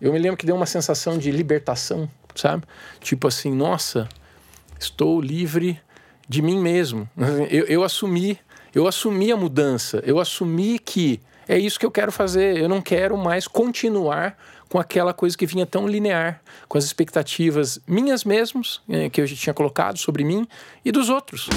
Eu 0.00 0.12
me 0.12 0.18
lembro 0.18 0.36
que 0.36 0.46
deu 0.46 0.54
uma 0.54 0.66
sensação 0.66 1.18
de 1.18 1.30
libertação, 1.30 2.08
sabe? 2.34 2.64
Tipo 3.00 3.28
assim, 3.28 3.52
nossa, 3.52 4.08
estou 4.78 5.20
livre 5.20 5.80
de 6.28 6.42
mim 6.42 6.58
mesmo. 6.60 7.08
Eu, 7.50 7.64
eu 7.64 7.82
assumi, 7.82 8.38
eu 8.74 8.86
assumi 8.86 9.32
a 9.32 9.36
mudança, 9.36 10.02
eu 10.04 10.20
assumi 10.20 10.78
que 10.78 11.20
é 11.48 11.58
isso 11.58 11.80
que 11.80 11.86
eu 11.86 11.90
quero 11.90 12.12
fazer. 12.12 12.58
Eu 12.58 12.68
não 12.68 12.82
quero 12.82 13.16
mais 13.16 13.48
continuar 13.48 14.36
com 14.68 14.78
aquela 14.78 15.14
coisa 15.14 15.36
que 15.36 15.46
vinha 15.46 15.64
tão 15.64 15.88
linear, 15.88 16.42
com 16.68 16.76
as 16.76 16.84
expectativas 16.84 17.80
minhas 17.86 18.22
mesmos, 18.22 18.82
eh, 18.88 19.08
que 19.08 19.22
eu 19.22 19.26
já 19.26 19.34
tinha 19.34 19.54
colocado 19.54 19.96
sobre 19.96 20.22
mim, 20.24 20.46
e 20.84 20.92
dos 20.92 21.08
outros. 21.08 21.48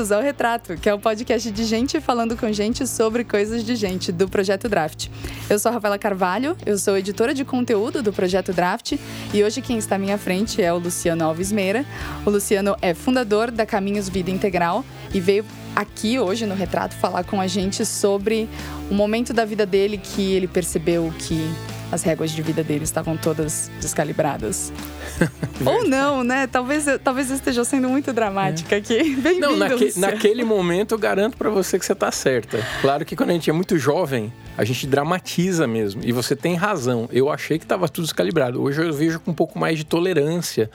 Bem-vindos 0.00 0.16
ao 0.16 0.22
Retrato, 0.22 0.78
que 0.78 0.88
é 0.88 0.94
o 0.94 0.98
podcast 0.98 1.50
de 1.50 1.62
gente 1.62 2.00
falando 2.00 2.34
com 2.34 2.50
gente 2.50 2.86
sobre 2.86 3.22
coisas 3.22 3.62
de 3.62 3.76
gente 3.76 4.10
do 4.10 4.26
Projeto 4.26 4.66
Draft. 4.66 5.08
Eu 5.46 5.58
sou 5.58 5.68
a 5.68 5.74
Rafaela 5.74 5.98
Carvalho, 5.98 6.56
eu 6.64 6.78
sou 6.78 6.96
editora 6.96 7.34
de 7.34 7.44
conteúdo 7.44 8.02
do 8.02 8.10
Projeto 8.10 8.50
Draft 8.50 8.94
e 9.34 9.44
hoje 9.44 9.60
quem 9.60 9.76
está 9.76 9.96
à 9.96 9.98
minha 9.98 10.16
frente 10.16 10.62
é 10.62 10.72
o 10.72 10.78
Luciano 10.78 11.22
Alves 11.22 11.52
Meira. 11.52 11.84
O 12.24 12.30
Luciano 12.30 12.74
é 12.80 12.94
fundador 12.94 13.50
da 13.50 13.66
Caminhos 13.66 14.08
Vida 14.08 14.30
Integral 14.30 14.86
e 15.12 15.20
veio 15.20 15.44
aqui 15.76 16.18
hoje 16.18 16.46
no 16.46 16.54
Retrato 16.54 16.94
falar 16.94 17.24
com 17.24 17.38
a 17.38 17.46
gente 17.46 17.84
sobre 17.84 18.48
o 18.90 18.94
momento 18.94 19.34
da 19.34 19.44
vida 19.44 19.66
dele 19.66 19.98
que 19.98 20.32
ele 20.32 20.48
percebeu 20.48 21.12
que 21.18 21.46
as 21.92 22.02
réguas 22.02 22.30
de 22.30 22.40
vida 22.42 22.62
dele 22.62 22.84
estavam 22.84 23.16
todas 23.16 23.70
descalibradas. 23.80 24.72
Ou 25.64 25.86
não, 25.86 26.22
né? 26.22 26.46
Talvez, 26.46 26.86
talvez 27.02 27.30
eu 27.30 27.36
esteja 27.36 27.64
sendo 27.64 27.88
muito 27.88 28.12
dramática 28.12 28.76
é. 28.76 28.78
aqui. 28.78 29.16
Bem-vindo, 29.16 29.40
Não, 29.40 29.56
naque, 29.56 29.98
naquele 29.98 30.44
momento 30.44 30.94
eu 30.94 30.98
garanto 30.98 31.36
para 31.36 31.50
você 31.50 31.78
que 31.78 31.84
você 31.84 31.92
está 31.92 32.10
certa. 32.10 32.58
Claro 32.80 33.04
que 33.04 33.16
quando 33.16 33.30
a 33.30 33.32
gente 33.32 33.50
é 33.50 33.52
muito 33.52 33.78
jovem, 33.78 34.32
a 34.56 34.64
gente 34.64 34.86
dramatiza 34.86 35.66
mesmo. 35.66 36.02
E 36.04 36.12
você 36.12 36.36
tem 36.36 36.54
razão. 36.54 37.08
Eu 37.12 37.30
achei 37.30 37.58
que 37.58 37.64
estava 37.64 37.88
tudo 37.88 38.04
descalibrado. 38.04 38.62
Hoje 38.62 38.82
eu 38.82 38.92
vejo 38.92 39.20
com 39.20 39.30
um 39.30 39.34
pouco 39.34 39.58
mais 39.58 39.78
de 39.78 39.84
tolerância 39.84 40.70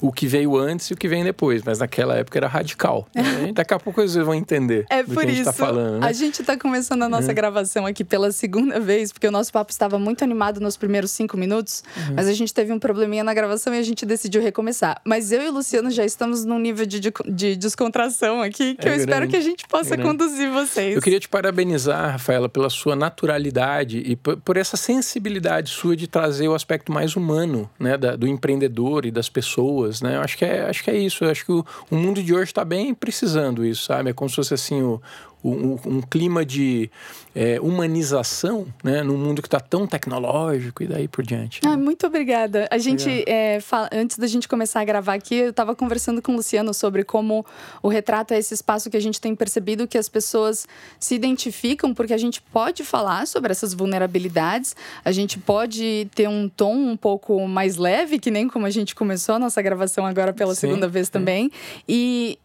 o 0.00 0.12
que 0.12 0.26
veio 0.26 0.56
antes 0.56 0.86
e 0.86 0.94
o 0.94 0.96
que 0.96 1.08
vem 1.08 1.22
depois, 1.22 1.62
mas 1.62 1.78
naquela 1.78 2.16
época 2.16 2.38
era 2.38 2.48
radical. 2.48 3.06
Né? 3.14 3.52
Daqui 3.54 3.74
a 3.74 3.78
pouco 3.78 4.00
vocês 4.00 4.24
vão 4.24 4.34
entender. 4.34 4.86
É 4.90 5.02
por 5.02 5.24
a 5.24 5.30
isso. 5.30 5.44
Tá 5.44 5.52
falando, 5.52 6.00
né? 6.00 6.06
A 6.06 6.12
gente 6.12 6.40
está 6.40 6.56
começando 6.56 7.02
a 7.02 7.08
nossa 7.08 7.30
é. 7.30 7.34
gravação 7.34 7.86
aqui 7.86 8.04
pela 8.04 8.32
segunda 8.32 8.80
vez, 8.80 9.12
porque 9.12 9.26
o 9.26 9.30
nosso 9.30 9.52
papo 9.52 9.70
estava 9.70 9.98
muito 9.98 10.24
animado 10.24 10.60
nos 10.60 10.76
primeiros 10.76 11.10
cinco 11.10 11.36
minutos, 11.36 11.82
uhum. 11.96 12.14
mas 12.16 12.26
a 12.28 12.32
gente 12.32 12.52
teve 12.52 12.72
um 12.72 12.78
probleminha 12.78 13.22
na 13.24 13.34
gravação 13.34 13.74
e 13.74 13.78
a 13.78 13.82
gente 13.82 14.06
decidiu 14.06 14.42
recomeçar. 14.42 15.00
Mas 15.04 15.32
eu 15.32 15.42
e 15.42 15.48
o 15.48 15.52
Luciano 15.52 15.90
já 15.90 16.04
estamos 16.04 16.44
num 16.44 16.58
nível 16.58 16.86
de, 16.86 17.00
de, 17.00 17.12
de 17.28 17.56
descontração 17.56 18.42
aqui 18.42 18.74
que 18.74 18.86
é 18.86 18.90
eu 18.90 18.94
grande. 18.94 19.00
espero 19.00 19.28
que 19.28 19.36
a 19.36 19.40
gente 19.40 19.66
possa 19.66 19.94
é 19.94 19.98
conduzir 19.98 20.50
vocês. 20.50 20.94
Eu 20.94 21.02
queria 21.02 21.20
te 21.20 21.28
parabenizar, 21.28 22.12
Rafaela, 22.12 22.48
pela 22.48 22.70
sua 22.70 22.96
naturalidade 22.96 23.98
e 23.98 24.16
por, 24.16 24.36
por 24.38 24.56
essa 24.56 24.76
sensibilidade 24.76 25.70
sua 25.70 25.96
de 25.96 26.06
trazer 26.06 26.48
o 26.48 26.54
aspecto 26.54 26.92
mais 26.92 27.16
humano, 27.16 27.68
né, 27.78 27.96
da, 27.96 28.16
do 28.16 28.26
empreendedor 28.26 29.04
e 29.04 29.10
das 29.10 29.28
pessoas 29.28 29.89
pessoas, 29.90 30.00
né? 30.00 30.16
Eu 30.16 30.20
acho 30.20 30.38
que 30.38 30.44
é, 30.44 30.62
acho 30.62 30.84
que 30.84 30.90
é 30.90 30.96
isso. 30.96 31.24
Eu 31.24 31.30
acho 31.30 31.44
que 31.44 31.52
o, 31.52 31.64
o 31.90 31.96
mundo 31.96 32.22
de 32.22 32.32
hoje 32.32 32.44
está 32.44 32.64
bem 32.64 32.94
precisando 32.94 33.64
isso, 33.64 33.84
sabe? 33.84 34.10
É 34.10 34.12
como 34.12 34.30
se 34.30 34.36
fosse 34.36 34.54
assim 34.54 34.82
o, 34.82 35.02
um, 35.42 35.78
um 35.86 36.00
clima 36.02 36.44
de 36.44 36.90
é, 37.34 37.60
humanização, 37.60 38.66
né, 38.82 39.02
num 39.02 39.16
mundo 39.16 39.40
que 39.40 39.48
está 39.48 39.60
tão 39.60 39.86
tecnológico 39.86 40.82
e 40.82 40.86
daí 40.86 41.08
por 41.08 41.24
diante. 41.24 41.60
Né? 41.64 41.72
Ah, 41.72 41.76
muito 41.76 42.06
obrigada. 42.06 42.68
A 42.70 42.78
gente, 42.78 43.24
é, 43.26 43.60
fala, 43.60 43.88
antes 43.92 44.18
da 44.18 44.26
gente 44.26 44.48
começar 44.48 44.80
a 44.80 44.84
gravar 44.84 45.14
aqui, 45.14 45.36
eu 45.36 45.50
estava 45.50 45.74
conversando 45.74 46.20
com 46.20 46.32
o 46.32 46.36
Luciano 46.36 46.74
sobre 46.74 47.04
como 47.04 47.44
o 47.82 47.88
retrato 47.88 48.34
é 48.34 48.38
esse 48.38 48.54
espaço 48.54 48.90
que 48.90 48.96
a 48.96 49.00
gente 49.00 49.20
tem 49.20 49.34
percebido 49.34 49.86
que 49.86 49.96
as 49.96 50.08
pessoas 50.08 50.66
se 50.98 51.14
identificam, 51.14 51.94
porque 51.94 52.12
a 52.12 52.18
gente 52.18 52.42
pode 52.42 52.84
falar 52.84 53.26
sobre 53.26 53.50
essas 53.50 53.72
vulnerabilidades, 53.72 54.74
a 55.04 55.12
gente 55.12 55.38
pode 55.38 56.08
ter 56.14 56.28
um 56.28 56.48
tom 56.48 56.74
um 56.74 56.96
pouco 56.96 57.46
mais 57.46 57.76
leve, 57.76 58.18
que 58.18 58.30
nem 58.30 58.48
como 58.48 58.66
a 58.66 58.70
gente 58.70 58.94
começou 58.94 59.36
a 59.36 59.38
nossa 59.38 59.62
gravação 59.62 60.04
agora 60.04 60.32
pela 60.32 60.54
Sim, 60.54 60.62
segunda 60.62 60.88
vez 60.88 61.08
também. 61.08 61.50
E 61.88 62.38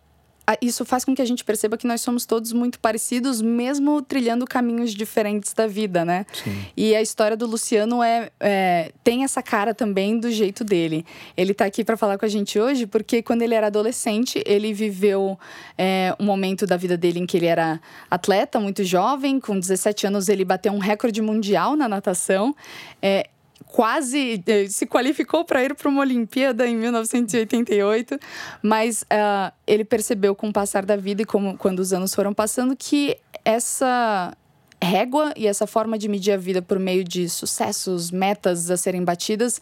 isso 0.61 0.85
faz 0.85 1.03
com 1.03 1.15
que 1.15 1.21
a 1.21 1.25
gente 1.25 1.43
perceba 1.43 1.77
que 1.77 1.87
nós 1.87 2.01
somos 2.01 2.25
todos 2.25 2.53
muito 2.53 2.79
parecidos, 2.79 3.41
mesmo 3.41 4.01
trilhando 4.01 4.45
caminhos 4.45 4.93
diferentes 4.93 5.53
da 5.53 5.67
vida, 5.67 6.05
né? 6.05 6.25
Sim. 6.31 6.65
E 6.77 6.95
a 6.95 7.01
história 7.01 7.35
do 7.35 7.47
Luciano 7.47 8.03
é, 8.03 8.29
é, 8.39 8.91
tem 9.03 9.23
essa 9.23 9.41
cara 9.41 9.73
também 9.73 10.19
do 10.19 10.31
jeito 10.31 10.63
dele. 10.63 11.05
Ele 11.35 11.51
está 11.51 11.65
aqui 11.65 11.83
para 11.83 11.97
falar 11.97 12.17
com 12.17 12.25
a 12.25 12.29
gente 12.29 12.59
hoje 12.59 12.85
porque 12.85 13.21
quando 13.21 13.41
ele 13.41 13.55
era 13.55 13.67
adolescente, 13.67 14.43
ele 14.45 14.73
viveu 14.73 15.37
é, 15.77 16.15
um 16.19 16.25
momento 16.25 16.65
da 16.67 16.77
vida 16.77 16.95
dele 16.95 17.19
em 17.19 17.25
que 17.25 17.37
ele 17.37 17.47
era 17.47 17.79
atleta, 18.09 18.59
muito 18.59 18.83
jovem, 18.83 19.39
com 19.39 19.59
17 19.59 20.07
anos 20.07 20.29
ele 20.29 20.45
bateu 20.45 20.71
um 20.71 20.79
recorde 20.79 21.21
mundial 21.21 21.75
na 21.75 21.87
natação. 21.87 22.55
É, 23.01 23.27
quase 23.75 24.41
eh, 24.47 24.67
se 24.69 24.85
qualificou 24.85 25.43
para 25.43 25.61
ir 25.61 25.75
para 25.75 25.89
uma 25.89 25.99
Olimpíada 25.99 26.65
em 26.65 26.77
1988, 26.77 28.17
mas 28.61 29.01
uh, 29.01 29.51
ele 29.67 29.83
percebeu 29.83 30.33
com 30.33 30.47
o 30.47 30.53
passar 30.53 30.85
da 30.85 30.95
vida 30.95 31.23
e 31.23 31.25
como, 31.25 31.57
quando 31.57 31.79
os 31.79 31.91
anos 31.91 32.15
foram 32.15 32.33
passando 32.33 32.73
que 32.73 33.17
essa 33.43 34.33
régua 34.81 35.33
e 35.35 35.45
essa 35.45 35.67
forma 35.67 35.97
de 35.97 36.07
medir 36.07 36.31
a 36.31 36.37
vida 36.37 36.61
por 36.61 36.79
meio 36.79 37.03
de 37.03 37.27
sucessos, 37.27 38.11
metas 38.11 38.71
a 38.71 38.77
serem 38.77 39.03
batidas, 39.03 39.59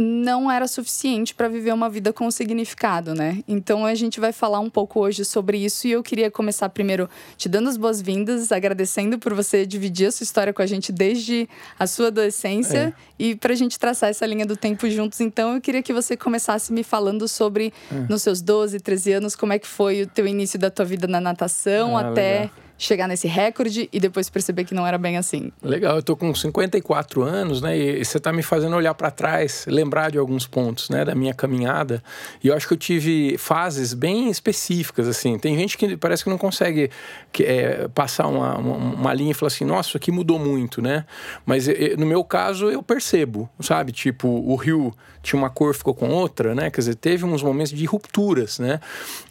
não 0.00 0.48
era 0.48 0.68
suficiente 0.68 1.34
para 1.34 1.48
viver 1.48 1.74
uma 1.74 1.90
vida 1.90 2.12
com 2.12 2.30
significado, 2.30 3.14
né? 3.14 3.42
Então 3.48 3.84
a 3.84 3.96
gente 3.96 4.20
vai 4.20 4.32
falar 4.32 4.60
um 4.60 4.70
pouco 4.70 5.00
hoje 5.00 5.24
sobre 5.24 5.58
isso 5.58 5.88
e 5.88 5.90
eu 5.90 6.04
queria 6.04 6.30
começar 6.30 6.68
primeiro 6.68 7.10
te 7.36 7.48
dando 7.48 7.68
as 7.68 7.76
boas-vindas, 7.76 8.52
agradecendo 8.52 9.18
por 9.18 9.34
você 9.34 9.66
dividir 9.66 10.06
a 10.06 10.12
sua 10.12 10.22
história 10.22 10.52
com 10.52 10.62
a 10.62 10.66
gente 10.66 10.92
desde 10.92 11.48
a 11.76 11.84
sua 11.88 12.08
adolescência 12.08 12.94
é. 12.96 13.02
e 13.18 13.34
para 13.34 13.52
a 13.52 13.56
gente 13.56 13.76
traçar 13.76 14.08
essa 14.08 14.24
linha 14.24 14.46
do 14.46 14.56
tempo 14.56 14.88
juntos. 14.88 15.20
Então 15.20 15.56
eu 15.56 15.60
queria 15.60 15.82
que 15.82 15.92
você 15.92 16.16
começasse 16.16 16.72
me 16.72 16.84
falando 16.84 17.26
sobre 17.26 17.72
é. 17.90 17.94
nos 18.08 18.22
seus 18.22 18.40
12, 18.40 18.78
13 18.78 19.14
anos, 19.14 19.34
como 19.34 19.52
é 19.52 19.58
que 19.58 19.66
foi 19.66 20.02
o 20.02 20.06
teu 20.06 20.28
início 20.28 20.60
da 20.60 20.70
tua 20.70 20.84
vida 20.84 21.08
na 21.08 21.20
natação 21.20 21.98
ah, 21.98 22.02
até 22.02 22.42
legal 22.42 22.67
chegar 22.78 23.08
nesse 23.08 23.26
recorde 23.26 23.88
e 23.92 23.98
depois 23.98 24.30
perceber 24.30 24.64
que 24.64 24.72
não 24.72 24.86
era 24.86 24.96
bem 24.96 25.16
assim. 25.16 25.50
Legal, 25.60 25.96
eu 25.96 26.02
tô 26.02 26.16
com 26.16 26.32
54 26.32 27.22
anos, 27.22 27.60
né? 27.60 27.76
E 27.76 28.04
você 28.04 28.20
tá 28.20 28.32
me 28.32 28.42
fazendo 28.42 28.76
olhar 28.76 28.94
para 28.94 29.10
trás, 29.10 29.66
lembrar 29.68 30.12
de 30.12 30.18
alguns 30.18 30.46
pontos, 30.46 30.88
né, 30.88 31.04
da 31.04 31.14
minha 31.14 31.34
caminhada. 31.34 32.02
E 32.42 32.46
eu 32.46 32.54
acho 32.54 32.68
que 32.68 32.74
eu 32.74 32.78
tive 32.78 33.36
fases 33.36 33.92
bem 33.92 34.30
específicas, 34.30 35.08
assim. 35.08 35.38
Tem 35.38 35.56
gente 35.56 35.76
que 35.76 35.96
parece 35.96 36.22
que 36.22 36.30
não 36.30 36.38
consegue 36.38 36.88
que, 37.32 37.42
é, 37.42 37.88
passar 37.88 38.28
uma, 38.28 38.56
uma, 38.56 38.76
uma, 38.76 39.14
linha 39.14 39.32
e 39.32 39.34
falar 39.34 39.48
assim, 39.48 39.64
nossa, 39.64 39.88
isso 39.88 39.96
aqui 39.96 40.12
mudou 40.12 40.38
muito, 40.38 40.80
né? 40.80 41.04
Mas 41.44 41.66
no 41.98 42.06
meu 42.06 42.22
caso 42.22 42.70
eu 42.70 42.82
percebo, 42.82 43.50
sabe? 43.60 43.90
Tipo, 43.90 44.28
o 44.28 44.54
rio 44.54 44.94
tinha 45.22 45.38
uma 45.38 45.50
cor, 45.50 45.74
ficou 45.74 45.94
com 45.94 46.08
outra, 46.08 46.54
né? 46.54 46.70
Quer 46.70 46.80
dizer, 46.80 46.94
teve 46.94 47.24
uns 47.24 47.42
momentos 47.42 47.72
de 47.72 47.84
rupturas, 47.84 48.58
né? 48.58 48.80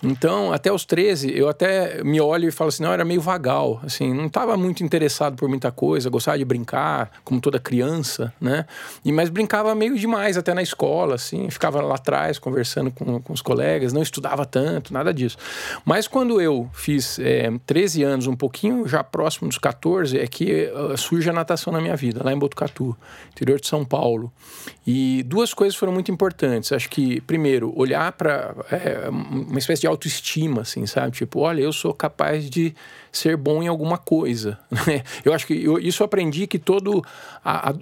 Então, 0.04 0.52
até 0.52 0.72
os 0.72 0.86
13, 0.86 1.36
eu 1.36 1.48
até 1.48 2.04
me 2.04 2.20
olho 2.20 2.48
e 2.48 2.52
falo 2.52 2.68
assim, 2.70 2.84
não, 2.84 2.92
era 2.92 3.06
meio 3.06 3.22
vagal, 3.38 3.80
assim, 3.84 4.14
não 4.14 4.26
estava 4.26 4.58
muito 4.58 4.84
interessado 4.84 5.36
por 5.36 5.48
muita 5.48 5.72
coisa, 5.72 6.10
gostava 6.10 6.38
de 6.38 6.44
brincar, 6.44 7.12
como 7.24 7.40
toda 7.40 7.60
criança, 7.60 8.34
né? 8.42 8.66
E, 9.06 9.12
mas 9.12 9.30
brincava 9.30 9.74
meio 9.76 9.96
demais 9.96 10.38
até 10.38 10.54
na 10.54 10.62
escola, 10.62 11.16
assim, 11.16 11.50
ficava 11.50 11.80
lá 11.82 11.96
atrás 11.96 12.40
conversando 12.40 12.90
com, 12.90 13.22
com 13.22 13.34
os 13.34 13.42
colegas, 13.42 13.94
não 13.94 14.02
estudava 14.02 14.46
tanto, 14.46 14.92
nada 14.92 15.14
disso. 15.14 15.38
Mas 15.86 16.08
quando 16.08 16.42
eu 16.42 16.68
fiz 16.74 17.20
é, 17.20 17.52
13 17.66 18.04
anos, 18.04 18.28
um 18.28 18.36
pouquinho 18.36 18.88
já 18.88 19.04
próximo 19.04 19.48
dos 19.48 19.60
14, 19.60 20.18
é 20.18 20.26
que 20.26 20.72
uh, 20.74 20.98
surge 20.98 21.30
a 21.30 21.34
natação 21.34 21.72
na 21.72 21.80
minha 21.80 21.96
vida, 21.96 22.22
lá 22.24 22.34
em 22.34 22.40
Botucatu, 22.40 22.98
interior 23.32 23.60
de 23.60 23.68
São 23.68 23.86
Paulo. 23.86 24.32
E 24.86 25.22
duas 25.24 25.54
coisas 25.54 25.76
foram 25.76 25.94
muito 25.94 26.12
importantes. 26.12 26.72
Acho 26.72 26.90
que, 26.90 27.22
primeiro, 27.22 27.74
olhar 27.78 28.12
para 28.14 28.56
é, 28.72 29.10
uma 29.10 29.60
espécie 29.60 29.82
de 29.82 29.88
autoestima, 29.88 30.62
assim, 30.62 30.86
sabe? 30.86 31.12
Tipo, 31.12 31.42
olha, 31.42 31.62
eu 31.62 31.74
sou 31.74 31.94
capaz 31.94 32.50
de 32.50 32.74
ser 33.18 33.36
bom 33.36 33.62
em 33.62 33.68
alguma 33.68 33.98
coisa. 33.98 34.58
Né? 34.88 35.04
Eu 35.26 35.34
acho 35.34 35.46
que 35.48 35.64
eu, 35.64 35.80
isso 35.80 36.04
eu 36.04 36.06
aprendi 36.06 36.46
que 36.46 36.60
todo 36.60 37.04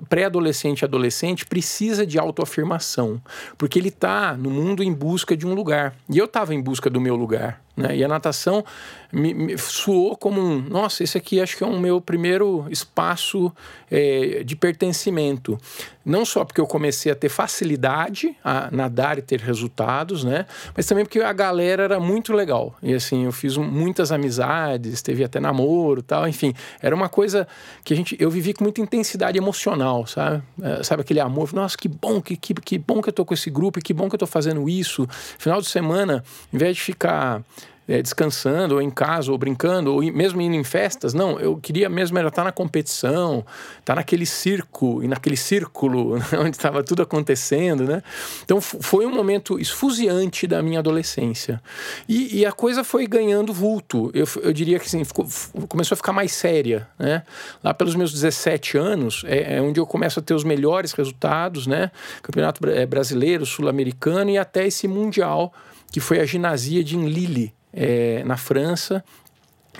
pré-adolescente 0.07 0.81
e 0.81 0.85
adolescente 0.85 1.45
precisa 1.45 2.05
de 2.05 2.17
autoafirmação, 2.17 3.21
porque 3.57 3.77
ele 3.77 3.89
está 3.89 4.35
no 4.35 4.49
mundo 4.49 4.81
em 4.81 4.93
busca 4.93 5.35
de 5.35 5.45
um 5.45 5.53
lugar. 5.53 5.93
E 6.09 6.17
eu 6.17 6.25
estava 6.25 6.55
em 6.55 6.61
busca 6.61 6.89
do 6.89 7.01
meu 7.01 7.15
lugar 7.15 7.61
Né? 7.75 7.97
E 7.97 8.03
a 8.03 8.07
natação 8.07 8.63
me, 9.11 9.33
me 9.33 9.57
soou 9.57 10.15
como 10.15 10.41
um, 10.41 10.61
nossa, 10.61 11.03
esse 11.03 11.17
aqui 11.17 11.41
acho 11.41 11.57
que 11.57 11.63
é 11.63 11.67
o 11.67 11.77
meu 11.77 11.99
primeiro 11.99 12.65
espaço 12.69 13.51
é, 13.91 14.43
de 14.43 14.55
pertencimento. 14.55 15.59
Não 16.05 16.23
só 16.23 16.45
porque 16.45 16.61
eu 16.61 16.67
comecei 16.67 17.11
a 17.11 17.15
ter 17.15 17.29
facilidade 17.29 18.35
a 18.43 18.69
nadar 18.71 19.17
e 19.17 19.21
ter 19.21 19.39
resultados, 19.39 20.23
né? 20.23 20.45
Mas 20.75 20.85
também 20.85 21.03
porque 21.03 21.19
a 21.19 21.33
galera 21.33 21.83
era 21.83 21.99
muito 21.99 22.31
legal. 22.31 22.75
E 22.83 22.93
assim, 22.93 23.25
eu 23.25 23.31
fiz 23.31 23.57
muitas 23.57 24.11
amizades, 24.11 25.01
teve 25.01 25.23
até 25.23 25.39
namoro 25.39 26.03
tal, 26.03 26.27
enfim. 26.27 26.53
Era 26.79 26.95
uma 26.95 27.09
coisa 27.09 27.47
que 27.83 27.93
a 27.93 27.97
gente, 27.97 28.15
eu 28.19 28.29
vivi 28.29 28.53
com 28.53 28.63
muita 28.63 28.81
intensidade 28.81 29.37
emocional, 29.37 30.05
sabe? 30.05 30.43
É, 30.61 30.83
sabe 30.83 31.01
aquele 31.01 31.19
amor? 31.19 31.51
Nossa, 31.53 31.75
que 31.75 31.87
bom, 31.87 32.21
que, 32.21 32.37
que, 32.37 32.53
que 32.53 32.77
bom 32.77 33.01
que 33.01 33.09
eu 33.09 33.13
tô 33.13 33.25
com 33.25 33.33
esse 33.33 33.49
grupo, 33.49 33.79
e 33.79 33.81
que 33.81 33.93
bom 33.93 34.07
que 34.07 34.15
eu 34.15 34.19
tô 34.19 34.27
fazendo 34.27 34.69
isso. 34.69 35.07
Final 35.39 35.59
de 35.59 35.67
semana, 35.67 36.23
em 36.53 36.57
vez 36.57 36.77
de 36.77 36.83
ficar 36.83 37.43
é, 37.87 38.01
descansando, 38.01 38.75
ou 38.75 38.81
em 38.81 38.89
casa, 38.89 39.31
ou 39.31 39.37
brincando, 39.37 39.93
ou 39.93 40.01
mesmo 40.13 40.41
indo 40.41 40.55
em 40.55 40.63
festas. 40.63 41.13
Não, 41.13 41.39
eu 41.39 41.57
queria 41.57 41.87
mesmo 41.87 42.17
era 42.17 42.29
estar 42.29 42.43
na 42.43 42.51
competição, 42.51 43.45
estar 43.79 43.95
naquele 43.95 44.25
circo 44.25 45.03
e 45.03 45.07
naquele 45.07 45.37
círculo 45.37 46.17
né, 46.19 46.25
onde 46.39 46.55
estava 46.55 46.83
tudo 46.83 47.03
acontecendo, 47.03 47.83
né? 47.83 48.01
Então 48.43 48.59
foi 48.59 49.05
um 49.05 49.13
momento 49.13 49.59
esfuziante 49.59 50.47
da 50.47 50.61
minha 50.61 50.79
adolescência. 50.79 51.61
E, 52.07 52.39
e 52.39 52.45
a 52.45 52.51
coisa 52.51 52.83
foi 52.83 53.05
ganhando 53.05 53.53
vulto. 53.53 54.09
Eu, 54.13 54.27
eu 54.41 54.51
diria 54.51 54.79
que 54.79 54.85
assim, 54.85 55.03
ficou, 55.03 55.27
começou 55.67 55.95
a 55.95 55.97
ficar 55.97 56.13
mais 56.13 56.31
séria, 56.31 56.87
né? 56.97 57.23
Lá 57.63 57.73
pelos 57.73 57.95
meus 57.95 58.11
17 58.11 58.77
anos 58.77 59.23
é, 59.25 59.57
é 59.57 59.61
onde 59.61 59.79
eu 59.79 59.85
começo 59.85 60.19
a 60.19 60.23
ter 60.23 60.33
os 60.33 60.43
melhores 60.43 60.91
resultados, 60.93 61.67
né? 61.67 61.91
Campeonato 62.21 62.67
é, 62.67 62.85
brasileiro, 62.85 63.45
sul-americano 63.45 64.31
e 64.31 64.37
até 64.37 64.65
esse 64.65 64.87
mundial 64.87 65.53
que 65.91 65.99
foi 65.99 66.19
a 66.19 66.25
ginásio 66.25 66.83
de 66.83 66.97
Lille, 66.97 67.53
é, 67.75 68.23
na 68.23 68.37
França 68.37 69.03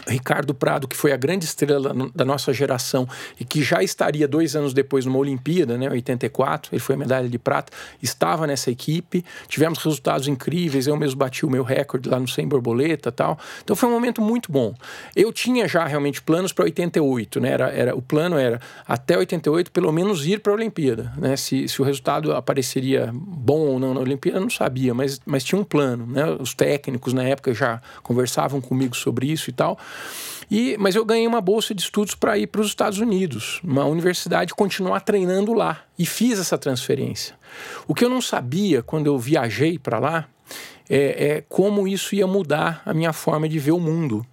Ricardo 0.07 0.53
Prado, 0.53 0.87
que 0.87 0.95
foi 0.95 1.11
a 1.11 1.17
grande 1.17 1.45
estrela 1.45 1.93
da 2.13 2.25
nossa 2.25 2.53
geração 2.53 3.07
e 3.39 3.45
que 3.45 3.63
já 3.63 3.81
estaria 3.81 4.27
dois 4.27 4.55
anos 4.55 4.73
depois 4.73 5.05
numa 5.05 5.17
Olimpíada, 5.17 5.77
né, 5.77 5.89
84, 5.89 6.73
ele 6.73 6.79
foi 6.79 6.95
a 6.95 6.97
medalha 6.97 7.29
de 7.29 7.37
prata, 7.37 7.71
estava 8.01 8.45
nessa 8.45 8.71
equipe. 8.71 9.23
Tivemos 9.47 9.79
resultados 9.79 10.27
incríveis, 10.27 10.87
eu 10.87 10.95
mesmo 10.97 11.17
bati 11.17 11.45
o 11.45 11.49
meu 11.49 11.63
recorde 11.63 12.09
lá 12.09 12.19
no 12.19 12.27
100 12.27 12.47
borboleta 12.47 13.11
tal. 13.11 13.37
Então 13.63 13.75
foi 13.75 13.89
um 13.89 13.91
momento 13.91 14.21
muito 14.21 14.51
bom. 14.51 14.73
Eu 15.15 15.31
tinha 15.31 15.67
já 15.67 15.85
realmente 15.85 16.21
planos 16.21 16.51
para 16.51 16.65
88, 16.65 17.39
né? 17.39 17.51
Era, 17.51 17.69
era, 17.69 17.95
o 17.95 18.01
plano 18.01 18.37
era 18.37 18.59
até 18.87 19.17
88 19.17 19.71
pelo 19.71 19.91
menos 19.91 20.25
ir 20.25 20.39
para 20.39 20.51
a 20.51 20.55
Olimpíada, 20.55 21.13
né? 21.17 21.35
Se, 21.35 21.67
se 21.67 21.81
o 21.81 21.85
resultado 21.85 22.33
apareceria 22.33 23.09
bom 23.13 23.67
ou 23.67 23.79
não 23.79 23.93
na 23.93 23.99
Olimpíada, 23.99 24.37
eu 24.37 24.41
não 24.41 24.49
sabia, 24.49 24.93
mas, 24.93 25.21
mas 25.25 25.43
tinha 25.43 25.59
um 25.59 25.63
plano, 25.63 26.05
né? 26.05 26.25
Os 26.39 26.53
técnicos 26.53 27.13
na 27.13 27.23
época 27.23 27.53
já 27.53 27.81
conversavam 28.03 28.61
comigo 28.61 28.95
sobre 28.95 29.31
isso 29.31 29.49
e 29.49 29.53
tal. 29.53 29.77
E, 30.49 30.77
mas 30.77 30.95
eu 30.95 31.03
ganhei 31.03 31.25
uma 31.25 31.41
bolsa 31.41 31.73
de 31.73 31.81
estudos 31.81 32.13
para 32.13 32.37
ir 32.37 32.47
para 32.47 32.61
os 32.61 32.67
Estados 32.67 32.99
Unidos, 32.99 33.59
uma 33.63 33.85
universidade, 33.85 34.53
continuar 34.53 34.99
treinando 35.01 35.53
lá. 35.53 35.83
E 35.97 36.05
fiz 36.05 36.39
essa 36.39 36.57
transferência. 36.57 37.35
O 37.87 37.95
que 37.95 38.05
eu 38.05 38.09
não 38.09 38.21
sabia 38.21 38.83
quando 38.83 39.07
eu 39.07 39.17
viajei 39.17 39.79
para 39.79 39.99
lá 39.99 40.27
é, 40.89 41.27
é, 41.27 41.43
como 41.49 41.87
isso 41.87 42.13
ia 42.13 42.27
mudar 42.27 42.81
a 42.85 42.93
minha 42.93 43.13
forma 43.13 43.49
de 43.49 43.57
ver 43.57 43.71
o 43.71 43.79
mundo. 43.79 44.25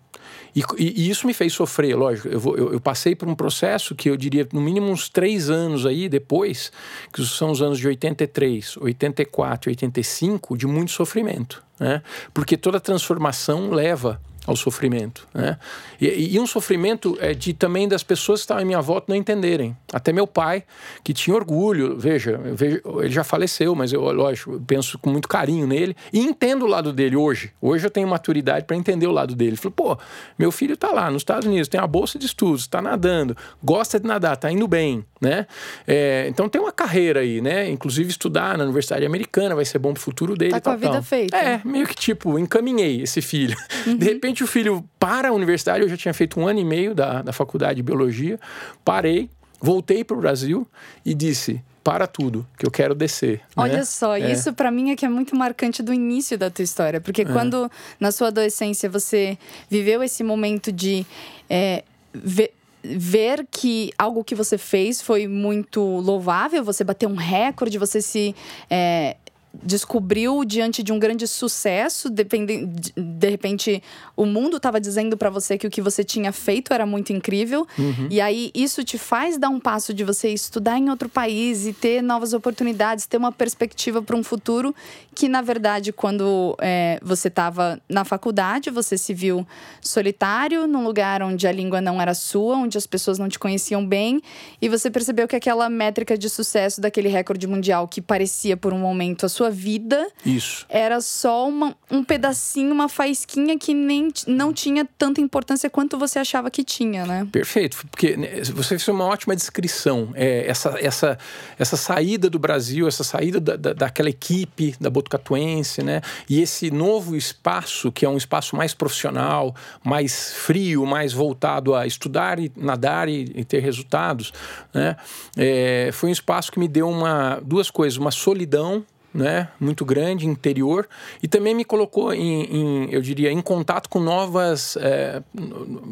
E, 0.55 0.63
e, 0.79 1.09
isso 1.09 1.27
me 1.27 1.33
fez 1.33 1.55
sofrer, 1.55 1.97
lógico. 1.97 2.29
Eu, 2.29 2.39
vou, 2.39 2.57
eu, 2.57 2.73
eu, 2.75 2.81
passei 2.81 3.15
por 3.15 3.27
um 3.27 3.35
processo 3.35 3.95
que 3.95 4.11
eu 4.11 4.17
diria, 4.19 4.47
no 4.53 4.61
mínimo 4.61 4.91
uns 4.91 5.09
três 5.09 5.49
anos 5.49 5.87
aí 5.87 6.11
depois, 6.11 6.71
que 7.11 7.25
são 7.25 7.51
os 7.51 7.63
anos 7.63 7.79
de 7.79 7.89
83, 7.89 8.77
84 8.77 9.71
85, 9.71 10.57
de 10.59 10.67
muito 10.67 10.93
sofrimento. 10.93 11.65
Né? 11.81 12.03
Porque 12.35 12.59
toda 12.59 12.79
transformação 12.79 13.71
leva 13.71 14.21
ao 14.47 14.56
sofrimento, 14.56 15.27
né? 15.33 15.56
E, 16.00 16.35
e, 16.35 16.41
um 16.41 16.47
sofrimento 16.47 17.17
é 17.21 17.33
de 17.33 17.53
também 17.53 17.87
das 17.87 18.03
pessoas 18.03 18.41
que 18.41 18.44
estavam 18.44 18.62
em 18.62 18.67
minha 18.67 18.81
volta 18.81 19.06
não 19.09 19.17
entenderem. 19.17 19.77
Até 19.93 20.12
meu 20.12 20.27
pai, 20.27 20.65
que 21.05 21.12
tinha 21.12 21.37
orgulho, 21.37 21.97
veja, 21.97 22.41
veja 22.53 22.83
ele 22.99 23.11
já 23.11 23.23
faleceu, 23.23 23.75
mas 23.75 23.93
eu, 23.93 24.00
lógico, 24.12 24.61
penso 24.67 24.99
com 24.99 25.11
muito 25.11 25.29
carinho 25.29 25.67
nele 25.67 25.94
e 26.12 26.21
entendo 26.21 26.65
o 26.65 26.69
lado 26.69 26.93
dele 26.93 27.15
hoje. 27.15 27.53
Hoje 27.61 27.87
eu 27.87 27.91
tenho 27.91 28.09
maturidade 28.09 28.67
para 28.67 28.77
entender 28.77 29.06
o 29.06 29.12
lado 29.12 29.37
dele. 29.37 29.50
Ele 29.50 29.56
falou, 29.56 29.73
pô, 29.73 29.99
meu 30.37 30.50
filho 30.50 30.75
está 30.75 30.91
lá 30.91 31.11
nos 31.11 31.23
Estados 31.23 31.47
Unidos, 31.47 31.69
tem 31.69 31.81
a 31.81 31.87
bolsa 31.87 32.19
de 32.19 32.27
estudos, 32.27 32.62
está 32.62 32.83
nadando, 32.83 33.37
gosta 33.62 34.00
de 34.00 34.06
nadar, 34.06 34.35
está 34.35 34.50
indo 34.50 34.67
bem, 34.67 35.05
né? 35.21 35.47
É, 35.87 36.27
então 36.29 36.49
tem 36.49 36.61
uma 36.61 36.73
carreira 36.73 37.21
aí, 37.21 37.41
né? 37.41 37.71
Inclusive 37.71 38.11
estudar 38.11 38.59
na 38.59 38.65
Universidade 38.65 39.06
Americana 39.06 39.55
vai 39.55 39.65
ser 39.65 39.79
bom 39.79 39.93
para 39.93 40.00
o 40.00 40.03
futuro 40.03 40.37
dele. 40.37 40.50
Tá 40.50 40.61
com 40.61 40.71
a 40.71 40.77
vida 40.77 40.93
tal. 40.93 41.03
feita. 41.03 41.37
É, 41.37 41.61
meio 41.65 41.87
que 41.87 41.94
tipo, 41.94 42.39
encaminhei 42.39 43.03
esse 43.03 43.23
filho. 43.23 43.56
Uhum. 43.85 43.97
De 43.97 44.05
repente 44.05 44.31
o 44.40 44.46
filho 44.46 44.88
para 45.00 45.31
a 45.31 45.32
universidade, 45.32 45.82
eu 45.82 45.88
já 45.88 45.96
tinha 45.96 46.14
feito 46.14 46.38
um 46.38 46.46
ano 46.46 46.61
e 46.61 46.64
meio 46.64 46.94
da, 46.94 47.23
da 47.23 47.32
faculdade 47.32 47.75
de 47.75 47.82
biologia, 47.82 48.38
parei, 48.84 49.29
voltei 49.61 50.05
para 50.05 50.17
o 50.17 50.20
Brasil 50.20 50.64
e 51.05 51.12
disse: 51.12 51.61
para 51.82 52.06
tudo, 52.06 52.46
que 52.56 52.64
eu 52.64 52.70
quero 52.70 52.94
descer. 52.94 53.38
Né? 53.38 53.44
Olha 53.56 53.79
né? 53.79 53.84
só, 53.84 54.17
é. 54.17 54.32
isso 54.32 54.52
para 54.52 54.70
mim 54.70 54.90
é 54.90 54.96
que 54.96 55.05
é 55.05 55.08
muito 55.08 55.34
marcante 55.34 55.82
do 55.82 55.93
início 55.93 56.38
da 56.38 56.50
tua 56.50 56.62
história, 56.62 57.00
porque 57.00 57.23
é. 57.23 57.25
quando 57.25 57.70
na 57.99 58.12
sua 58.12 58.29
adolescência 58.29 58.88
você 58.88 59.37
viveu 59.69 60.02
esse 60.02 60.23
momento 60.23 60.70
de 60.70 61.05
é, 61.50 61.82
ver, 62.14 62.52
ver 62.82 63.46
que 63.50 63.93
algo 63.99 64.23
que 64.23 64.34
você 64.34 64.56
fez 64.56 65.00
foi 65.00 65.26
muito 65.26 65.81
louvável, 65.81 66.62
você 66.62 66.84
bateu 66.84 67.08
um 67.08 67.17
recorde, 67.17 67.79
você 67.79 68.00
se 68.00 68.34
é, 68.70 69.17
descobriu 69.63 70.45
diante 70.45 70.83
de 70.83 70.93
um 70.93 70.99
grande 70.99 71.27
sucesso, 71.27 72.09
depende, 72.09 72.67
de 72.67 73.29
repente 73.29 73.83
o 74.17 74.25
mundo 74.25 74.57
estava 74.57 74.81
dizendo 74.81 75.17
para 75.17 75.29
você 75.29 75.59
que 75.59 75.67
o 75.67 75.71
que 75.71 75.83
você 75.83 76.03
tinha 76.03 76.33
feito 76.33 76.73
era 76.73 76.87
muito 76.87 77.13
incrível, 77.13 77.67
uhum. 77.79 78.09
e 78.11 78.21
aí 78.21 78.51
isso 78.55 78.83
te 78.83 78.97
faz 78.97 79.37
dar 79.37 79.49
um 79.49 79.61
passo 79.61 79.93
de 79.93 80.05
você 80.05 80.29
estudar 80.31 80.79
em 80.79 80.89
outro 80.89 81.09
país 81.09 81.67
e 81.67 81.73
ter 81.73 82.03
novas 82.03 82.33
oportunidades, 82.33 83.07
ter 83.07 83.17
uma 83.17 83.33
perspectiva 83.33 84.01
para 84.03 84.17
um 84.17 84.23
futuro 84.23 84.75
que, 85.15 85.29
na 85.29 85.43
verdade, 85.43 85.93
quando 85.93 86.57
é, 86.61 86.99
você 87.03 87.29
estava 87.29 87.81
na 87.89 88.05
faculdade, 88.05 88.71
você 88.71 88.97
se 88.97 89.13
viu 89.13 89.47
solitário, 89.81 90.67
num 90.67 90.85
lugar 90.85 91.23
onde 91.23 91.47
a 91.47 91.53
língua 91.53 91.81
não 91.81 92.01
era 92.01 92.15
sua, 92.15 92.57
onde 92.57 92.79
as 92.79 92.87
pessoas 92.87 93.19
não 93.19 93.29
te 93.29 93.39
conheciam 93.39 93.87
bem, 93.87 94.23
e 94.61 94.69
você 94.69 94.91
percebeu 94.91 95.29
que 95.29 95.37
aquela 95.37 95.69
métrica 95.69 96.17
de 96.17 96.29
sucesso 96.29 96.81
daquele 96.81 97.09
recorde 97.09 97.47
mundial 97.47 97.87
que 97.87 98.01
parecia 98.01 98.57
por 98.57 98.73
um 98.73 98.79
momento 98.79 99.27
a 99.27 99.29
sua 99.29 99.42
sua 99.43 99.50
vida. 99.50 100.09
Isso. 100.25 100.65
Era 100.69 101.00
só 101.00 101.49
uma, 101.49 101.75
um 101.91 102.05
pedacinho, 102.05 102.73
uma 102.73 102.89
faísquinha 102.89 103.59
que 103.59 103.75
nem 103.75 104.12
não 104.27 104.53
tinha 104.53 104.87
tanta 104.97 105.21
importância 105.21 105.69
quanto 105.69 105.99
você 105.99 106.19
achava 106.19 106.50
que 106.50 106.62
tinha, 106.62 107.05
né? 107.05 107.27
Perfeito, 107.33 107.85
porque 107.91 108.17
né, 108.17 108.43
você 108.53 108.79
fez 108.79 108.87
uma 108.89 109.05
ótima 109.05 109.35
descrição. 109.35 110.11
É, 110.15 110.49
essa, 110.49 110.79
essa, 110.81 111.19
essa 111.59 111.77
saída 111.77 112.31
do 112.31 112.39
Brasil, 112.39 112.87
essa 112.87 113.03
saída 113.03 113.41
da, 113.41 113.56
da, 113.56 113.73
daquela 113.73 114.11
equipe 114.11 114.77
da 114.81 114.89
Botucatuense, 114.89 115.83
né? 115.83 116.00
E 116.29 116.41
esse 116.41 116.71
novo 116.71 117.17
espaço, 117.17 117.91
que 117.91 118.05
é 118.05 118.09
um 118.09 118.17
espaço 118.17 118.55
mais 118.55 118.73
profissional, 118.75 119.55
mais 119.83 120.33
frio, 120.35 120.87
mais 120.87 121.12
voltado 121.12 121.75
a 121.75 121.87
estudar 121.87 122.39
e 122.39 122.53
nadar 122.56 123.09
e, 123.09 123.33
e 123.35 123.44
ter 123.44 123.59
resultados, 123.61 124.33
né? 124.73 124.97
É, 125.37 125.91
foi 125.93 126.11
um 126.11 126.12
espaço 126.12 126.53
que 126.53 126.61
me 126.61 126.69
deu 126.69 126.89
uma, 126.89 127.41
duas 127.43 127.71
coisas, 127.71 127.99
uma 127.99 128.12
solidão 128.12 128.85
né, 129.14 129.49
muito 129.61 129.85
grande, 129.85 130.26
interior, 130.26 130.88
e 131.23 131.29
também 131.29 131.55
me 131.55 131.64
colocou 131.64 132.14
em, 132.14 132.44
em 132.44 132.93
eu 132.93 133.00
diria, 133.00 133.31
em 133.31 133.41
contato 133.41 133.88
com 133.88 134.00
novas, 134.00 134.76
é, 134.81 135.23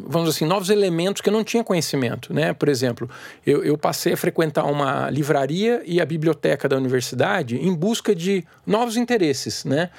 vamos 0.07 0.29
assim, 0.29 0.45
novos 0.45 0.69
elementos 0.69 1.21
que 1.21 1.29
eu 1.29 1.33
não 1.33 1.43
tinha 1.43 1.63
conhecimento, 1.63 2.33
né? 2.33 2.53
Por 2.53 2.67
exemplo, 2.67 3.09
eu, 3.45 3.63
eu 3.63 3.77
passei 3.77 4.13
a 4.13 4.17
frequentar 4.17 4.65
uma 4.65 5.09
livraria 5.09 5.81
e 5.85 6.01
a 6.01 6.05
biblioteca 6.05 6.67
da 6.67 6.75
universidade 6.77 7.57
em 7.57 7.73
busca 7.73 8.15
de 8.15 8.43
novos 8.65 8.97
interesses, 8.97 9.65
né? 9.65 9.89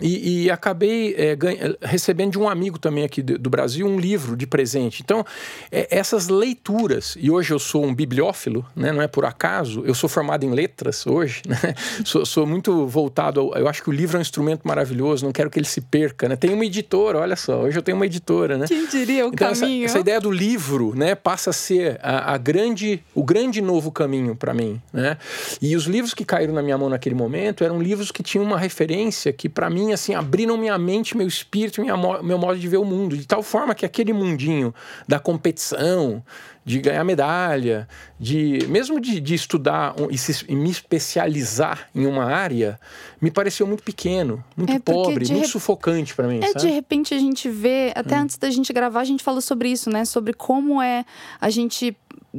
E, 0.00 0.44
e 0.44 0.50
acabei 0.50 1.14
é, 1.16 1.36
ganha, 1.36 1.76
recebendo 1.82 2.32
de 2.32 2.38
um 2.38 2.48
amigo 2.48 2.78
também 2.78 3.04
aqui 3.04 3.22
do, 3.22 3.38
do 3.38 3.50
Brasil 3.50 3.86
um 3.86 3.98
livro 3.98 4.36
de 4.36 4.46
presente. 4.46 5.02
Então, 5.02 5.24
é, 5.70 5.86
essas 5.90 6.28
leituras, 6.28 7.16
e 7.18 7.30
hoje 7.30 7.52
eu 7.52 7.58
sou 7.58 7.84
um 7.84 7.94
bibliófilo, 7.94 8.64
né, 8.74 8.92
não 8.92 9.02
é 9.02 9.08
por 9.08 9.24
acaso, 9.24 9.82
eu 9.84 9.94
sou 9.94 10.08
formado 10.08 10.44
em 10.44 10.50
letras 10.50 11.06
hoje, 11.06 11.42
né, 11.46 11.74
sou, 12.04 12.24
sou, 12.24 12.46
muito 12.46 12.86
voltado, 12.86 13.40
ao, 13.40 13.54
eu 13.54 13.68
acho 13.68 13.82
que 13.82 13.90
o 13.90 13.92
livro 13.92 14.16
é 14.16 14.18
um 14.18 14.22
instrumento 14.22 14.66
maravilhoso, 14.66 15.24
não 15.24 15.32
quero 15.32 15.50
que 15.50 15.58
ele 15.58 15.66
se 15.66 15.80
perca. 15.80 16.28
Né? 16.28 16.36
Tem 16.36 16.52
uma 16.52 16.64
editora, 16.64 17.18
olha 17.18 17.36
só, 17.36 17.62
hoje 17.62 17.78
eu 17.78 17.82
tenho 17.82 17.96
uma 17.96 18.06
editora. 18.06 18.56
Né? 18.56 18.66
Quem 18.66 18.86
diria 18.86 19.26
o 19.26 19.28
então, 19.28 19.52
caminho? 19.52 19.84
Essa, 19.84 19.92
essa, 19.92 20.00
ideia 20.00 20.20
do 20.20 20.30
livro 20.30 20.94
né, 20.96 21.14
passa 21.14 21.50
a 21.50 21.52
ser 21.52 21.98
a, 22.02 22.34
a 22.34 22.38
grande, 22.38 23.02
o 23.14 23.22
grande 23.22 23.60
novo 23.60 23.90
caminho 23.90 24.34
para 24.34 24.54
mim. 24.54 24.80
Né? 24.92 25.16
E 25.60 25.76
os 25.76 25.84
livros 25.84 26.14
que 26.14 26.24
caíram 26.24 26.54
na 26.54 26.62
minha 26.62 26.78
mão 26.78 26.88
naquele 26.88 27.14
momento 27.14 27.64
eram 27.64 27.80
livros 27.80 28.10
que 28.10 28.22
tinham 28.22 28.44
uma 28.44 28.58
referência 28.58 29.32
que, 29.32 29.48
para 29.48 29.68
mim, 29.68 29.89
assim, 29.92 30.14
abriram 30.14 30.56
minha 30.56 30.78
mente, 30.78 31.16
meu 31.16 31.26
espírito, 31.26 31.80
minha, 31.80 31.96
meu 32.22 32.38
modo 32.38 32.58
de 32.58 32.68
ver 32.68 32.76
o 32.76 32.84
mundo, 32.84 33.16
de 33.16 33.26
tal 33.26 33.42
forma 33.42 33.74
que 33.74 33.84
aquele 33.84 34.12
mundinho 34.12 34.74
da 35.06 35.18
competição, 35.18 36.22
de 36.64 36.78
ganhar 36.78 37.02
medalha, 37.04 37.88
de 38.18 38.66
mesmo 38.68 39.00
de, 39.00 39.18
de 39.18 39.34
estudar 39.34 39.94
e, 40.10 40.18
se, 40.18 40.44
e, 40.48 40.54
me 40.54 40.70
especializar 40.70 41.88
em 41.94 42.06
uma 42.06 42.24
área, 42.24 42.78
me 43.20 43.30
pareceu 43.30 43.66
muito 43.66 43.82
pequeno, 43.82 44.44
muito 44.56 44.72
é 44.72 44.78
pobre, 44.78 45.30
muito 45.30 45.48
sufocante 45.48 46.14
para 46.14 46.28
mim. 46.28 46.40
É, 46.42 46.48
sabe? 46.48 46.60
de 46.60 46.68
repente 46.68 47.14
a 47.14 47.18
gente 47.18 47.48
vê, 47.48 47.92
até 47.94 48.16
hum. 48.16 48.22
antes 48.22 48.36
da 48.36 48.50
gente 48.50 48.72
gravar, 48.72 49.00
a 49.00 49.04
gente 49.04 49.22
falou 49.22 49.40
sobre 49.40 49.70
isso, 49.70 49.90
né? 49.90 50.04
Sobre 50.04 50.32
como 50.32 50.80
é 50.82 51.04
a 51.40 51.48
gente 51.48 51.96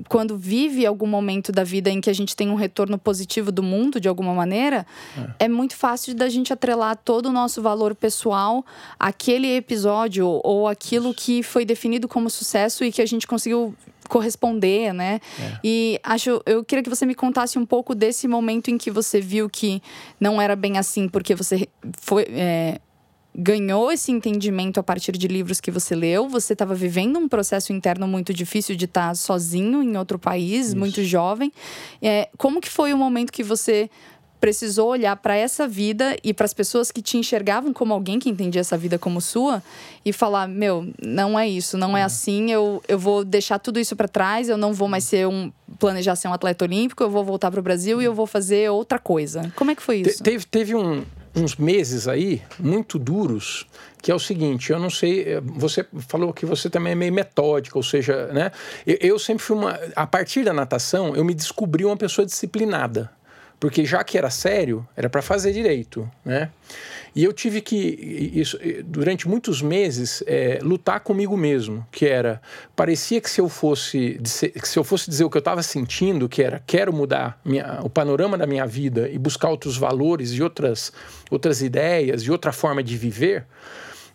quando 0.08 0.38
vive 0.38 0.86
algum 0.86 1.08
momento 1.08 1.52
da 1.52 1.64
vida 1.64 1.90
em 1.90 2.00
que 2.00 2.10
a 2.10 2.14
gente 2.14 2.36
tem 2.36 2.50
um 2.50 2.56
retorno 2.56 2.98
positivo 2.98 3.52
do 3.52 3.62
mundo 3.62 4.00
de 4.00 4.08
alguma 4.08 4.34
maneira, 4.34 4.86
é, 5.40 5.46
é 5.46 5.48
muito 5.50 5.76
fácil 5.76 6.16
da 6.16 6.30
gente 6.30 6.54
atrelar 6.54 6.96
todo 6.96 7.26
o 7.26 7.32
nosso 7.32 7.62
valor 7.62 7.94
pessoal 7.94 8.66
àquele 8.98 9.54
episódio 9.56 10.28
ou 10.28 10.68
aquilo 10.68 11.14
que 11.14 11.44
foi 11.44 11.66
definido 11.66 12.08
como 12.08 12.30
sucesso 12.30 12.86
e 12.86 12.92
que 12.92 13.02
a 13.02 13.06
gente 13.06 13.28
conseguiu 13.28 13.76
corresponder, 14.12 14.94
né? 14.94 15.22
É. 15.40 15.60
E 15.64 16.00
acho, 16.04 16.42
eu 16.46 16.66
queria 16.66 16.84
que 16.84 16.90
você 16.90 17.06
me 17.06 17.16
contasse 17.16 17.58
um 17.58 17.66
pouco 17.66 17.96
desse 17.96 18.28
momento 18.28 18.70
em 18.70 18.78
que 18.78 18.92
você 18.92 19.22
viu 19.22 19.50
que 19.50 19.82
não 20.20 20.42
era 20.42 20.54
bem 20.54 20.78
assim, 20.78 21.08
porque 21.08 21.34
você 21.34 21.66
foi 21.98 22.24
é, 22.30 22.82
ganhou 23.34 23.90
esse 23.90 24.12
entendimento 24.12 24.82
a 24.82 24.84
partir 24.84 25.14
de 25.14 25.28
livros 25.30 25.62
que 25.62 25.72
você 25.72 25.96
leu. 25.96 26.28
Você 26.28 26.52
estava 26.52 26.76
vivendo 26.76 27.18
um 27.18 27.30
processo 27.30 27.72
interno 27.72 28.06
muito 28.06 28.34
difícil 28.34 28.76
de 28.76 28.84
estar 28.84 29.16
sozinho 29.16 29.82
em 29.82 29.96
outro 29.96 30.20
país, 30.20 30.68
Isso. 30.68 30.78
muito 30.78 31.02
jovem. 31.06 31.52
É, 32.02 32.28
como 32.38 32.60
que 32.60 32.70
foi 32.70 32.94
o 32.94 32.98
momento 32.98 33.32
que 33.32 33.44
você 33.44 33.90
precisou 34.42 34.90
olhar 34.90 35.16
para 35.16 35.36
essa 35.38 35.68
vida 35.68 36.18
e 36.24 36.34
para 36.34 36.46
as 36.46 36.54
pessoas 36.54 36.92
que 36.92 37.02
te 37.02 37.16
enxergavam 37.16 37.72
como 37.72 37.94
alguém 37.94 38.18
que 38.20 38.28
entendia 38.28 38.60
essa 38.60 38.76
vida 38.76 38.98
como 38.98 39.22
sua 39.22 39.64
e 40.04 40.12
falar: 40.12 40.48
meu, 40.48 40.92
não 41.02 41.40
é 41.40 41.48
isso, 41.48 41.78
não 41.78 41.96
é, 41.96 42.02
é 42.02 42.04
assim, 42.04 42.52
eu, 42.52 42.84
eu 42.88 42.98
vou 42.98 43.24
deixar 43.24 43.60
tudo 43.60 43.80
isso 43.80 43.96
para 43.96 44.08
trás, 44.08 44.50
eu 44.50 44.58
não 44.58 44.74
vou 44.74 44.88
mais 44.88 45.04
ser 45.04 45.28
um 45.28 45.52
planejar 45.80 46.16
ser 46.16 46.28
um 46.28 46.34
atleta 46.34 46.66
olímpico, 46.66 47.04
eu 47.04 47.10
vou 47.10 47.24
voltar 47.24 47.52
para 47.52 47.60
o 47.60 47.64
Brasil 47.64 48.02
e 48.02 48.06
eu 48.06 48.14
vou 48.14 48.26
fazer 48.26 48.70
outra 48.70 49.00
coisa. 49.00 49.52
Como 49.56 49.72
é 49.72 49.76
que 49.76 49.82
foi 49.82 49.98
isso? 49.98 50.18
Te, 50.18 50.24
teve, 50.24 50.46
teve 50.46 50.76
um, 50.76 51.04
uns 51.36 51.56
meses 51.56 52.08
aí 52.08 52.42
muito 52.60 53.00
duros, 53.00 53.68
que 54.02 54.12
é 54.12 54.16
o 54.16 54.20
seguinte, 54.20 54.72
eu 54.72 54.80
não 54.80 54.90
sei, 54.90 55.34
eh, 55.34 55.42
você 55.42 55.86
falou 56.08 56.34
que 56.34 56.46
você 56.46 56.70
também 56.70 56.94
é 56.94 56.96
meio 56.96 57.14
metódica, 57.14 57.78
ou 57.78 57.84
seja, 57.84 58.28
né? 58.28 58.52
Eu, 58.86 58.98
eu 59.02 59.20
sempre 59.20 59.44
fui 59.44 59.56
uma, 59.56 59.80
a 59.96 60.06
partir 60.06 60.44
da 60.44 60.54
natação, 60.54 61.16
eu 61.16 61.24
me 61.24 61.34
descobri 61.34 61.86
uma 61.86 61.98
pessoa 61.98 62.26
disciplinada, 62.26 63.10
porque 63.62 63.86
já 63.86 64.04
que 64.04 64.18
era 64.18 64.32
sério, 64.32 64.86
era 64.98 65.08
para 65.08 65.22
fazer 65.22 65.54
direito, 65.54 66.10
né? 66.26 66.50
E 67.16 67.24
eu 67.24 67.32
tive 67.32 67.62
que, 67.62 68.32
isso, 68.34 68.58
durante 68.84 69.28
muitos 69.28 69.62
meses, 69.62 70.24
é, 70.26 70.58
lutar 70.64 71.02
comigo 71.02 71.38
mesmo, 71.38 71.86
que 71.92 72.08
era, 72.08 72.42
parecia 72.76 73.22
que 73.22 73.30
se 73.30 73.40
eu 73.40 73.48
fosse, 73.48 74.20
que 74.60 74.68
se 74.68 74.80
eu 74.80 74.84
fosse 74.84 75.08
dizer 75.08 75.26
o 75.26 75.30
que 75.30 75.38
eu 75.38 75.42
estava 75.42 75.62
sentindo, 75.62 76.28
que 76.28 76.42
era, 76.42 76.64
quero 76.66 76.92
mudar 76.92 77.40
minha, 77.46 77.82
o 77.84 77.90
panorama 77.90 78.36
da 78.36 78.48
minha 78.48 78.66
vida 78.66 79.08
e 79.08 79.20
buscar 79.20 79.50
outros 79.50 79.78
valores 79.78 80.32
e 80.32 80.42
outras, 80.42 80.92
outras 81.30 81.62
ideias 81.62 82.24
e 82.24 82.32
outra 82.32 82.52
forma 82.52 82.82
de 82.82 82.98
viver, 82.98 83.46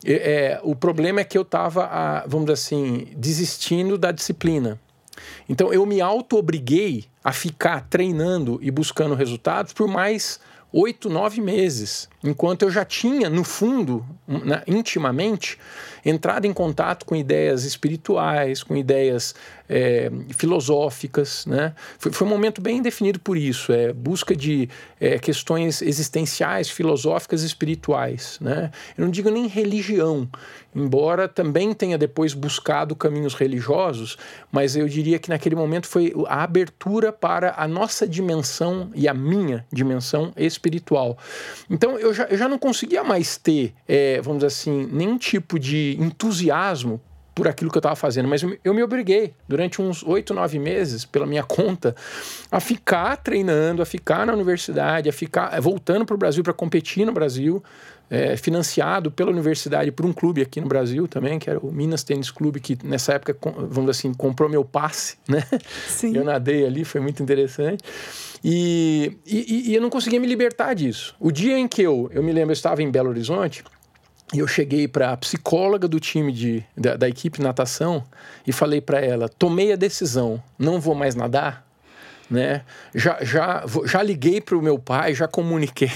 é, 0.05 0.59
o 0.65 0.75
problema 0.75 1.21
é 1.21 1.25
que 1.25 1.39
eu 1.39 1.43
estava, 1.43 2.25
vamos 2.27 2.47
dizer 2.47 2.55
assim, 2.55 3.07
desistindo 3.17 3.97
da 3.97 4.11
disciplina. 4.11 4.77
Então 5.49 5.73
eu 5.73 5.87
me 5.87 6.01
auto-obriguei 6.01 7.05
a 7.27 7.33
ficar 7.33 7.81
treinando 7.91 8.57
e 8.63 8.71
buscando 8.71 9.17
resultados 9.17 9.73
por 9.73 9.89
mais 9.89 10.39
oito, 10.73 11.11
nove 11.11 11.41
meses, 11.41 12.09
enquanto 12.23 12.63
eu 12.63 12.71
já 12.71 12.85
tinha, 12.85 13.29
no 13.29 13.43
fundo, 13.43 14.07
né, 14.29 14.63
intimamente, 14.65 15.59
entrado 16.05 16.45
em 16.45 16.53
contato 16.53 17.05
com 17.05 17.17
ideias 17.17 17.65
espirituais, 17.65 18.63
com 18.63 18.77
ideias 18.77 19.35
é, 19.69 20.11
filosóficas. 20.37 21.47
Né? 21.47 21.75
Foi, 21.99 22.13
foi, 22.13 22.27
um 22.27 22.31
momento 22.31 22.61
bem 22.61 22.81
definido 22.81 23.19
por 23.19 23.37
isso, 23.37 23.73
é 23.73 23.93
busca 23.93 24.35
de 24.35 24.69
é, 25.01 25.19
questões 25.19 25.83
existenciais, 25.83 26.69
filosóficas 26.71 27.43
e 27.43 27.47
espirituais. 27.47 28.39
Né? 28.41 28.71
Eu 28.97 29.05
não 29.05 29.11
digo 29.11 29.31
nem 29.31 29.47
religião, 29.47 30.29
embora 30.75 31.29
também 31.29 31.73
tenha 31.73 31.99
depois 31.99 32.35
buscado 32.35 32.95
caminhos 32.95 33.35
religiosos, 33.35 34.17
mas 34.51 34.77
eu 34.77 34.89
diria 34.89 35.19
que 35.19 35.29
naquele 35.29 35.55
momento 35.55 35.87
foi 35.87 36.13
a 36.27 36.43
abertura 36.43 37.13
para 37.13 37.55
a 37.57 37.67
nossa 37.67 38.07
dimensão 38.07 38.91
e 38.95 39.09
a 39.09 39.15
minha 39.15 39.65
dimensão 39.73 40.33
espiritual. 40.37 41.19
Então 41.71 41.99
eu 41.99 42.13
já, 42.13 42.25
eu 42.25 42.37
já 42.37 42.49
não 42.49 42.59
conseguia 42.59 43.03
mais 43.03 43.37
ter, 43.37 43.75
é, 43.89 44.21
vamos 44.21 44.39
dizer 44.39 44.47
assim, 44.49 44.89
nenhum 44.93 45.19
tipo 45.19 45.59
de 45.59 45.97
entusiasmo 45.99 47.01
por 47.37 47.47
aquilo 47.47 47.71
que 47.71 47.77
eu 47.77 47.81
estava 47.81 47.95
fazendo, 47.95 48.27
mas 48.27 48.43
eu, 48.43 48.57
eu, 48.65 48.73
me 48.73 48.83
obriguei 48.83 49.35
durante 49.47 49.83
uns 49.83 50.03
oito, 50.03 50.33
nove 50.33 50.59
meses, 50.59 51.05
pela 51.05 51.27
minha 51.27 51.43
conta, 51.45 51.95
a 52.51 52.59
ficar 52.61 53.15
treinando, 53.19 53.83
a 53.83 53.85
ficar 53.85 54.25
na 54.25 54.33
universidade, 54.33 55.07
a 55.07 55.13
ficar 55.13 55.61
voltando 55.61 56.07
para 56.07 56.15
o 56.15 56.19
Brasil 56.19 56.43
para 56.43 56.55
competir 56.55 57.05
no 57.05 57.13
Brasil, 57.13 57.63
é, 58.09 58.39
financiado 58.39 59.11
pela 59.11 59.31
universidade 59.31 59.93
por 59.93 60.07
um 60.07 60.15
clube 60.15 60.41
aqui 60.41 60.63
no 60.63 60.67
Brasil 60.67 61.07
também, 61.07 61.39
que 61.39 61.51
era 61.51 61.59
o 61.59 61.71
Minas 61.71 62.03
Tênis 62.03 62.31
Clube, 62.31 62.59
que 62.59 62.79
nessa 62.83 63.13
época, 63.13 63.37
vamos 63.69 63.91
assim, 63.91 64.15
comprou 64.15 64.49
meu 64.49 64.65
passe, 64.65 65.19
né? 65.29 65.43
Sim. 65.87 66.17
Eu 66.17 66.25
nadei 66.25 66.65
ali, 66.65 66.87
foi 66.87 67.03
muito 67.03 67.23
interessante. 67.23 67.85
E, 68.43 69.13
e, 69.27 69.73
e 69.73 69.75
eu 69.75 69.83
não 69.83 69.91
conseguia 69.91 70.19
me 70.19 70.27
libertar 70.27 70.73
disso. 70.73 71.15
O 71.21 71.31
dia 71.31 71.59
em 71.59 71.69
que 71.69 71.83
eu, 71.83 72.09
eu 72.15 72.23
me 72.23 72.33
lembro, 72.33 72.53
eu 72.53 72.55
estava 72.55 72.83
em 72.83 72.91
Belo 72.91 73.11
Horizonte, 73.11 73.63
e 74.35 74.41
eu 74.41 74.49
cheguei 74.49 74.89
para 74.89 75.13
a 75.13 75.17
psicóloga 75.17 75.87
do 75.87 76.01
time 76.01 76.33
de, 76.33 76.65
da, 76.77 76.97
da 76.97 77.09
equipe 77.09 77.41
natação 77.41 78.05
e 78.47 78.53
falei 78.53 78.81
para 78.81 79.01
ela: 79.01 79.29
tomei 79.29 79.73
a 79.73 79.77
decisão, 79.77 80.43
não 80.59 80.81
vou 80.81 80.95
mais 80.95 81.15
nadar. 81.15 81.65
Né? 82.29 82.63
Já, 82.93 83.19
já, 83.23 83.65
já 83.85 84.03
liguei 84.03 84.41
para 84.41 84.57
o 84.57 84.63
meu 84.63 84.81
pai, 84.81 85.15
já 85.15 85.29
comuniquei 85.29 85.89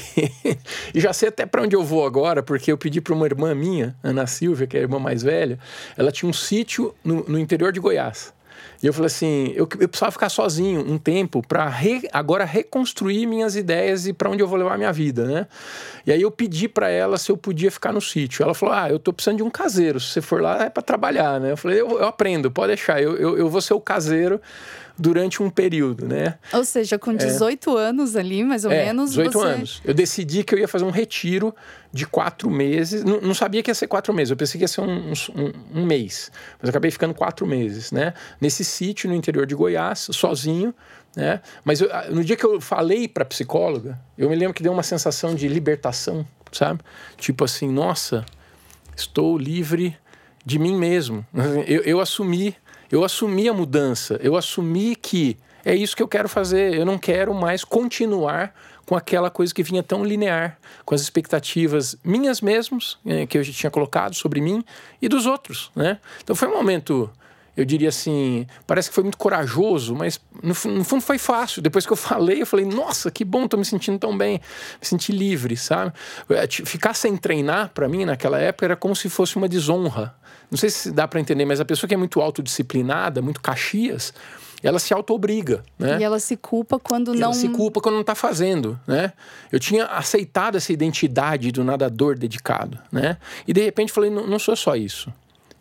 e 0.95 1.01
já 1.01 1.13
sei 1.13 1.29
até 1.29 1.45
para 1.45 1.63
onde 1.63 1.75
eu 1.75 1.83
vou 1.83 2.07
agora, 2.07 2.41
porque 2.41 2.71
eu 2.71 2.79
pedi 2.79 3.01
para 3.01 3.13
uma 3.13 3.27
irmã 3.27 3.53
minha, 3.53 3.97
Ana 4.01 4.29
Silvia, 4.29 4.65
que 4.65 4.77
é 4.77 4.81
a 4.81 4.83
irmã 4.85 5.01
mais 5.01 5.25
velha, 5.25 5.59
ela 5.97 6.13
tinha 6.13 6.31
um 6.31 6.33
sítio 6.33 6.95
no, 7.03 7.25
no 7.25 7.37
interior 7.37 7.73
de 7.73 7.81
Goiás. 7.81 8.33
E 8.83 8.87
eu 8.87 8.93
falei 8.93 9.07
assim, 9.07 9.53
eu, 9.55 9.69
eu 9.79 9.89
precisava 9.89 10.11
ficar 10.11 10.29
sozinho 10.29 10.81
um 10.81 10.99
tempo 10.99 11.43
para 11.47 11.69
re, 11.69 12.09
agora 12.13 12.45
reconstruir 12.45 13.27
minhas 13.27 13.57
ideias 13.57 14.07
e 14.07 14.13
para 14.13 14.31
onde 14.31 14.43
eu 14.43 14.49
vou 14.49 14.59
levar 14.59 14.79
minha 14.79 14.93
vida, 14.93 15.25
né? 15.27 15.47
E 16.07 16.13
aí 16.13 16.23
eu 16.23 16.31
pedi 16.31 16.69
para 16.69 16.89
ela 16.89 17.19
se 17.19 17.31
eu 17.31 17.37
podia 17.37 17.71
ficar 17.71 17.93
no 17.93 18.01
sítio. 18.01 18.43
Ela 18.43 18.55
falou, 18.55 18.75
ah, 18.75 18.89
eu 18.89 18.99
tô 18.99 19.13
precisando 19.13 19.39
de 19.39 19.43
um 19.43 19.51
caseiro. 19.51 20.01
Se 20.01 20.09
você 20.09 20.21
for 20.21 20.41
lá 20.41 20.65
é 20.65 20.71
para 20.71 20.83
trabalhar, 20.83 21.39
né? 21.39 21.53
Eu 21.53 21.57
falei, 21.57 21.81
eu, 21.81 21.91
eu 21.99 22.07
aprendo, 22.07 22.51
pode 22.51 22.69
deixar. 22.69 23.03
Eu, 23.03 23.17
eu, 23.17 23.39
eu 23.39 23.49
vou 23.49 23.61
ser 23.61 23.75
o 23.75 23.81
caseiro 23.81 24.41
durante 25.01 25.43
um 25.43 25.49
período, 25.49 26.07
né? 26.07 26.39
Ou 26.53 26.63
seja, 26.63 26.99
com 26.99 27.15
18 27.15 27.79
é. 27.79 27.83
anos 27.89 28.17
ali, 28.17 28.45
mais 28.45 28.67
ou 28.67 28.71
é, 28.71 28.85
menos. 28.85 29.11
18 29.11 29.33
você... 29.33 29.47
anos. 29.47 29.83
Eu 29.83 29.95
decidi 29.95 30.45
que 30.45 30.55
eu 30.55 30.59
ia 30.59 30.69
fazer 30.69 30.85
um 30.85 30.91
retiro 30.91 31.55
de 31.91 32.07
quatro 32.07 32.51
meses. 32.51 33.03
Não, 33.03 33.19
não 33.19 33.33
sabia 33.33 33.63
que 33.63 33.71
ia 33.71 33.75
ser 33.75 33.87
quatro 33.87 34.13
meses, 34.13 34.31
eu 34.31 34.37
pensei 34.37 34.59
que 34.59 34.65
ia 34.65 34.69
ser 34.69 34.83
um, 34.83 35.13
um, 35.13 35.81
um 35.81 35.87
mês. 35.87 36.31
Mas 36.61 36.69
acabei 36.69 36.91
ficando 36.91 37.15
quatro 37.15 37.47
meses, 37.47 37.91
né? 37.91 38.13
Nesse 38.39 38.63
sítio 38.63 39.09
no 39.09 39.17
interior 39.17 39.47
de 39.47 39.55
Goiás, 39.55 40.09
sozinho. 40.13 40.75
Né? 41.17 41.41
Mas 41.65 41.81
eu, 41.81 41.89
no 42.11 42.23
dia 42.23 42.37
que 42.37 42.45
eu 42.45 42.61
falei 42.61 43.09
para 43.09 43.25
psicóloga, 43.25 43.99
eu 44.19 44.29
me 44.29 44.37
lembro 44.37 44.53
que 44.53 44.63
deu 44.63 44.71
uma 44.73 44.83
sensação 44.83 45.35
de 45.35 45.49
libertação, 45.49 46.27
sabe? 46.53 46.83
Tipo 47.17 47.45
assim, 47.45 47.69
nossa, 47.71 48.25
estou 48.95 49.39
livre 49.39 49.97
de 50.45 50.59
mim 50.59 50.77
mesmo. 50.77 51.27
Eu, 51.67 51.83
eu 51.83 52.01
assumi 52.01 52.55
eu 52.91 53.05
assumi 53.05 53.49
a 53.49 53.53
mudança, 53.53 54.19
eu 54.23 54.37
assumi 54.37 54.97
que 54.97 55.37
é 55.65 55.75
isso 55.75 55.97
que 55.97 56.03
eu 56.03 56.09
quero 56.09 56.29
fazer. 56.29 56.75
Eu 56.75 56.85
não 56.85 56.99
quero 56.99 57.35
mais 57.35 57.65
continuar 57.65 58.55
com 58.87 58.97
aquela 58.97 59.31
coisa 59.31 59.55
que 59.55 59.63
vinha 59.63 59.83
tão 59.83 60.05
linear, 60.05 60.59
com 60.85 60.95
as 60.95 61.01
expectativas 61.01 61.97
minhas 62.03 62.41
mesmos, 62.41 62.99
eh, 63.07 63.25
que 63.25 63.39
eu 63.39 63.43
já 63.45 63.53
tinha 63.53 63.71
colocado 63.71 64.15
sobre 64.15 64.41
mim, 64.41 64.65
e 65.01 65.09
dos 65.09 65.27
outros, 65.27 65.71
né? 65.77 65.99
Então 66.25 66.35
foi 66.35 66.49
um 66.49 66.53
momento, 66.53 67.09
eu 67.57 67.65
diria 67.65 67.91
assim, 67.91 68.49
parece 68.67 68.89
que 68.89 68.95
foi 68.97 69.05
muito 69.05 69.17
corajoso, 69.17 69.95
mas 69.95 70.21
no, 70.43 70.49
no 70.49 70.85
fundo 70.85 71.03
foi 71.03 71.19
fácil. 71.19 71.63
Depois 71.63 71.87
que 71.87 71.93
eu 71.93 71.97
falei, 71.97 72.43
eu 72.43 72.47
falei, 72.47 72.67
nossa, 72.67 73.13
que 73.13 73.25
bom, 73.25 73.47
tô 73.47 73.57
me 73.57 73.65
sentindo 73.65 73.97
tão 73.97 74.19
bem, 74.19 74.41
me 74.81 74.87
senti 74.87 75.13
livre, 75.13 75.57
sabe? 75.57 75.93
Eh, 76.31 76.49
ficar 76.49 76.95
sem 76.95 77.17
treinar, 77.17 77.71
para 77.73 77.89
mim, 77.89 78.05
naquela 78.05 78.41
época, 78.41 78.65
era 78.65 78.75
como 78.75 78.97
se 78.97 79.09
fosse 79.09 79.37
uma 79.37 79.49
desonra, 79.49 80.17
não 80.51 80.59
sei 80.59 80.71
se 80.71 80.91
dá 80.91 81.07
para 81.07 81.21
entender, 81.21 81.45
mas 81.45 81.61
a 81.61 81.65
pessoa 81.65 81.89
que 81.89 81.95
é 81.95 81.97
muito 81.97 82.21
autodisciplinada, 82.21 83.23
muito 83.23 83.41
caxias, 83.41 84.13
ela 84.63 84.79
se 84.79 84.93
auto-obriga, 84.93 85.63
né? 85.79 85.99
E 86.01 86.05
ela 86.05 86.19
se 86.19 86.37
culpa 86.37 86.79
quando 86.79 87.15
não... 87.15 87.23
Ela 87.23 87.33
se 87.33 87.49
culpa 87.49 87.81
quando 87.81 87.95
não 87.95 88.03
está 88.03 88.15
fazendo, 88.15 88.79
né? 88.87 89.13
Eu 89.51 89.59
tinha 89.59 89.87
aceitado 89.87 90.57
essa 90.57 90.73
identidade 90.73 91.51
do 91.51 91.65
nadador 91.65 92.19
dedicado, 92.19 92.79
né? 92.93 93.17
E 93.47 93.53
de 93.53 93.63
repente 93.63 93.93
falei, 93.93 94.11
não, 94.11 94.27
não 94.27 94.39
sou 94.39 94.55
só 94.55 94.77
isso. 94.77 95.13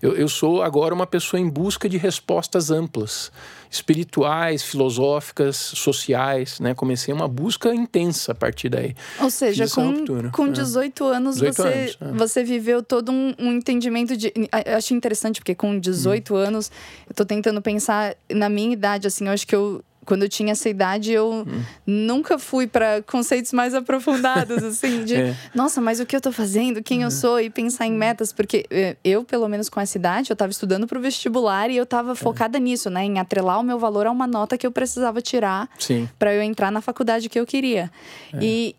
Eu, 0.01 0.15
eu 0.15 0.29
sou 0.29 0.63
agora 0.63 0.93
uma 0.93 1.05
pessoa 1.05 1.39
em 1.39 1.49
busca 1.49 1.89
de 1.89 1.97
respostas 1.97 2.71
amplas, 2.71 3.31
espirituais, 3.69 4.63
filosóficas, 4.63 5.57
sociais, 5.57 6.59
né? 6.59 6.73
Comecei 6.73 7.13
uma 7.13 7.27
busca 7.27 7.73
intensa 7.73 8.31
a 8.31 8.35
partir 8.35 8.69
daí. 8.69 8.95
Ou 9.19 9.29
seja, 9.29 9.67
com, 9.67 10.31
com 10.31 10.51
18 10.51 11.03
é. 11.03 11.15
anos 11.15 11.35
18 11.35 11.55
você, 11.55 11.67
anos, 11.67 11.97
é. 11.99 12.11
você 12.17 12.43
viveu 12.43 12.81
todo 12.81 13.11
um, 13.11 13.33
um, 13.37 13.51
entendimento 13.51 14.15
de. 14.15 14.33
Eu 14.65 14.77
acho 14.77 14.93
interessante, 14.93 15.41
porque 15.41 15.53
com 15.53 15.77
18 15.77 16.33
hum. 16.33 16.37
anos, 16.37 16.71
eu 17.07 17.13
tô 17.13 17.25
tentando 17.25 17.61
pensar 17.61 18.15
na 18.29 18.47
minha 18.47 18.71
idade, 18.71 19.05
assim, 19.05 19.27
eu 19.27 19.33
acho 19.33 19.45
que 19.45 19.55
eu 19.55 19.83
quando 20.09 20.23
eu 20.23 20.29
tinha 20.29 20.53
essa 20.53 20.67
idade, 20.67 21.11
eu 21.11 21.45
hum. 21.47 21.63
nunca 21.85 22.39
fui 22.39 22.65
para 22.65 23.03
conceitos 23.03 23.53
mais 23.53 23.75
aprofundados, 23.75 24.57
assim, 24.65 25.05
de 25.05 25.15
é. 25.15 25.35
nossa, 25.53 25.79
mas 25.79 25.99
o 25.99 26.05
que 26.05 26.15
eu 26.15 26.19
tô 26.19 26.31
fazendo, 26.31 26.81
quem 26.81 26.97
uhum. 26.97 27.03
eu 27.03 27.11
sou, 27.11 27.39
e 27.39 27.47
pensar 27.47 27.85
em 27.85 27.93
metas, 27.93 28.33
porque 28.33 28.65
é, 28.71 28.97
eu, 29.03 29.23
pelo 29.23 29.47
menos 29.47 29.69
com 29.69 29.79
essa 29.79 29.99
idade, 29.99 30.31
eu 30.31 30.33
estava 30.33 30.49
estudando 30.49 30.87
para 30.87 30.97
o 30.97 31.01
vestibular 31.01 31.69
e 31.69 31.77
eu 31.77 31.83
estava 31.83 32.13
é. 32.13 32.15
focada 32.15 32.57
nisso, 32.57 32.89
né, 32.89 33.03
em 33.03 33.19
atrelar 33.19 33.59
o 33.59 33.63
meu 33.63 33.77
valor 33.77 34.07
a 34.07 34.11
uma 34.11 34.25
nota 34.25 34.57
que 34.57 34.65
eu 34.65 34.71
precisava 34.71 35.21
tirar 35.21 35.69
para 36.17 36.33
eu 36.33 36.41
entrar 36.41 36.71
na 36.71 36.81
faculdade 36.81 37.29
que 37.29 37.39
eu 37.39 37.45
queria. 37.45 37.91
É. 38.33 38.39
E 38.41 38.75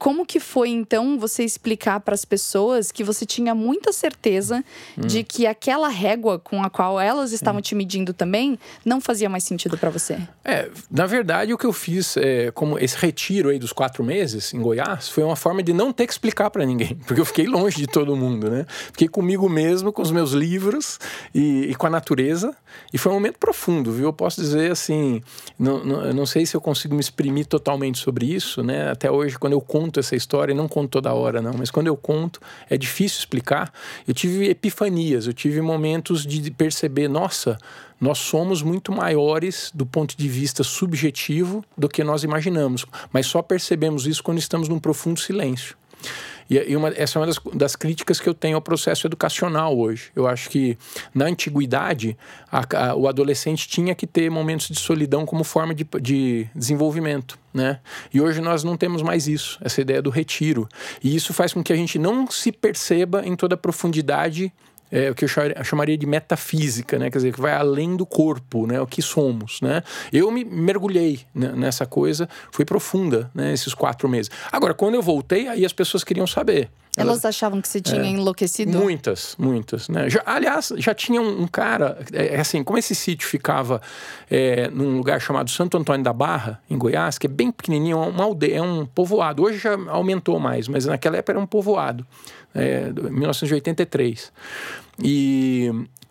como 0.00 0.24
que 0.24 0.40
foi 0.40 0.70
então 0.70 1.18
você 1.18 1.44
explicar 1.44 2.00
para 2.00 2.14
as 2.14 2.24
pessoas 2.24 2.90
que 2.90 3.04
você 3.04 3.26
tinha 3.26 3.54
muita 3.54 3.92
certeza 3.92 4.64
hum. 4.96 5.06
de 5.06 5.22
que 5.22 5.46
aquela 5.46 5.88
régua 5.88 6.38
com 6.38 6.62
a 6.62 6.70
qual 6.70 6.98
elas 6.98 7.32
estavam 7.32 7.60
te 7.60 7.74
medindo 7.74 8.14
também 8.14 8.58
não 8.82 8.98
fazia 8.98 9.28
mais 9.28 9.44
sentido 9.44 9.76
para 9.76 9.90
você? 9.90 10.18
É, 10.42 10.70
na 10.90 11.04
verdade 11.04 11.52
o 11.52 11.58
que 11.58 11.66
eu 11.66 11.72
fiz, 11.72 12.16
é, 12.16 12.50
como 12.50 12.78
esse 12.78 12.96
retiro 12.96 13.50
aí 13.50 13.58
dos 13.58 13.74
quatro 13.74 14.02
meses 14.02 14.54
em 14.54 14.62
Goiás, 14.62 15.10
foi 15.10 15.22
uma 15.22 15.36
forma 15.36 15.62
de 15.62 15.74
não 15.74 15.92
ter 15.92 16.06
que 16.06 16.12
explicar 16.14 16.48
para 16.48 16.64
ninguém, 16.64 16.94
porque 17.06 17.20
eu 17.20 17.26
fiquei 17.26 17.46
longe 17.46 17.76
de 17.76 17.86
todo 17.86 18.16
mundo, 18.16 18.50
né? 18.50 18.64
Fiquei 18.70 19.06
comigo 19.06 19.50
mesmo, 19.50 19.92
com 19.92 20.00
os 20.00 20.10
meus 20.10 20.32
livros 20.32 20.98
e, 21.34 21.66
e 21.70 21.74
com 21.74 21.86
a 21.86 21.90
natureza, 21.90 22.56
e 22.90 22.96
foi 22.96 23.12
um 23.12 23.16
momento 23.16 23.38
profundo, 23.38 23.92
viu? 23.92 24.06
Eu 24.06 24.12
posso 24.14 24.40
dizer 24.40 24.72
assim, 24.72 25.22
não, 25.58 25.84
não, 25.84 26.12
não 26.14 26.26
sei 26.26 26.46
se 26.46 26.56
eu 26.56 26.60
consigo 26.60 26.94
me 26.94 27.00
exprimir 27.00 27.44
totalmente 27.44 27.98
sobre 27.98 28.24
isso, 28.24 28.62
né? 28.62 28.90
Até 28.90 29.10
hoje 29.10 29.38
quando 29.38 29.52
eu 29.52 29.60
conto 29.60 29.89
conto 29.90 29.98
essa 29.98 30.14
história, 30.14 30.52
e 30.52 30.56
não 30.56 30.68
conto 30.68 30.90
toda 30.90 31.12
hora, 31.12 31.42
não, 31.42 31.52
mas 31.52 31.70
quando 31.70 31.88
eu 31.88 31.96
conto, 31.96 32.40
é 32.68 32.78
difícil 32.78 33.18
explicar. 33.18 33.72
Eu 34.06 34.14
tive 34.14 34.48
epifanias, 34.48 35.26
eu 35.26 35.32
tive 35.32 35.60
momentos 35.60 36.24
de 36.24 36.48
perceber, 36.52 37.08
nossa, 37.08 37.58
nós 38.00 38.18
somos 38.18 38.62
muito 38.62 38.92
maiores 38.92 39.72
do 39.74 39.84
ponto 39.84 40.16
de 40.16 40.28
vista 40.28 40.62
subjetivo 40.62 41.64
do 41.76 41.88
que 41.88 42.04
nós 42.04 42.22
imaginamos, 42.22 42.86
mas 43.12 43.26
só 43.26 43.42
percebemos 43.42 44.06
isso 44.06 44.22
quando 44.22 44.38
estamos 44.38 44.68
num 44.68 44.78
profundo 44.78 45.18
silêncio. 45.18 45.76
E, 46.50 46.74
uma, 46.74 46.88
essa 46.88 47.16
é 47.16 47.20
uma 47.20 47.26
das, 47.26 47.38
das, 47.54 47.76
críticas 47.76 48.18
que 48.18 48.28
eu 48.28 48.34
tenho 48.34 48.56
ao 48.56 48.60
processo 48.60 49.06
educacional 49.06 49.78
hoje. 49.78 50.10
Eu 50.16 50.26
acho 50.26 50.50
que 50.50 50.76
na 51.14 51.26
antiguidade 51.26 52.18
a, 52.50 52.88
a, 52.88 52.94
o 52.96 53.06
adolescente 53.06 53.68
tinha 53.68 53.94
que 53.94 54.04
ter 54.04 54.28
momentos 54.28 54.68
de 54.68 54.78
solidão 54.78 55.24
como 55.24 55.44
forma 55.44 55.72
de, 55.72 55.86
de 56.02 56.48
desenvolvimento. 56.54 57.38
Né? 57.54 57.78
E 58.12 58.20
hoje 58.20 58.40
nós 58.40 58.64
não 58.64 58.76
temos 58.76 59.00
mais 59.00 59.28
isso, 59.28 59.58
essa 59.60 59.80
ideia 59.80 60.02
do 60.02 60.10
retiro. 60.10 60.68
E 61.02 61.14
isso 61.14 61.32
faz 61.32 61.52
com 61.52 61.62
que 61.62 61.72
a 61.72 61.76
gente 61.76 61.98
não 61.98 62.28
se 62.28 62.50
perceba 62.50 63.24
em 63.24 63.36
toda 63.36 63.54
a 63.54 63.58
profundidade 63.58 64.52
é, 64.90 65.10
o 65.10 65.14
que 65.14 65.24
eu 65.24 65.28
chamaria 65.64 65.96
de 65.96 66.06
metafísica, 66.06 66.98
né? 66.98 67.10
Quer 67.10 67.18
dizer, 67.18 67.32
que 67.32 67.40
vai 67.40 67.52
além 67.52 67.96
do 67.96 68.04
corpo, 68.04 68.66
né? 68.66 68.80
O 68.80 68.86
que 68.86 69.00
somos, 69.00 69.60
né? 69.60 69.82
Eu 70.12 70.30
me 70.30 70.44
mergulhei 70.44 71.20
nessa 71.34 71.86
coisa, 71.86 72.28
foi 72.50 72.64
profunda, 72.64 73.30
né? 73.34 73.52
Esses 73.52 73.74
quatro 73.74 74.08
meses. 74.08 74.30
Agora, 74.50 74.74
quando 74.74 74.94
eu 74.94 75.02
voltei, 75.02 75.48
aí 75.48 75.64
as 75.64 75.72
pessoas 75.72 76.02
queriam 76.02 76.26
saber. 76.26 76.70
Elas, 76.96 77.08
Elas 77.12 77.24
achavam 77.24 77.60
que 77.60 77.68
você 77.68 77.80
tinha 77.80 78.02
é, 78.02 78.06
enlouquecido? 78.08 78.76
Muitas, 78.76 79.36
muitas. 79.38 79.88
Né? 79.88 80.10
Já, 80.10 80.22
aliás, 80.26 80.72
já 80.76 80.92
tinha 80.92 81.22
um, 81.22 81.42
um 81.42 81.46
cara, 81.46 81.98
é, 82.12 82.34
é, 82.34 82.40
assim, 82.40 82.64
como 82.64 82.78
esse 82.78 82.96
sítio 82.96 83.28
ficava 83.28 83.80
é, 84.28 84.68
num 84.70 84.96
lugar 84.96 85.20
chamado 85.20 85.48
Santo 85.50 85.78
Antônio 85.78 86.02
da 86.02 86.12
Barra, 86.12 86.60
em 86.68 86.76
Goiás, 86.76 87.16
que 87.16 87.28
é 87.28 87.30
bem 87.30 87.52
pequenininho, 87.52 87.96
é 87.96 88.08
uma 88.08 88.24
aldeia, 88.24 88.56
é 88.56 88.62
um 88.62 88.84
povoado. 88.84 89.44
Hoje 89.44 89.58
já 89.58 89.78
aumentou 89.88 90.40
mais, 90.40 90.66
mas 90.66 90.84
naquela 90.84 91.16
época 91.16 91.32
era 91.32 91.40
um 91.40 91.46
povoado 91.46 92.04
é, 92.54 92.90
1983. 92.92 94.32
E, 95.02 95.70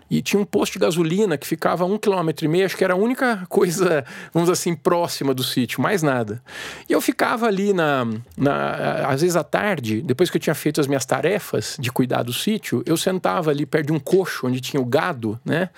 e 0.10 0.22
tinha 0.22 0.42
um 0.42 0.46
posto 0.46 0.74
de 0.74 0.80
gasolina 0.80 1.38
que 1.38 1.46
ficava 1.46 1.84
a 1.84 1.88
um 1.88 1.98
quilômetro 1.98 2.46
e 2.46 2.48
meio, 2.48 2.66
acho 2.66 2.76
que 2.76 2.84
era 2.84 2.94
a 2.94 2.98
única 2.98 3.46
coisa, 3.50 4.04
vamos 4.34 4.50
assim, 4.50 4.76
próxima 4.76 5.34
do 5.34 5.44
sítio, 5.44 5.82
mais 5.82 6.02
nada. 6.02 6.42
E 6.90 6.94
eu 6.94 7.00
ficava 7.00 7.46
ali, 7.46 7.74
na, 7.74 8.08
na, 8.36 9.08
às 9.08 9.22
vezes 9.22 9.36
à 9.36 9.44
tarde, 9.44 10.02
depois 10.02 10.30
que 10.30 10.38
eu 10.38 10.42
tinha 10.42 10.56
feito 10.56 10.82
as 10.82 10.88
minhas 10.88 11.06
tarefas 11.06 11.78
de 11.80 11.92
cuidar 11.92 12.24
do 12.24 12.34
sítio, 12.34 12.82
eu 12.86 12.98
sentava 12.98 13.52
ali 13.52 13.66
perto 13.66 13.88
de 13.88 13.94
um 13.94 14.00
coxo 14.00 14.48
onde 14.48 14.60
tinha 14.60 14.82
o 14.82 14.86
gado, 14.86 15.40
né? 15.46 15.70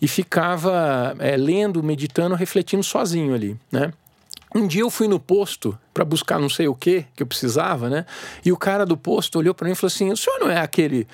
E 0.00 0.06
ficava 0.06 1.16
é, 1.18 1.36
lendo, 1.36 1.82
meditando, 1.82 2.34
refletindo 2.34 2.82
sozinho 2.82 3.34
ali, 3.34 3.56
né? 3.72 3.92
Um 4.54 4.66
dia 4.66 4.82
eu 4.82 4.90
fui 4.90 5.06
no 5.06 5.20
posto 5.20 5.78
para 6.00 6.04
buscar 6.06 6.38
não 6.38 6.48
sei 6.48 6.66
o 6.66 6.74
que 6.74 7.04
que 7.14 7.22
eu 7.22 7.26
precisava, 7.26 7.90
né? 7.90 8.06
E 8.42 8.50
o 8.50 8.56
cara 8.56 8.86
do 8.86 8.96
posto 8.96 9.38
olhou 9.38 9.54
para 9.54 9.66
mim 9.66 9.72
e 9.72 9.74
falou 9.74 9.92
assim: 9.92 10.10
"O 10.10 10.16
senhor 10.16 10.38
não 10.40 10.50
é 10.50 10.58
aquele 10.58 11.06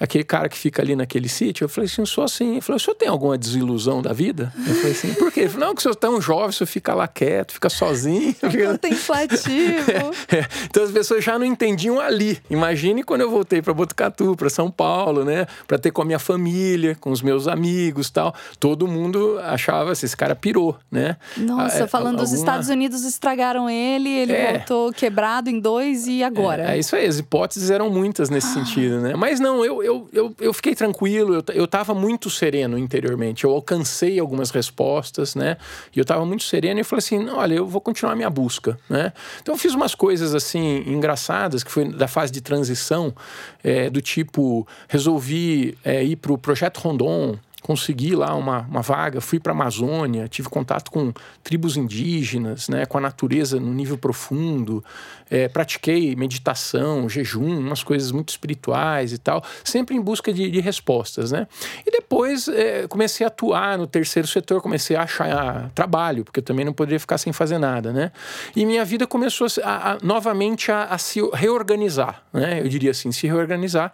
aquele 0.00 0.24
cara 0.24 0.48
que 0.48 0.56
fica 0.56 0.80
ali 0.80 0.96
naquele 0.96 1.28
sítio. 1.28 1.64
Eu 1.64 1.68
falei 1.68 1.84
assim, 1.86 2.04
sou 2.06 2.24
assim. 2.24 2.52
Ele 2.52 2.60
falou, 2.62 2.78
o 2.78 2.80
senhor 2.80 2.94
tem 2.94 3.08
alguma 3.08 3.36
desilusão 3.36 4.00
da 4.00 4.14
vida? 4.14 4.50
Eu 4.66 4.74
falei 4.74 4.92
assim, 4.92 5.12
por 5.14 5.30
quê? 5.30 5.40
Ele 5.40 5.48
falou, 5.50 5.68
não, 5.68 5.74
que 5.74 5.80
o 5.80 5.82
senhor 5.82 5.92
é 5.92 5.98
tão 5.98 6.20
jovem, 6.20 6.48
o 6.48 6.52
senhor 6.52 6.66
fica 6.66 6.94
lá 6.94 7.06
quieto, 7.06 7.52
fica 7.52 7.68
sozinho. 7.68 8.34
Contemplativo. 8.40 9.90
É, 9.90 10.38
é. 10.40 10.46
Então 10.64 10.82
as 10.82 10.90
pessoas 10.90 11.22
já 11.22 11.38
não 11.38 11.44
entendiam 11.44 12.00
ali. 12.00 12.40
Imagine 12.48 13.02
quando 13.02 13.20
eu 13.20 13.30
voltei 13.30 13.60
para 13.60 13.74
Botucatu, 13.74 14.34
para 14.34 14.48
São 14.48 14.70
Paulo, 14.70 15.22
né? 15.22 15.46
Para 15.68 15.78
ter 15.78 15.90
com 15.90 16.00
a 16.00 16.04
minha 16.04 16.18
família, 16.18 16.96
com 16.98 17.10
os 17.10 17.20
meus 17.20 17.46
amigos 17.46 18.08
tal. 18.08 18.34
Todo 18.58 18.88
mundo 18.88 19.38
achava 19.42 19.92
assim, 19.92 20.06
esse 20.06 20.16
cara 20.16 20.34
pirou, 20.34 20.78
né? 20.90 21.16
Nossa, 21.36 21.82
ah, 21.82 21.84
é, 21.84 21.86
falando 21.86 22.18
alguma... 22.18 22.24
dos 22.24 22.32
Estados 22.32 22.70
Unidos 22.70 23.04
estragaram 23.04 23.68
ele, 23.68 24.08
ele 24.08 24.29
é. 24.34 24.58
voltou 24.58 24.92
quebrado 24.92 25.48
em 25.48 25.60
dois 25.60 26.06
e 26.06 26.22
agora? 26.22 26.70
É, 26.70 26.76
é, 26.76 26.78
isso 26.78 26.96
aí, 26.96 27.06
as 27.06 27.18
hipóteses 27.18 27.70
eram 27.70 27.90
muitas 27.90 28.30
nesse 28.30 28.48
ah. 28.48 28.64
sentido, 28.64 29.00
né? 29.00 29.14
Mas 29.14 29.38
não, 29.40 29.64
eu, 29.64 29.82
eu 29.82 30.00
eu, 30.12 30.34
eu, 30.40 30.52
fiquei 30.52 30.74
tranquilo, 30.74 31.34
eu, 31.34 31.44
eu 31.54 31.66
tava 31.66 31.94
muito 31.94 32.30
sereno 32.30 32.78
interiormente. 32.78 33.44
Eu 33.44 33.50
alcancei 33.50 34.18
algumas 34.18 34.50
respostas, 34.50 35.34
né? 35.34 35.56
E 35.94 35.98
eu 35.98 36.04
tava 36.04 36.24
muito 36.24 36.44
sereno 36.44 36.80
e 36.80 36.84
falei 36.84 37.00
assim: 37.00 37.28
olha, 37.28 37.54
eu 37.54 37.66
vou 37.66 37.80
continuar 37.80 38.12
a 38.12 38.16
minha 38.16 38.30
busca, 38.30 38.78
né? 38.88 39.12
Então 39.42 39.54
eu 39.54 39.58
fiz 39.58 39.74
umas 39.74 39.94
coisas 39.94 40.34
assim 40.34 40.84
engraçadas, 40.86 41.62
que 41.62 41.70
foi 41.70 41.88
da 41.88 42.08
fase 42.08 42.32
de 42.32 42.40
transição, 42.40 43.14
é, 43.62 43.90
do 43.90 44.00
tipo, 44.00 44.66
resolvi 44.88 45.76
é, 45.84 46.02
ir 46.04 46.16
pro 46.16 46.38
Projeto 46.38 46.78
Rondon 46.78 47.38
consegui 47.62 48.14
lá 48.14 48.34
uma, 48.34 48.60
uma 48.62 48.82
vaga, 48.82 49.20
fui 49.20 49.38
para 49.38 49.52
a 49.52 49.54
Amazônia, 49.54 50.28
tive 50.28 50.48
contato 50.48 50.90
com 50.90 51.12
tribos 51.42 51.76
indígenas, 51.76 52.68
né, 52.68 52.86
com 52.86 52.98
a 52.98 53.00
natureza 53.00 53.60
no 53.60 53.72
nível 53.72 53.98
profundo, 53.98 54.82
é, 55.30 55.48
pratiquei 55.48 56.16
meditação, 56.16 57.08
jejum, 57.08 57.58
umas 57.58 57.82
coisas 57.82 58.10
muito 58.10 58.30
espirituais 58.30 59.12
e 59.12 59.18
tal, 59.18 59.44
sempre 59.62 59.94
em 59.94 60.00
busca 60.00 60.32
de, 60.32 60.50
de 60.50 60.60
respostas, 60.60 61.30
né? 61.30 61.46
E 61.86 61.90
depois 61.90 62.48
é, 62.48 62.88
comecei 62.88 63.24
a 63.24 63.28
atuar 63.28 63.78
no 63.78 63.86
terceiro 63.86 64.26
setor, 64.26 64.60
comecei 64.60 64.96
a 64.96 65.02
achar 65.02 65.70
trabalho, 65.74 66.24
porque 66.24 66.40
eu 66.40 66.44
também 66.44 66.64
não 66.64 66.72
poderia 66.72 66.98
ficar 66.98 67.18
sem 67.18 67.32
fazer 67.32 67.58
nada, 67.58 67.92
né? 67.92 68.10
E 68.56 68.66
minha 68.66 68.84
vida 68.84 69.06
começou 69.06 69.46
a, 69.62 69.92
a, 69.92 69.98
novamente 70.02 70.72
a, 70.72 70.84
a 70.84 70.98
se 70.98 71.20
reorganizar, 71.32 72.22
né? 72.32 72.60
Eu 72.60 72.68
diria 72.68 72.90
assim, 72.90 73.12
se 73.12 73.26
reorganizar 73.26 73.92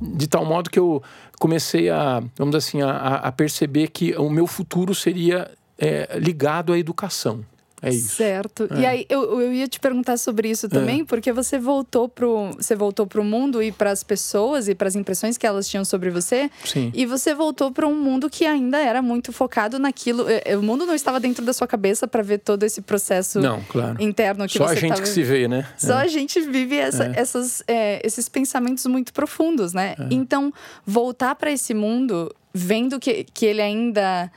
de 0.00 0.26
tal 0.26 0.44
modo 0.44 0.70
que 0.70 0.78
eu 0.78 1.02
comecei 1.38 1.90
a, 1.90 2.22
vamos 2.36 2.54
assim, 2.54 2.82
a, 2.82 3.16
a 3.16 3.32
perceber 3.32 3.88
que 3.88 4.14
o 4.16 4.30
meu 4.30 4.46
futuro 4.46 4.94
seria 4.94 5.50
é, 5.78 6.18
ligado 6.18 6.72
à 6.72 6.78
educação. 6.78 7.44
É 7.84 7.90
isso. 7.90 8.16
Certo. 8.16 8.68
É. 8.70 8.80
E 8.80 8.86
aí 8.86 9.06
eu, 9.08 9.40
eu 9.40 9.52
ia 9.52 9.68
te 9.68 9.78
perguntar 9.78 10.16
sobre 10.16 10.48
isso 10.48 10.68
também, 10.68 11.02
é. 11.02 11.04
porque 11.04 11.32
você 11.32 11.58
voltou 11.58 12.08
pro 12.08 12.50
você 12.56 12.74
voltou 12.74 13.06
pro 13.06 13.22
mundo 13.22 13.62
e 13.62 13.70
para 13.70 13.90
as 13.90 14.02
pessoas 14.02 14.68
e 14.68 14.74
para 14.74 14.88
as 14.88 14.96
impressões 14.96 15.36
que 15.36 15.46
elas 15.46 15.68
tinham 15.68 15.84
sobre 15.84 16.10
você. 16.10 16.50
Sim. 16.64 16.90
E 16.94 17.04
você 17.04 17.34
voltou 17.34 17.70
para 17.70 17.86
um 17.86 17.94
mundo 17.94 18.30
que 18.30 18.46
ainda 18.46 18.78
era 18.78 19.02
muito 19.02 19.32
focado 19.32 19.78
naquilo. 19.78 20.28
É, 20.28 20.42
é, 20.46 20.56
o 20.56 20.62
mundo 20.62 20.86
não 20.86 20.94
estava 20.94 21.20
dentro 21.20 21.44
da 21.44 21.52
sua 21.52 21.66
cabeça 21.66 22.08
para 22.08 22.22
ver 22.22 22.38
todo 22.38 22.62
esse 22.62 22.80
processo 22.80 23.40
não, 23.40 23.60
claro. 23.68 24.02
interno 24.02 24.46
que 24.46 24.56
Só 24.56 24.66
você 24.66 24.72
a 24.72 24.74
gente 24.76 24.90
tava... 24.90 25.02
que 25.02 25.08
se 25.08 25.22
vê, 25.22 25.46
né? 25.46 25.68
Só 25.76 25.94
a 25.94 26.06
gente 26.06 26.40
vive 26.40 26.76
essa, 26.76 27.12
essas, 27.14 27.62
esses 28.02 28.28
pensamentos 28.28 28.86
muito 28.86 29.12
profundos, 29.12 29.72
né? 29.72 29.94
Então 30.10 30.52
voltar 30.86 31.34
para 31.34 31.50
esse 31.50 31.74
mundo 31.74 32.34
vendo 32.52 33.00
que, 33.00 33.24
que 33.24 33.46
ele 33.46 33.60
ainda 33.60 34.30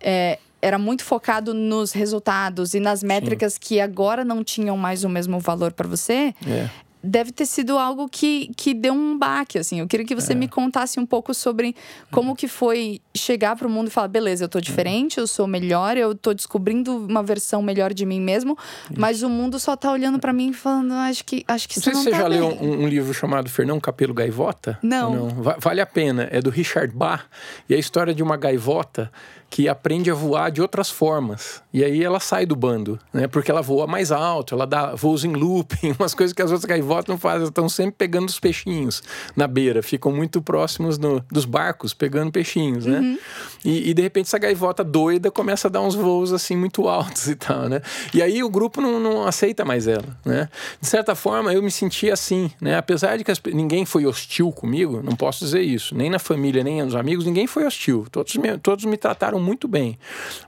é, 0.00 0.38
era 0.60 0.78
muito 0.78 1.04
focado 1.04 1.54
nos 1.54 1.92
resultados 1.92 2.74
e 2.74 2.80
nas 2.80 3.02
métricas 3.02 3.54
Sim. 3.54 3.60
que 3.60 3.80
agora 3.80 4.24
não 4.24 4.42
tinham 4.42 4.76
mais 4.76 5.04
o 5.04 5.08
mesmo 5.08 5.38
valor 5.38 5.72
para 5.72 5.88
você. 5.88 6.34
É. 6.46 6.68
deve 7.00 7.30
ter 7.30 7.46
sido 7.46 7.78
algo 7.78 8.08
que, 8.08 8.50
que 8.56 8.74
deu 8.74 8.92
um 8.92 9.16
baque, 9.16 9.56
assim. 9.56 9.78
Eu 9.78 9.86
queria 9.86 10.04
que 10.04 10.16
você 10.16 10.32
é. 10.32 10.34
me 10.34 10.48
contasse 10.48 10.98
um 10.98 11.06
pouco 11.06 11.32
sobre 11.32 11.74
como 12.10 12.34
que 12.34 12.48
foi 12.48 13.00
chegar 13.16 13.54
para 13.54 13.68
o 13.68 13.70
mundo 13.70 13.86
e 13.86 13.90
falar, 13.90 14.08
beleza, 14.08 14.44
eu 14.44 14.48
tô 14.48 14.60
diferente, 14.60 15.18
eu 15.18 15.26
sou 15.26 15.46
melhor, 15.46 15.96
eu 15.96 16.12
tô 16.14 16.34
descobrindo 16.34 16.96
uma 16.96 17.22
versão 17.22 17.62
melhor 17.62 17.94
de 17.94 18.04
mim 18.04 18.20
mesmo, 18.20 18.58
isso. 18.90 19.00
mas 19.00 19.22
o 19.22 19.28
mundo 19.28 19.60
só 19.60 19.76
tá 19.76 19.92
olhando 19.92 20.18
para 20.18 20.32
mim 20.32 20.50
e 20.50 20.52
falando, 20.52 20.92
acho 20.92 21.24
que 21.24 21.44
acho 21.46 21.68
que 21.68 21.76
não 21.76 21.82
sei 21.84 21.92
não 21.92 22.00
se 22.00 22.04
você 22.06 22.10
tá 22.10 22.18
já 22.18 22.28
bem. 22.28 22.40
leu 22.40 22.48
um, 22.48 22.82
um, 22.82 22.88
livro 22.88 23.14
chamado 23.14 23.48
Fernão 23.48 23.78
Capelo 23.78 24.12
Gaivota? 24.12 24.76
Não. 24.82 25.28
não. 25.28 25.54
Vale 25.58 25.80
a 25.80 25.86
pena, 25.86 26.28
é 26.32 26.40
do 26.40 26.50
Richard 26.50 26.92
Bach, 26.92 27.26
e 27.68 27.74
é 27.74 27.76
a 27.76 27.80
história 27.80 28.12
de 28.12 28.22
uma 28.22 28.36
gaivota 28.36 29.10
que 29.50 29.68
aprende 29.68 30.10
a 30.10 30.14
voar 30.14 30.50
de 30.50 30.60
outras 30.60 30.90
formas. 30.90 31.62
E 31.72 31.82
aí 31.82 32.04
ela 32.04 32.20
sai 32.20 32.44
do 32.44 32.54
bando, 32.54 32.98
né? 33.12 33.26
Porque 33.26 33.50
ela 33.50 33.62
voa 33.62 33.86
mais 33.86 34.12
alto, 34.12 34.54
ela 34.54 34.66
dá 34.66 34.94
voos 34.94 35.24
em 35.24 35.32
looping, 35.32 35.94
umas 35.98 36.14
coisas 36.14 36.34
que 36.34 36.42
as 36.42 36.50
outras 36.50 36.66
gaivotas 36.66 37.06
não 37.06 37.18
fazem. 37.18 37.48
Estão 37.48 37.68
sempre 37.68 37.94
pegando 37.96 38.28
os 38.28 38.38
peixinhos 38.38 39.02
na 39.34 39.46
beira, 39.46 39.82
ficam 39.82 40.12
muito 40.12 40.42
próximos 40.42 40.98
no, 40.98 41.24
dos 41.30 41.44
barcos, 41.44 41.94
pegando 41.94 42.30
peixinhos, 42.30 42.84
né? 42.84 42.98
Uhum. 42.98 43.18
E, 43.64 43.90
e, 43.90 43.94
de 43.94 44.02
repente 44.02 44.26
essa 44.26 44.38
gaivota 44.38 44.84
doida 44.84 45.30
começa 45.30 45.68
a 45.68 45.70
dar 45.70 45.80
uns 45.80 45.94
voos 45.94 46.32
assim 46.32 46.56
muito 46.56 46.86
altos 46.88 47.26
e 47.28 47.34
tal, 47.34 47.68
né? 47.68 47.80
E 48.12 48.22
aí 48.22 48.42
o 48.42 48.50
grupo 48.50 48.80
não, 48.80 49.00
não 49.00 49.26
aceita 49.26 49.64
mais 49.64 49.86
ela, 49.86 50.16
né? 50.24 50.48
De 50.80 50.86
certa 50.86 51.14
forma 51.14 51.52
eu 51.52 51.62
me 51.62 51.70
senti 51.70 52.10
assim, 52.10 52.50
né? 52.60 52.76
Apesar 52.76 53.16
de 53.16 53.24
que 53.24 53.30
as, 53.30 53.40
ninguém 53.46 53.84
foi 53.84 54.06
hostil 54.06 54.52
comigo, 54.52 55.02
não 55.02 55.16
posso 55.16 55.44
dizer 55.44 55.62
isso, 55.62 55.94
nem 55.94 56.10
na 56.10 56.18
família, 56.18 56.62
nem 56.62 56.82
nos 56.82 56.94
amigos, 56.94 57.24
ninguém 57.24 57.46
foi 57.46 57.64
hostil. 57.64 58.06
Todos 58.10 58.36
me, 58.36 58.58
todos 58.58 58.84
me 58.84 58.96
trataram 58.96 59.37
muito 59.40 59.68
bem. 59.68 59.98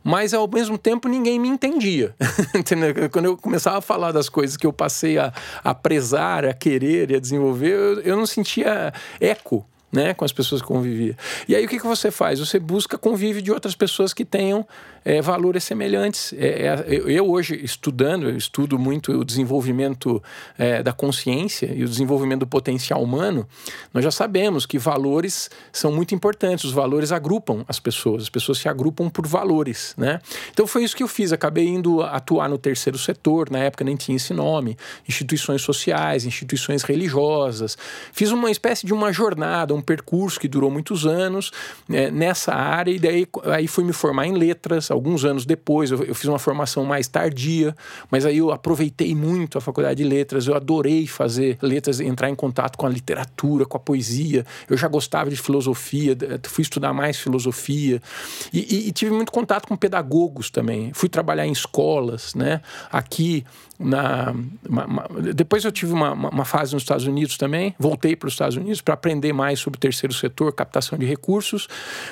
Mas 0.02 0.34
ao 0.34 0.48
mesmo 0.48 0.78
tempo 0.78 1.08
ninguém 1.08 1.38
me 1.38 1.48
entendia. 1.48 2.14
Quando 3.12 3.26
eu 3.26 3.36
começava 3.36 3.78
a 3.78 3.82
falar 3.82 4.12
das 4.12 4.28
coisas 4.28 4.56
que 4.56 4.66
eu 4.66 4.72
passei 4.72 5.18
a, 5.18 5.32
a 5.62 5.74
prezar, 5.74 6.44
a 6.44 6.52
querer 6.52 7.10
e 7.10 7.16
a 7.16 7.20
desenvolver, 7.20 7.72
eu, 7.72 8.00
eu 8.00 8.16
não 8.16 8.26
sentia 8.26 8.92
eco 9.20 9.66
né, 9.92 10.14
com 10.14 10.24
as 10.24 10.32
pessoas 10.32 10.60
que 10.60 10.68
convivia. 10.68 11.16
E 11.48 11.54
aí 11.54 11.64
o 11.64 11.68
que, 11.68 11.78
que 11.78 11.86
você 11.86 12.10
faz? 12.10 12.38
Você 12.38 12.58
busca 12.58 12.96
convívio 12.96 13.42
de 13.42 13.50
outras 13.50 13.74
pessoas 13.74 14.14
que 14.14 14.24
tenham 14.24 14.66
é, 15.04 15.20
valores 15.20 15.64
semelhantes. 15.64 16.32
É, 16.34 16.66
é, 16.66 16.86
eu 16.88 17.28
hoje 17.30 17.58
estudando, 17.62 18.28
eu 18.28 18.36
estudo 18.36 18.78
muito 18.78 19.12
o 19.12 19.24
desenvolvimento 19.24 20.22
é, 20.58 20.82
da 20.82 20.92
consciência 20.92 21.72
e 21.74 21.84
o 21.84 21.88
desenvolvimento 21.88 22.40
do 22.40 22.46
potencial 22.46 23.02
humano. 23.02 23.46
Nós 23.92 24.04
já 24.04 24.10
sabemos 24.10 24.66
que 24.66 24.78
valores 24.78 25.50
são 25.72 25.92
muito 25.92 26.14
importantes. 26.14 26.64
Os 26.64 26.72
valores 26.72 27.12
agrupam 27.12 27.64
as 27.66 27.80
pessoas. 27.80 28.24
As 28.24 28.28
pessoas 28.28 28.58
se 28.58 28.68
agrupam 28.68 29.08
por 29.08 29.26
valores, 29.26 29.94
né? 29.96 30.20
Então 30.52 30.66
foi 30.66 30.84
isso 30.84 30.96
que 30.96 31.02
eu 31.02 31.08
fiz. 31.08 31.32
Acabei 31.32 31.66
indo 31.66 32.02
atuar 32.02 32.48
no 32.48 32.58
terceiro 32.58 32.98
setor. 32.98 33.50
Na 33.50 33.58
época 33.58 33.84
nem 33.84 33.96
tinha 33.96 34.16
esse 34.16 34.32
nome. 34.32 34.76
Instituições 35.08 35.62
sociais, 35.62 36.24
instituições 36.24 36.82
religiosas. 36.82 37.76
Fiz 38.12 38.30
uma 38.30 38.50
espécie 38.50 38.86
de 38.86 38.92
uma 38.92 39.12
jornada, 39.12 39.74
um 39.74 39.82
percurso 39.82 40.38
que 40.38 40.48
durou 40.48 40.70
muitos 40.70 41.06
anos 41.06 41.50
é, 41.90 42.10
nessa 42.10 42.52
área. 42.54 42.90
E 42.90 42.98
daí 42.98 43.26
aí 43.44 43.66
fui 43.66 43.84
me 43.84 43.92
formar 43.92 44.26
em 44.26 44.34
letras 44.36 44.89
alguns 44.92 45.24
anos 45.24 45.44
depois, 45.44 45.90
eu, 45.90 46.02
eu, 46.04 46.14
fiz 46.14 46.28
uma 46.28 46.38
formação 46.38 46.84
mais 46.84 47.08
tardia, 47.08 47.74
mas 48.10 48.24
aí 48.26 48.38
eu 48.38 48.50
aproveitei 48.50 49.14
muito 49.14 49.58
a 49.58 49.60
faculdade 49.60 50.02
de 50.02 50.08
letras, 50.08 50.46
eu 50.46 50.54
adorei 50.54 51.06
fazer 51.06 51.58
letras, 51.62 52.00
entrar 52.00 52.28
em 52.28 52.34
contato 52.34 52.76
com 52.76 52.86
a 52.86 52.88
literatura, 52.88 53.64
com 53.64 53.76
a 53.76 53.80
poesia. 53.80 54.44
Eu 54.68 54.76
já 54.76 54.88
gostava 54.88 55.30
de 55.30 55.36
filosofia, 55.36 56.16
fui 56.44 56.62
estudar 56.62 56.92
mais 56.92 57.18
filosofia 57.18 58.00
e, 58.52 58.58
e, 58.58 58.88
e 58.88 58.92
tive 58.92 59.12
muito 59.12 59.32
contato 59.32 59.66
com 59.66 59.76
pedagogos 59.76 60.50
também. 60.50 60.92
Fui 60.92 61.08
trabalhar 61.08 61.46
em 61.46 61.52
escolas, 61.52 62.34
né? 62.34 62.60
Aqui 62.90 63.44
na 63.80 64.34
uma, 64.68 64.84
uma, 64.84 65.08
depois 65.32 65.64
eu 65.64 65.72
tive 65.72 65.92
uma, 65.92 66.12
uma, 66.12 66.44
fase 66.44 66.74
nos 66.74 66.82
Estados 66.82 67.06
Unidos 67.06 67.38
também 67.38 67.74
voltei 67.78 68.14
para 68.14 68.26
os 68.26 68.34
Estados 68.34 68.56
Unidos 68.56 68.82
para 68.82 68.92
aprender 68.92 69.32
mais 69.32 69.58
sobre 69.58 69.78
o 69.78 69.80
terceiro 69.80 70.12
setor 70.12 70.52
captação 70.52 70.98
de 70.98 71.06
recursos 71.06 71.66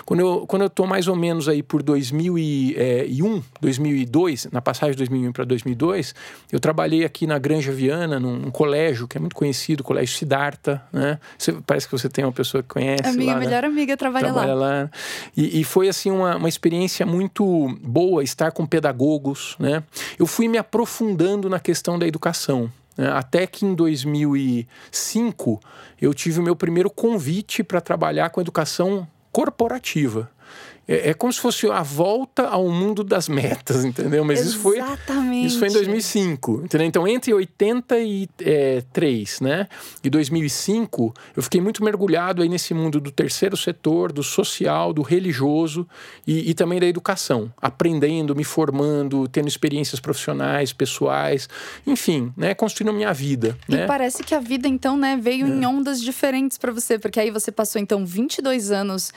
quando 0.06 0.20
eu 0.20 0.46
quando 0.46 0.62
eu 0.62 0.68
estou 0.68 0.86
mais 0.86 1.08
ou 1.08 1.14
menos 1.14 1.46
aí 1.46 1.62
por 1.62 1.82
2001 1.82 3.42
2002 3.60 4.48
na 4.50 4.62
passagem 4.62 4.92
de 4.92 4.98
2001 4.98 5.32
para 5.32 5.44
2002 5.44 6.14
eu 6.50 6.58
trabalhei 6.58 7.04
aqui 7.04 7.26
na 7.26 7.38
Granja 7.38 7.70
Viana 7.70 8.18
num, 8.18 8.38
num 8.38 8.50
colégio 8.50 9.06
que 9.06 9.18
é 9.18 9.20
muito 9.20 9.36
conhecido 9.36 9.84
colégio 9.84 10.16
Siddhartha 10.16 10.82
né 10.90 11.18
você, 11.36 11.52
parece 11.66 11.86
que 11.86 11.92
você 11.92 12.08
tem 12.08 12.24
uma 12.24 12.32
pessoa 12.32 12.62
que 12.62 12.68
conhece 12.70 13.06
a 13.06 13.12
minha 13.12 13.34
lá, 13.34 13.40
melhor 13.40 13.62
né? 13.62 13.68
amiga 13.68 13.94
trabalha, 13.94 14.32
trabalha 14.32 14.54
lá, 14.54 14.66
lá. 14.66 14.90
E, 15.36 15.60
e, 15.60 15.64
foi 15.64 15.88
assim 15.88 16.10
uma, 16.10 16.36
uma 16.36 16.48
experiência 16.48 17.04
muito 17.04 17.78
boa 17.82 18.24
estar 18.24 18.52
com 18.52 18.64
pedagogos 18.64 19.54
né 19.58 19.82
eu 20.18 20.26
fui 20.26 20.48
me 20.48 20.56
aprofundando 20.56 21.50
na 21.50 21.57
na 21.58 21.60
questão 21.60 21.98
da 21.98 22.06
educação. 22.06 22.72
Né? 22.96 23.10
Até 23.10 23.44
que 23.46 23.66
em 23.66 23.74
2005 23.74 25.60
eu 26.00 26.14
tive 26.14 26.38
o 26.38 26.42
meu 26.42 26.54
primeiro 26.54 26.88
convite 26.88 27.64
para 27.64 27.80
trabalhar 27.80 28.30
com 28.30 28.40
educação 28.40 29.06
corporativa. 29.32 30.30
É, 30.88 31.10
é, 31.10 31.14
como 31.14 31.30
se 31.30 31.38
fosse 31.38 31.70
a 31.70 31.82
volta 31.82 32.48
ao 32.48 32.66
mundo 32.70 33.04
das 33.04 33.28
metas, 33.28 33.84
entendeu? 33.84 34.24
Mas 34.24 34.40
isso 34.40 34.58
foi 34.58 34.78
isso 35.44 35.58
foi 35.58 35.68
em 35.68 35.72
2005, 35.72 36.62
entendeu? 36.64 36.86
Então 36.86 37.06
entre 37.06 37.34
83, 37.34 39.40
né, 39.40 39.68
e 40.02 40.08
2005, 40.08 41.12
eu 41.36 41.42
fiquei 41.42 41.60
muito 41.60 41.84
mergulhado 41.84 42.40
aí 42.40 42.48
nesse 42.48 42.72
mundo 42.72 43.00
do 43.00 43.10
terceiro 43.10 43.56
setor, 43.56 44.10
do 44.10 44.22
social, 44.22 44.94
do 44.94 45.02
religioso 45.02 45.86
e, 46.26 46.50
e 46.50 46.54
também 46.54 46.80
da 46.80 46.86
educação, 46.86 47.52
aprendendo, 47.60 48.34
me 48.34 48.44
formando, 48.44 49.28
tendo 49.28 49.46
experiências 49.46 50.00
profissionais, 50.00 50.72
pessoais, 50.72 51.48
enfim, 51.86 52.32
né, 52.34 52.54
construindo 52.54 52.90
a 52.90 52.94
minha 52.94 53.12
vida. 53.12 53.58
E 53.68 53.74
né? 53.74 53.86
parece 53.86 54.24
que 54.24 54.34
a 54.34 54.40
vida 54.40 54.66
então, 54.66 54.96
né, 54.96 55.18
veio 55.20 55.46
é. 55.46 55.50
em 55.50 55.66
ondas 55.66 56.00
diferentes 56.00 56.56
para 56.56 56.72
você, 56.72 56.98
porque 56.98 57.20
aí 57.20 57.30
você 57.30 57.52
passou 57.52 57.78
então 57.78 58.06
22 58.06 58.70
anos 58.70 59.12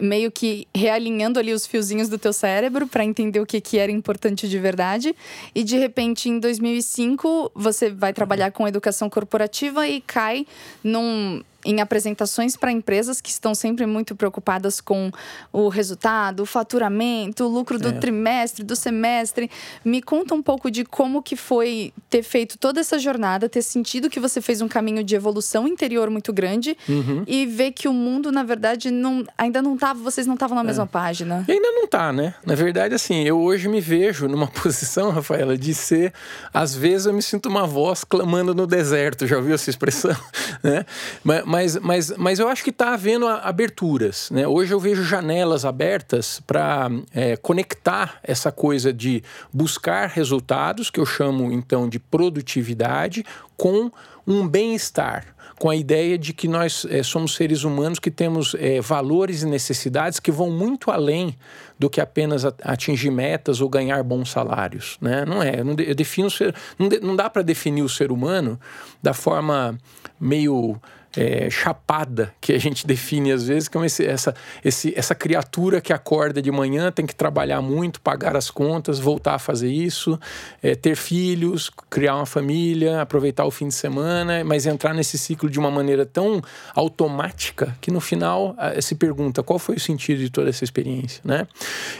meio 0.00 0.30
que 0.30 0.66
realinhando 0.74 1.38
ali 1.38 1.52
os 1.52 1.66
fiozinhos 1.66 2.08
do 2.08 2.18
teu 2.18 2.32
cérebro 2.32 2.86
para 2.86 3.04
entender 3.04 3.40
o 3.40 3.46
que, 3.46 3.60
que 3.60 3.78
era 3.78 3.92
importante 3.92 4.48
de 4.48 4.58
verdade. 4.58 5.14
E 5.54 5.62
de 5.62 5.78
repente, 5.78 6.28
em 6.28 6.38
2005, 6.38 7.52
você 7.54 7.90
vai 7.90 8.12
trabalhar 8.12 8.50
com 8.50 8.66
educação 8.66 9.08
corporativa 9.08 9.86
e 9.86 10.00
cai 10.00 10.46
num 10.82 11.42
em 11.64 11.80
apresentações 11.80 12.56
para 12.56 12.70
empresas 12.70 13.20
que 13.20 13.30
estão 13.30 13.54
sempre 13.54 13.86
muito 13.86 14.14
preocupadas 14.14 14.80
com 14.80 15.10
o 15.52 15.68
resultado, 15.68 16.40
o 16.40 16.46
faturamento, 16.46 17.44
o 17.44 17.48
lucro 17.48 17.78
do 17.78 17.88
é. 17.88 17.92
trimestre, 17.92 18.64
do 18.64 18.76
semestre. 18.76 19.50
Me 19.84 20.02
conta 20.02 20.34
um 20.34 20.42
pouco 20.42 20.70
de 20.70 20.84
como 20.84 21.22
que 21.22 21.36
foi 21.36 21.92
ter 22.10 22.22
feito 22.22 22.58
toda 22.58 22.80
essa 22.80 22.98
jornada, 22.98 23.48
ter 23.48 23.62
sentido 23.62 24.10
que 24.10 24.20
você 24.20 24.40
fez 24.40 24.60
um 24.60 24.68
caminho 24.68 25.02
de 25.02 25.14
evolução 25.14 25.66
interior 25.66 26.10
muito 26.10 26.32
grande 26.32 26.76
uhum. 26.88 27.24
e 27.26 27.46
ver 27.46 27.72
que 27.72 27.88
o 27.88 27.92
mundo, 27.92 28.30
na 28.30 28.42
verdade, 28.42 28.90
não, 28.90 29.24
ainda 29.36 29.62
não 29.62 29.74
estava, 29.74 29.98
vocês 30.00 30.26
não 30.26 30.34
estavam 30.34 30.54
na 30.54 30.62
é. 30.62 30.64
mesma 30.64 30.86
página. 30.86 31.44
E 31.48 31.52
ainda 31.52 31.70
não 31.72 31.84
está, 31.84 32.12
né? 32.12 32.34
Na 32.44 32.54
verdade, 32.54 32.94
assim, 32.94 33.22
eu 33.22 33.40
hoje 33.40 33.68
me 33.68 33.80
vejo 33.80 34.28
numa 34.28 34.46
posição, 34.62 35.10
Rafaela, 35.10 35.56
de 35.56 35.74
ser, 35.74 36.12
às 36.52 36.74
vezes 36.74 37.06
eu 37.06 37.12
me 37.12 37.22
sinto 37.22 37.48
uma 37.48 37.66
voz 37.66 38.04
clamando 38.04 38.54
no 38.54 38.66
deserto, 38.66 39.26
já 39.26 39.36
ouviu 39.36 39.54
essa 39.54 39.70
expressão? 39.70 40.16
né? 40.62 40.84
Mas, 41.22 41.44
mas, 41.54 41.76
mas, 41.76 42.12
mas 42.16 42.38
eu 42.40 42.48
acho 42.48 42.64
que 42.64 42.70
está 42.70 42.94
havendo 42.94 43.28
aberturas. 43.28 44.28
Né? 44.28 44.44
Hoje 44.44 44.74
eu 44.74 44.80
vejo 44.80 45.04
janelas 45.04 45.64
abertas 45.64 46.42
para 46.44 46.90
é, 47.14 47.36
conectar 47.36 48.18
essa 48.24 48.50
coisa 48.50 48.92
de 48.92 49.22
buscar 49.52 50.08
resultados, 50.08 50.90
que 50.90 50.98
eu 50.98 51.06
chamo 51.06 51.52
então 51.52 51.88
de 51.88 52.00
produtividade, 52.00 53.24
com 53.56 53.88
um 54.26 54.48
bem-estar 54.48 55.32
com 55.56 55.70
a 55.70 55.76
ideia 55.76 56.18
de 56.18 56.32
que 56.32 56.48
nós 56.48 56.84
é, 56.90 57.00
somos 57.04 57.36
seres 57.36 57.62
humanos 57.62 58.00
que 58.00 58.10
temos 58.10 58.56
é, 58.58 58.80
valores 58.80 59.42
e 59.42 59.46
necessidades 59.46 60.18
que 60.18 60.32
vão 60.32 60.50
muito 60.50 60.90
além 60.90 61.36
do 61.78 61.88
que 61.88 62.00
apenas 62.00 62.44
atingir 62.44 63.10
metas 63.10 63.60
ou 63.60 63.68
ganhar 63.68 64.02
bons 64.02 64.32
salários. 64.32 64.98
Né? 65.00 65.24
Não 65.24 65.40
é. 65.40 65.60
Eu 65.60 65.94
defino 65.94 66.28
ser, 66.28 66.52
não, 66.76 66.88
não 67.00 67.14
dá 67.14 67.30
para 67.30 67.42
definir 67.42 67.82
o 67.82 67.88
ser 67.88 68.10
humano 68.10 68.58
da 69.00 69.14
forma 69.14 69.78
meio 70.18 70.76
é, 71.16 71.48
chapada 71.50 72.34
que 72.40 72.52
a 72.52 72.58
gente 72.58 72.86
define 72.88 73.32
às 73.32 73.46
vezes, 73.46 73.70
é 73.74 73.86
esse, 73.86 74.06
essa, 74.06 74.34
esse, 74.64 74.92
essa 74.96 75.14
criatura 75.14 75.80
que 75.80 75.92
acorda 75.92 76.40
de 76.40 76.50
manhã, 76.50 76.90
tem 76.90 77.06
que 77.06 77.14
trabalhar 77.14 77.60
muito, 77.60 78.00
pagar 78.00 78.36
as 78.36 78.50
contas, 78.50 78.98
voltar 78.98 79.34
a 79.34 79.38
fazer 79.38 79.70
isso, 79.70 80.18
é, 80.62 80.74
ter 80.74 80.96
filhos, 80.96 81.70
criar 81.90 82.16
uma 82.16 82.26
família, 82.26 83.00
aproveitar 83.00 83.44
o 83.44 83.50
fim 83.50 83.68
de 83.68 83.74
semana, 83.74 84.44
mas 84.44 84.66
entrar 84.66 84.94
nesse 84.94 85.18
ciclo 85.18 85.48
de 85.48 85.58
uma 85.58 85.70
maneira 85.70 86.04
tão 86.06 86.42
automática 86.74 87.76
que 87.80 87.90
no 87.90 88.00
final 88.00 88.56
se 88.80 88.94
pergunta 88.94 89.42
qual 89.42 89.58
foi 89.58 89.76
o 89.76 89.80
sentido 89.80 90.18
de 90.18 90.30
toda 90.30 90.48
essa 90.48 90.64
experiência, 90.64 91.20
né? 91.24 91.46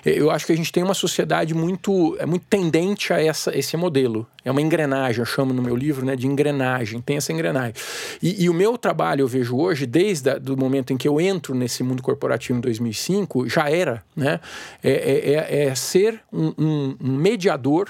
Eu 0.05 0.31
acho 0.31 0.47
que 0.47 0.53
a 0.53 0.57
gente 0.57 0.73
tem 0.73 0.83
uma 0.83 0.95
sociedade 0.95 1.55
muito, 1.55 2.17
é 2.19 2.27
muito 2.27 2.47
tendente 2.49 3.13
a 3.13 3.21
essa, 3.21 3.57
esse 3.57 3.77
modelo. 3.77 4.27
É 4.45 4.51
uma 4.51 4.61
engrenagem, 4.61 5.21
eu 5.21 5.25
chamo 5.25 5.55
no 5.55 5.63
meu 5.63 5.75
livro 5.75 6.05
né, 6.05 6.15
de 6.15 6.27
engrenagem, 6.27 7.01
tem 7.01 7.17
essa 7.17 7.33
engrenagem. 7.33 7.75
E, 8.23 8.45
e 8.45 8.51
o 8.51 8.55
meu 8.55 8.77
trabalho, 8.77 9.23
eu 9.23 9.29
vejo 9.29 9.57
hoje, 9.57 9.87
desde 9.87 10.31
o 10.51 10.57
momento 10.57 10.93
em 10.93 10.97
que 10.97 11.09
eu 11.09 11.21
entro 11.21 11.55
nesse 11.55 11.83
mundo 11.83 12.03
corporativo 12.03 12.59
em 12.59 12.61
2005, 12.61 13.49
já 13.49 13.71
era, 13.71 14.05
né? 14.15 14.41
É, 14.83 14.91
é, 14.91 15.33
é, 15.33 15.67
é 15.67 15.75
ser 15.75 16.21
um, 16.33 16.53
um, 16.59 16.97
um 17.01 17.17
mediador 17.17 17.89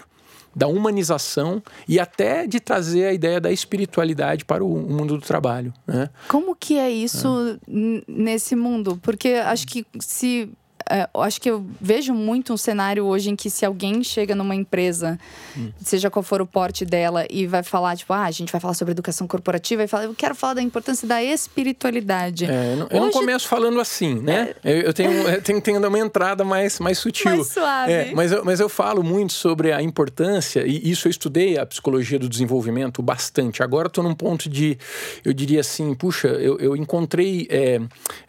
da 0.54 0.68
humanização 0.68 1.62
e 1.88 1.98
até 1.98 2.46
de 2.46 2.60
trazer 2.60 3.06
a 3.06 3.12
ideia 3.12 3.40
da 3.40 3.50
espiritualidade 3.50 4.44
para 4.44 4.64
o 4.64 4.68
mundo 4.68 5.16
do 5.16 5.22
trabalho. 5.22 5.72
Né? 5.86 6.08
Como 6.28 6.54
que 6.54 6.78
é 6.78 6.90
isso 6.90 7.58
é. 7.66 8.02
nesse 8.06 8.54
mundo? 8.54 8.98
Porque 9.02 9.30
acho 9.30 9.66
que 9.66 9.84
se 9.98 10.48
é, 10.90 11.08
eu 11.14 11.22
acho 11.22 11.40
que 11.40 11.50
eu 11.50 11.64
vejo 11.80 12.12
muito 12.12 12.52
um 12.52 12.56
cenário 12.56 13.04
hoje 13.06 13.30
em 13.30 13.36
que 13.36 13.48
se 13.48 13.64
alguém 13.64 14.02
chega 14.04 14.34
numa 14.34 14.54
empresa, 14.54 15.18
hum. 15.56 15.70
seja 15.82 16.10
qual 16.10 16.22
for 16.22 16.42
o 16.42 16.46
porte 16.46 16.84
dela, 16.84 17.26
e 17.30 17.46
vai 17.46 17.62
falar, 17.62 17.96
tipo, 17.96 18.12
ah, 18.12 18.24
a 18.24 18.30
gente 18.30 18.52
vai 18.52 18.60
falar 18.60 18.74
sobre 18.74 18.92
educação 18.92 19.26
corporativa, 19.26 19.82
e 19.82 19.88
fala, 19.88 20.04
eu 20.04 20.14
quero 20.14 20.34
falar 20.34 20.54
da 20.54 20.62
importância 20.62 21.08
da 21.08 21.22
espiritualidade. 21.22 22.44
É, 22.44 22.72
eu, 22.72 22.76
não, 22.76 22.88
eu 22.90 23.00
não 23.00 23.10
começo 23.10 23.48
falando 23.48 23.80
assim, 23.80 24.20
né? 24.20 24.54
É... 24.62 24.72
Eu, 24.72 24.80
eu, 24.82 24.92
tenho, 24.92 25.12
eu 25.12 25.40
tenho, 25.42 25.60
tenho 25.60 25.88
uma 25.88 25.98
entrada 25.98 26.44
mais, 26.44 26.78
mais 26.78 26.98
sutil. 26.98 27.30
Mais 27.30 27.46
suave. 27.48 27.92
É, 27.92 28.12
mas, 28.14 28.32
eu, 28.32 28.44
mas 28.44 28.60
eu 28.60 28.68
falo 28.68 29.02
muito 29.02 29.32
sobre 29.32 29.72
a 29.72 29.80
importância, 29.80 30.66
e 30.66 30.90
isso 30.90 31.08
eu 31.08 31.10
estudei 31.10 31.58
a 31.58 31.64
psicologia 31.64 32.18
do 32.18 32.28
desenvolvimento 32.28 33.02
bastante. 33.02 33.62
Agora 33.62 33.86
estou 33.86 34.04
num 34.04 34.14
ponto 34.14 34.48
de, 34.48 34.76
eu 35.24 35.32
diria 35.32 35.60
assim, 35.60 35.94
puxa, 35.94 36.28
eu, 36.28 36.58
eu 36.58 36.76
encontrei 36.76 37.46
é, 37.50 37.80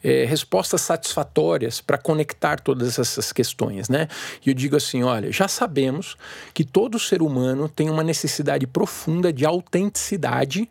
é, 0.04 0.26
respostas 0.26 0.82
satisfatórias 0.82 1.82
para 1.82 1.98
conectar 1.98 2.45
todas 2.60 3.00
essas 3.00 3.32
questões, 3.32 3.90
né? 3.90 4.08
E 4.46 4.50
eu 4.50 4.54
digo 4.54 4.76
assim, 4.76 5.04
olha, 5.04 5.32
já 5.32 5.48
sabemos 5.48 6.16
que 6.54 6.64
todo 6.64 7.00
ser 7.00 7.22
humano 7.22 7.68
tem 7.68 7.90
uma 7.90 8.04
necessidade 8.04 8.68
profunda 8.68 9.34
de 9.34 9.46
autenticidade 9.46 10.70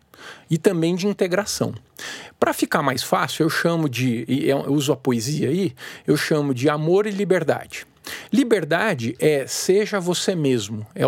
e 0.49 0.57
também 0.57 0.95
de 0.95 1.07
integração. 1.07 1.73
Para 2.39 2.53
ficar 2.53 2.81
mais 2.81 3.03
fácil, 3.03 3.43
eu 3.43 3.49
chamo 3.49 3.89
de, 3.89 4.25
eu 4.27 4.71
uso 4.71 4.93
a 4.93 4.97
poesia 4.97 5.49
aí, 5.49 5.73
eu 6.07 6.15
chamo 6.15 6.53
de 6.53 6.69
amor 6.69 7.05
e 7.05 7.11
liberdade. 7.11 7.85
Liberdade 8.31 9.15
é 9.19 9.45
seja 9.47 9.99
você 9.99 10.35
mesmo, 10.35 10.85
é 10.93 11.05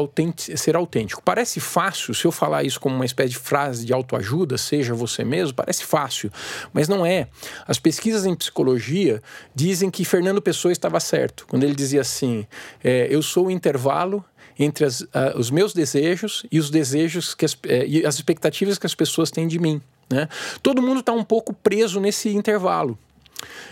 ser 0.55 0.75
autêntico. 0.75 1.21
Parece 1.23 1.59
fácil, 1.59 2.13
se 2.13 2.25
eu 2.25 2.31
falar 2.31 2.63
isso 2.63 2.79
como 2.79 2.95
uma 2.95 3.05
espécie 3.05 3.31
de 3.31 3.37
frase 3.37 3.85
de 3.85 3.93
autoajuda, 3.93 4.57
seja 4.57 4.93
você 4.93 5.23
mesmo, 5.23 5.55
parece 5.55 5.83
fácil, 5.83 6.31
mas 6.73 6.87
não 6.87 7.05
é. 7.05 7.27
As 7.67 7.79
pesquisas 7.79 8.25
em 8.25 8.35
psicologia 8.35 9.21
dizem 9.53 9.89
que 9.89 10.05
Fernando 10.05 10.41
Pessoa 10.41 10.71
estava 10.71 10.99
certo, 10.99 11.45
quando 11.47 11.63
ele 11.63 11.75
dizia 11.75 12.01
assim: 12.01 12.45
é, 12.83 13.07
eu 13.09 13.21
sou 13.21 13.47
o 13.47 13.51
intervalo 13.51 14.23
entre 14.59 14.85
as, 14.85 15.01
uh, 15.01 15.07
os 15.35 15.51
meus 15.51 15.73
desejos 15.73 16.45
e 16.51 16.59
os 16.59 16.69
desejos 16.69 17.35
que 17.35 17.45
as, 17.45 17.53
uh, 17.53 17.59
e 17.85 18.05
as 18.05 18.15
expectativas 18.15 18.77
que 18.77 18.85
as 18.85 18.95
pessoas 18.95 19.29
têm 19.29 19.47
de 19.47 19.59
mim. 19.59 19.81
Né? 20.09 20.27
Todo 20.63 20.81
mundo 20.81 21.01
está 21.01 21.11
um 21.11 21.23
pouco 21.23 21.53
preso 21.53 21.99
nesse 21.99 22.29
intervalo. 22.29 22.97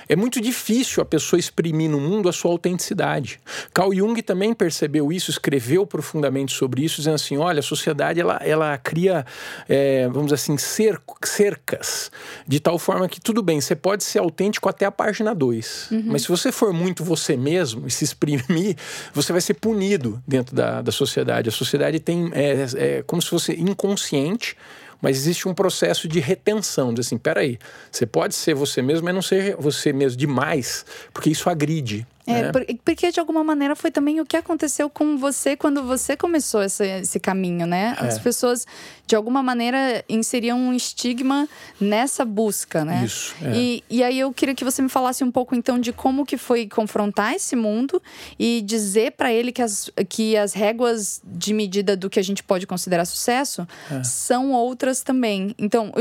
É 0.08 0.16
muito 0.16 0.40
difícil 0.40 1.02
a 1.02 1.06
pessoa 1.06 1.40
exprimir 1.40 1.90
no 1.90 2.00
mundo 2.00 2.30
a 2.30 2.34
sua 2.34 2.52
autenticidade. 2.52 3.40
Carl 3.74 3.94
Jung 3.94 4.22
também 4.22 4.54
percebeu 4.54 5.12
isso, 5.12 5.32
escreveu 5.32 5.86
profundamente 5.86 6.54
sobre 6.54 6.84
isso, 6.84 6.98
dizendo 6.98 7.16
assim: 7.16 7.38
olha, 7.38 7.60
a 7.60 7.64
sociedade 7.64 8.20
ela, 8.20 8.40
ela 8.44 8.78
cria, 8.78 9.26
é, 9.68 10.08
vamos 10.08 10.26
dizer 10.26 10.36
assim, 10.36 10.58
cercas, 10.58 12.12
de 12.48 12.60
tal 12.60 12.78
forma 12.78 13.08
que 13.10 13.20
tudo 13.20 13.42
bem, 13.42 13.60
você 13.60 13.76
pode 13.76 14.04
ser 14.04 14.20
autêntico 14.20 14.70
até 14.70 14.86
a 14.86 14.92
página 14.92 15.34
2, 15.34 15.88
uhum. 15.92 16.04
mas 16.08 16.24
se 16.24 16.30
você 16.30 16.52
for 16.52 16.72
muito 16.72 17.04
você 17.04 17.36
mesmo 17.36 17.88
e 17.88 17.92
se 17.92 18.04
exprimir, 18.04 18.76
você 19.14 19.32
vai 19.32 19.42
ser 19.42 19.56
punido 19.56 20.22
dentro 20.28 20.56
da, 20.56 20.82
da 20.82 20.92
sociedade. 20.92 21.50
A 21.50 21.52
sociedade 21.52 22.00
tem, 22.00 22.30
é, 22.34 22.66
é 22.76 23.04
como 23.04 23.22
se 23.22 23.30
fosse 23.30 23.54
inconsciente 23.54 24.56
mas 25.06 25.18
existe 25.18 25.48
um 25.48 25.54
processo 25.54 26.08
de 26.08 26.20
retenção, 26.20 26.92
de 26.92 27.02
assim, 27.02 27.16
peraí, 27.16 27.60
você 27.92 28.08
pode 28.08 28.34
ser 28.34 28.56
você 28.56 28.82
mesmo, 28.82 29.06
mas 29.06 29.14
não 29.14 29.22
seja 29.22 29.56
você 29.56 29.94
mesmo 29.94 30.18
demais, 30.18 30.84
porque 31.14 31.30
isso 31.30 31.48
agride. 31.48 32.08
É, 32.28 32.44
né? 32.44 32.52
porque 32.84 33.12
de 33.12 33.20
alguma 33.20 33.44
maneira 33.44 33.76
foi 33.76 33.92
também 33.92 34.20
o 34.20 34.26
que 34.26 34.36
aconteceu 34.36 34.90
com 34.90 35.18
você 35.18 35.56
quando 35.56 35.84
você 35.84 36.18
começou 36.18 36.64
esse, 36.64 36.84
esse 36.84 37.20
caminho, 37.20 37.68
né? 37.68 37.96
As 38.00 38.18
é. 38.18 38.20
pessoas, 38.20 38.66
de 39.06 39.16
alguma 39.16 39.44
maneira, 39.44 40.04
inseriam 40.10 40.58
um 40.58 40.74
estigma 40.74 41.48
nessa 41.80 42.26
busca, 42.26 42.84
né? 42.84 43.04
Isso. 43.06 43.36
É. 43.44 43.56
E, 43.56 43.84
e 43.90 44.04
aí 44.04 44.20
eu 44.20 44.34
queria 44.34 44.56
que 44.56 44.64
você 44.64 44.82
me 44.82 44.90
falasse 44.90 45.24
um 45.24 45.32
pouco, 45.32 45.54
então, 45.54 45.80
de 45.80 45.94
como 45.94 46.26
que 46.26 46.36
foi 46.36 46.68
confrontar 46.68 47.36
esse 47.36 47.56
mundo 47.56 48.02
e 48.40 48.62
dizer 48.62 49.12
para 49.12 49.32
ele 49.32 49.52
que 49.52 49.62
as, 49.62 49.92
que 50.10 50.36
as 50.36 50.54
réguas 50.54 51.22
de 51.24 51.54
medida 51.54 51.96
do 51.96 52.10
que 52.10 52.20
a 52.20 52.24
gente 52.24 52.42
pode 52.42 52.66
considerar 52.66 53.06
sucesso 53.06 53.68
é. 53.92 54.04
são 54.04 54.52
outras 54.52 55.02
também. 55.02 55.54
Então, 55.60 55.92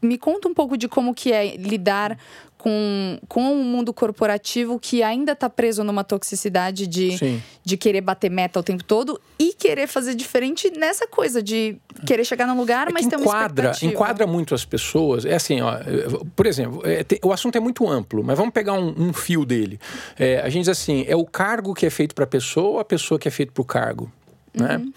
me 0.00 0.16
conta 0.16 0.48
um 0.48 0.54
pouco 0.54 0.76
de 0.76 0.88
como 0.88 1.14
que 1.14 1.32
é 1.32 1.56
lidar 1.56 2.18
com, 2.58 3.18
com 3.28 3.52
um 3.52 3.64
mundo 3.64 3.92
corporativo 3.92 4.78
que 4.78 5.02
ainda 5.02 5.32
está 5.32 5.48
preso 5.48 5.84
numa 5.84 6.02
toxicidade 6.02 6.86
de, 6.86 7.40
de 7.64 7.76
querer 7.76 8.00
bater 8.00 8.30
meta 8.30 8.58
o 8.58 8.62
tempo 8.62 8.82
todo 8.82 9.20
e 9.38 9.52
querer 9.52 9.86
fazer 9.86 10.14
diferente 10.14 10.70
nessa 10.76 11.06
coisa 11.06 11.42
de 11.42 11.76
querer 12.06 12.24
chegar 12.24 12.46
no 12.46 12.56
lugar, 12.56 12.88
é 12.88 12.92
mas 12.92 13.06
ter 13.06 13.18
enquadra, 13.18 13.72
uma 13.82 13.90
Enquadra 13.90 14.26
muito 14.26 14.54
as 14.54 14.64
pessoas. 14.64 15.24
É 15.24 15.34
assim, 15.34 15.60
ó, 15.60 15.78
por 16.34 16.46
exemplo, 16.46 16.82
é, 16.84 17.04
tem, 17.04 17.18
o 17.22 17.32
assunto 17.32 17.56
é 17.56 17.60
muito 17.60 17.88
amplo, 17.88 18.22
mas 18.24 18.36
vamos 18.36 18.52
pegar 18.52 18.72
um, 18.72 18.94
um 18.96 19.12
fio 19.12 19.44
dele. 19.44 19.78
É, 20.18 20.40
a 20.40 20.48
gente 20.48 20.62
diz 20.62 20.68
assim, 20.68 21.04
é 21.06 21.16
o 21.16 21.24
cargo 21.24 21.74
que 21.74 21.86
é 21.86 21.90
feito 21.90 22.14
para 22.14 22.24
a 22.24 22.28
pessoa 22.28 22.68
ou 22.68 22.78
a 22.80 22.84
pessoa 22.84 23.18
que 23.18 23.28
é 23.28 23.30
feito 23.30 23.52
para 23.52 23.62
o 23.62 23.64
cargo? 23.64 24.10
Né? 24.56 24.78
Uhum. 24.78 24.92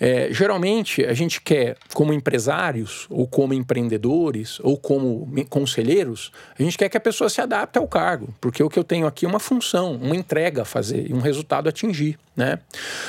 É, 0.00 0.28
geralmente, 0.30 1.04
a 1.04 1.12
gente 1.12 1.42
quer, 1.42 1.76
como 1.92 2.14
empresários, 2.14 3.06
ou 3.10 3.28
como 3.28 3.52
empreendedores, 3.52 4.58
ou 4.60 4.78
como 4.78 5.30
conselheiros, 5.50 6.32
a 6.58 6.62
gente 6.62 6.78
quer 6.78 6.88
que 6.88 6.96
a 6.96 7.00
pessoa 7.00 7.28
se 7.28 7.38
adapte 7.38 7.78
ao 7.78 7.86
cargo, 7.86 8.34
porque 8.40 8.62
o 8.62 8.70
que 8.70 8.78
eu 8.78 8.84
tenho 8.84 9.06
aqui 9.06 9.26
é 9.26 9.28
uma 9.28 9.38
função, 9.38 9.96
uma 9.96 10.16
entrega 10.16 10.62
a 10.62 10.64
fazer 10.64 11.10
e 11.10 11.12
um 11.12 11.20
resultado 11.20 11.66
a 11.66 11.68
atingir. 11.68 12.18
Né? 12.34 12.58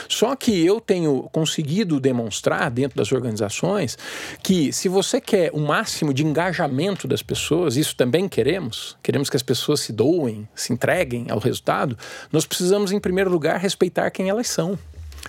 Só 0.10 0.36
que 0.36 0.66
eu 0.66 0.82
tenho 0.82 1.30
conseguido 1.32 1.98
demonstrar 1.98 2.70
dentro 2.70 2.98
das 2.98 3.14
organizações 3.14 3.98
que 4.44 4.74
se 4.74 4.90
você 4.90 5.22
quer 5.22 5.52
o 5.54 5.60
máximo 5.60 6.14
de 6.14 6.26
engajamento 6.26 7.08
das 7.08 7.24
pessoas, 7.24 7.78
isso 7.78 7.96
também 7.96 8.28
queremos, 8.28 8.98
queremos 9.02 9.30
que 9.30 9.38
as 9.38 9.44
pessoas 9.44 9.80
se 9.80 9.94
doem, 9.94 10.46
se 10.54 10.74
entreguem 10.74 11.28
ao 11.30 11.40
resultado, 11.40 11.98
nós 12.34 12.46
precisamos, 12.46 12.92
em 12.92 13.00
primeiro 13.00 13.30
lugar, 13.30 13.58
respeitar 13.58 14.12
quem 14.12 14.28
elas 14.28 14.50
são. 14.50 14.78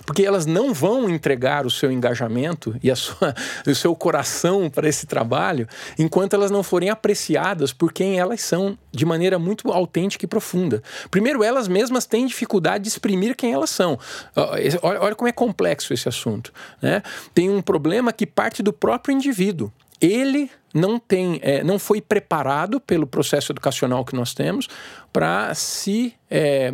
Porque 0.05 0.23
elas 0.23 0.45
não 0.45 0.73
vão 0.73 1.09
entregar 1.09 1.65
o 1.65 1.69
seu 1.69 1.91
engajamento 1.91 2.75
e 2.83 2.93
sua, 2.95 3.33
o 3.65 3.75
seu 3.75 3.95
coração 3.95 4.69
para 4.69 4.89
esse 4.89 5.05
trabalho 5.05 5.67
enquanto 5.97 6.33
elas 6.33 6.51
não 6.51 6.63
forem 6.63 6.89
apreciadas 6.89 7.71
por 7.71 7.93
quem 7.93 8.19
elas 8.19 8.41
são 8.41 8.77
de 8.91 9.05
maneira 9.05 9.39
muito 9.39 9.71
autêntica 9.71 10.25
e 10.25 10.27
profunda. 10.27 10.83
Primeiro, 11.09 11.43
elas 11.43 11.67
mesmas 11.67 12.05
têm 12.05 12.25
dificuldade 12.25 12.83
de 12.83 12.89
exprimir 12.89 13.35
quem 13.35 13.53
elas 13.53 13.69
são. 13.69 13.97
Olha, 14.35 14.99
olha 15.01 15.15
como 15.15 15.29
é 15.29 15.31
complexo 15.31 15.93
esse 15.93 16.09
assunto. 16.09 16.51
Né? 16.81 17.01
Tem 17.33 17.49
um 17.49 17.61
problema 17.61 18.11
que 18.11 18.25
parte 18.25 18.61
do 18.61 18.73
próprio 18.73 19.13
indivíduo. 19.13 19.71
Ele 20.01 20.49
não 20.73 20.99
tem, 20.99 21.39
é, 21.41 21.63
não 21.63 21.79
foi 21.79 22.01
preparado 22.01 22.81
pelo 22.81 23.07
processo 23.07 23.51
educacional 23.51 24.03
que 24.03 24.15
nós 24.15 24.33
temos 24.33 24.67
para 25.13 25.53
se, 25.55 26.13
é, 26.29 26.73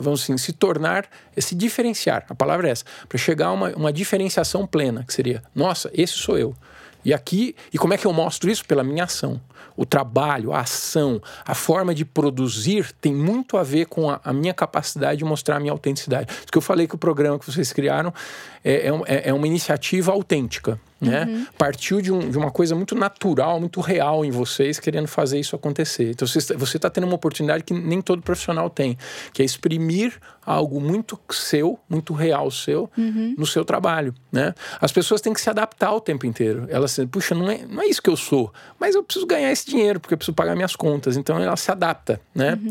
vamos 0.00 0.24
assim, 0.24 0.36
se 0.36 0.52
tornar, 0.52 1.06
se 1.38 1.54
diferenciar. 1.54 2.26
A 2.28 2.34
palavra 2.34 2.68
é 2.68 2.72
essa, 2.72 2.84
para 3.08 3.18
chegar 3.18 3.46
a 3.46 3.52
uma, 3.52 3.70
uma 3.70 3.92
diferenciação 3.92 4.66
plena, 4.66 5.04
que 5.04 5.14
seria, 5.14 5.42
nossa, 5.54 5.90
esse 5.94 6.14
sou 6.14 6.36
eu. 6.36 6.54
E 7.04 7.14
aqui, 7.14 7.54
e 7.72 7.78
como 7.78 7.94
é 7.94 7.96
que 7.96 8.06
eu 8.06 8.12
mostro 8.12 8.50
isso? 8.50 8.64
Pela 8.66 8.84
minha 8.84 9.04
ação. 9.04 9.40
O 9.76 9.86
trabalho, 9.86 10.52
a 10.52 10.60
ação, 10.60 11.22
a 11.46 11.54
forma 11.54 11.94
de 11.94 12.04
produzir 12.04 12.92
tem 13.00 13.14
muito 13.14 13.56
a 13.56 13.62
ver 13.62 13.86
com 13.86 14.10
a, 14.10 14.20
a 14.22 14.32
minha 14.32 14.52
capacidade 14.52 15.18
de 15.18 15.24
mostrar 15.24 15.56
a 15.56 15.60
minha 15.60 15.72
autenticidade. 15.72 16.26
Porque 16.44 16.58
eu 16.58 16.62
falei 16.62 16.86
que 16.86 16.94
o 16.94 16.98
programa 16.98 17.38
que 17.38 17.46
vocês 17.46 17.72
criaram 17.72 18.12
é, 18.62 18.88
é, 19.06 19.28
é 19.30 19.32
uma 19.32 19.46
iniciativa 19.46 20.12
autêntica. 20.12 20.78
Né? 21.00 21.24
Uhum. 21.24 21.46
Partiu 21.56 22.02
de, 22.02 22.12
um, 22.12 22.30
de, 22.30 22.36
uma 22.36 22.50
coisa 22.50 22.74
muito 22.74 22.94
natural, 22.94 23.58
muito 23.58 23.80
real 23.80 24.24
em 24.24 24.30
vocês, 24.30 24.78
querendo 24.78 25.08
fazer 25.08 25.40
isso 25.40 25.56
acontecer. 25.56 26.10
Então 26.10 26.28
você 26.28 26.76
está 26.76 26.90
tendo 26.90 27.04
uma 27.04 27.14
oportunidade 27.14 27.64
que 27.64 27.72
nem 27.72 28.02
todo 28.02 28.20
profissional 28.20 28.68
tem, 28.68 28.98
que 29.32 29.40
é 29.40 29.44
exprimir 29.44 30.20
algo 30.44 30.80
muito 30.80 31.18
seu, 31.30 31.78
muito 31.88 32.12
real 32.12 32.50
seu, 32.50 32.90
uhum. 32.98 33.34
no 33.38 33.46
seu 33.46 33.64
trabalho. 33.64 34.14
Né? 34.32 34.54
As 34.80 34.90
pessoas 34.90 35.20
têm 35.20 35.32
que 35.32 35.40
se 35.40 35.48
adaptar 35.48 35.92
o 35.92 36.00
tempo 36.00 36.26
inteiro. 36.26 36.66
Elas 36.68 36.90
dizem, 36.90 37.06
puxa, 37.06 37.34
não 37.34 37.50
é, 37.50 37.64
não 37.68 37.82
é 37.82 37.86
isso 37.86 38.02
que 38.02 38.10
eu 38.10 38.16
sou, 38.16 38.52
mas 38.78 38.94
eu 38.94 39.02
preciso 39.02 39.26
ganhar 39.26 39.52
esse 39.52 39.66
dinheiro, 39.66 40.00
porque 40.00 40.14
eu 40.14 40.18
preciso 40.18 40.34
pagar 40.34 40.56
minhas 40.56 40.74
contas. 40.74 41.16
Então 41.16 41.38
ela 41.38 41.56
se 41.56 41.70
adapta. 41.70 42.20
Né? 42.34 42.58
Uhum. 42.62 42.70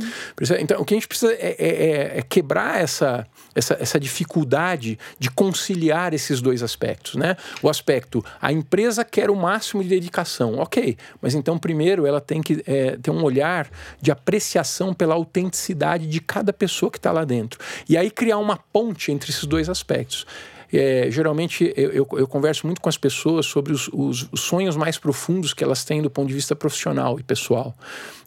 Então 0.59 0.81
o 0.81 0.85
que 0.85 0.93
a 0.93 0.97
gente 0.97 1.07
precisa 1.07 1.33
é, 1.33 1.55
é, 1.57 1.67
é, 1.67 2.17
é 2.19 2.21
quebrar 2.21 2.81
essa, 2.81 3.25
essa, 3.55 3.77
essa 3.79 3.99
dificuldade 3.99 4.99
de 5.17 5.29
conciliar 5.29 6.13
esses 6.13 6.41
dois 6.41 6.61
aspectos. 6.61 7.15
Né? 7.15 7.37
O 7.61 7.69
aspecto 7.69 8.18
a 8.41 8.51
empresa 8.51 9.03
quer 9.03 9.29
o 9.29 9.35
máximo 9.35 9.83
de 9.83 9.89
dedicação, 9.89 10.57
ok, 10.59 10.97
mas 11.21 11.35
então 11.35 11.57
primeiro 11.57 12.05
ela 12.05 12.21
tem 12.21 12.41
que 12.41 12.63
é, 12.65 12.97
ter 12.97 13.11
um 13.11 13.23
olhar 13.23 13.69
de 14.01 14.11
apreciação 14.11 14.93
pela 14.93 15.15
autenticidade 15.15 16.07
de 16.07 16.19
cada 16.19 16.53
pessoa 16.53 16.91
que 16.91 16.97
está 16.97 17.11
lá 17.11 17.25
dentro. 17.25 17.59
E 17.87 17.97
aí 17.97 18.09
criar 18.09 18.37
uma 18.37 18.57
ponte 18.57 19.11
entre 19.11 19.31
esses 19.31 19.45
dois 19.45 19.69
aspectos. 19.69 20.25
É, 20.71 21.09
geralmente 21.09 21.73
eu, 21.75 21.91
eu, 21.91 22.07
eu, 22.11 22.27
converso 22.27 22.67
muito 22.67 22.79
com 22.79 22.87
as 22.87 22.97
pessoas 22.97 23.47
sobre 23.47 23.73
os, 23.73 23.89
os, 23.91 24.29
sonhos 24.35 24.75
mais 24.75 24.99
profundos 24.99 25.51
que 25.51 25.63
elas 25.63 25.83
têm 25.83 25.99
do 25.99 26.11
ponto 26.11 26.27
de 26.27 26.33
vista 26.35 26.55
profissional 26.55 27.19
e 27.19 27.23
pessoal, 27.23 27.73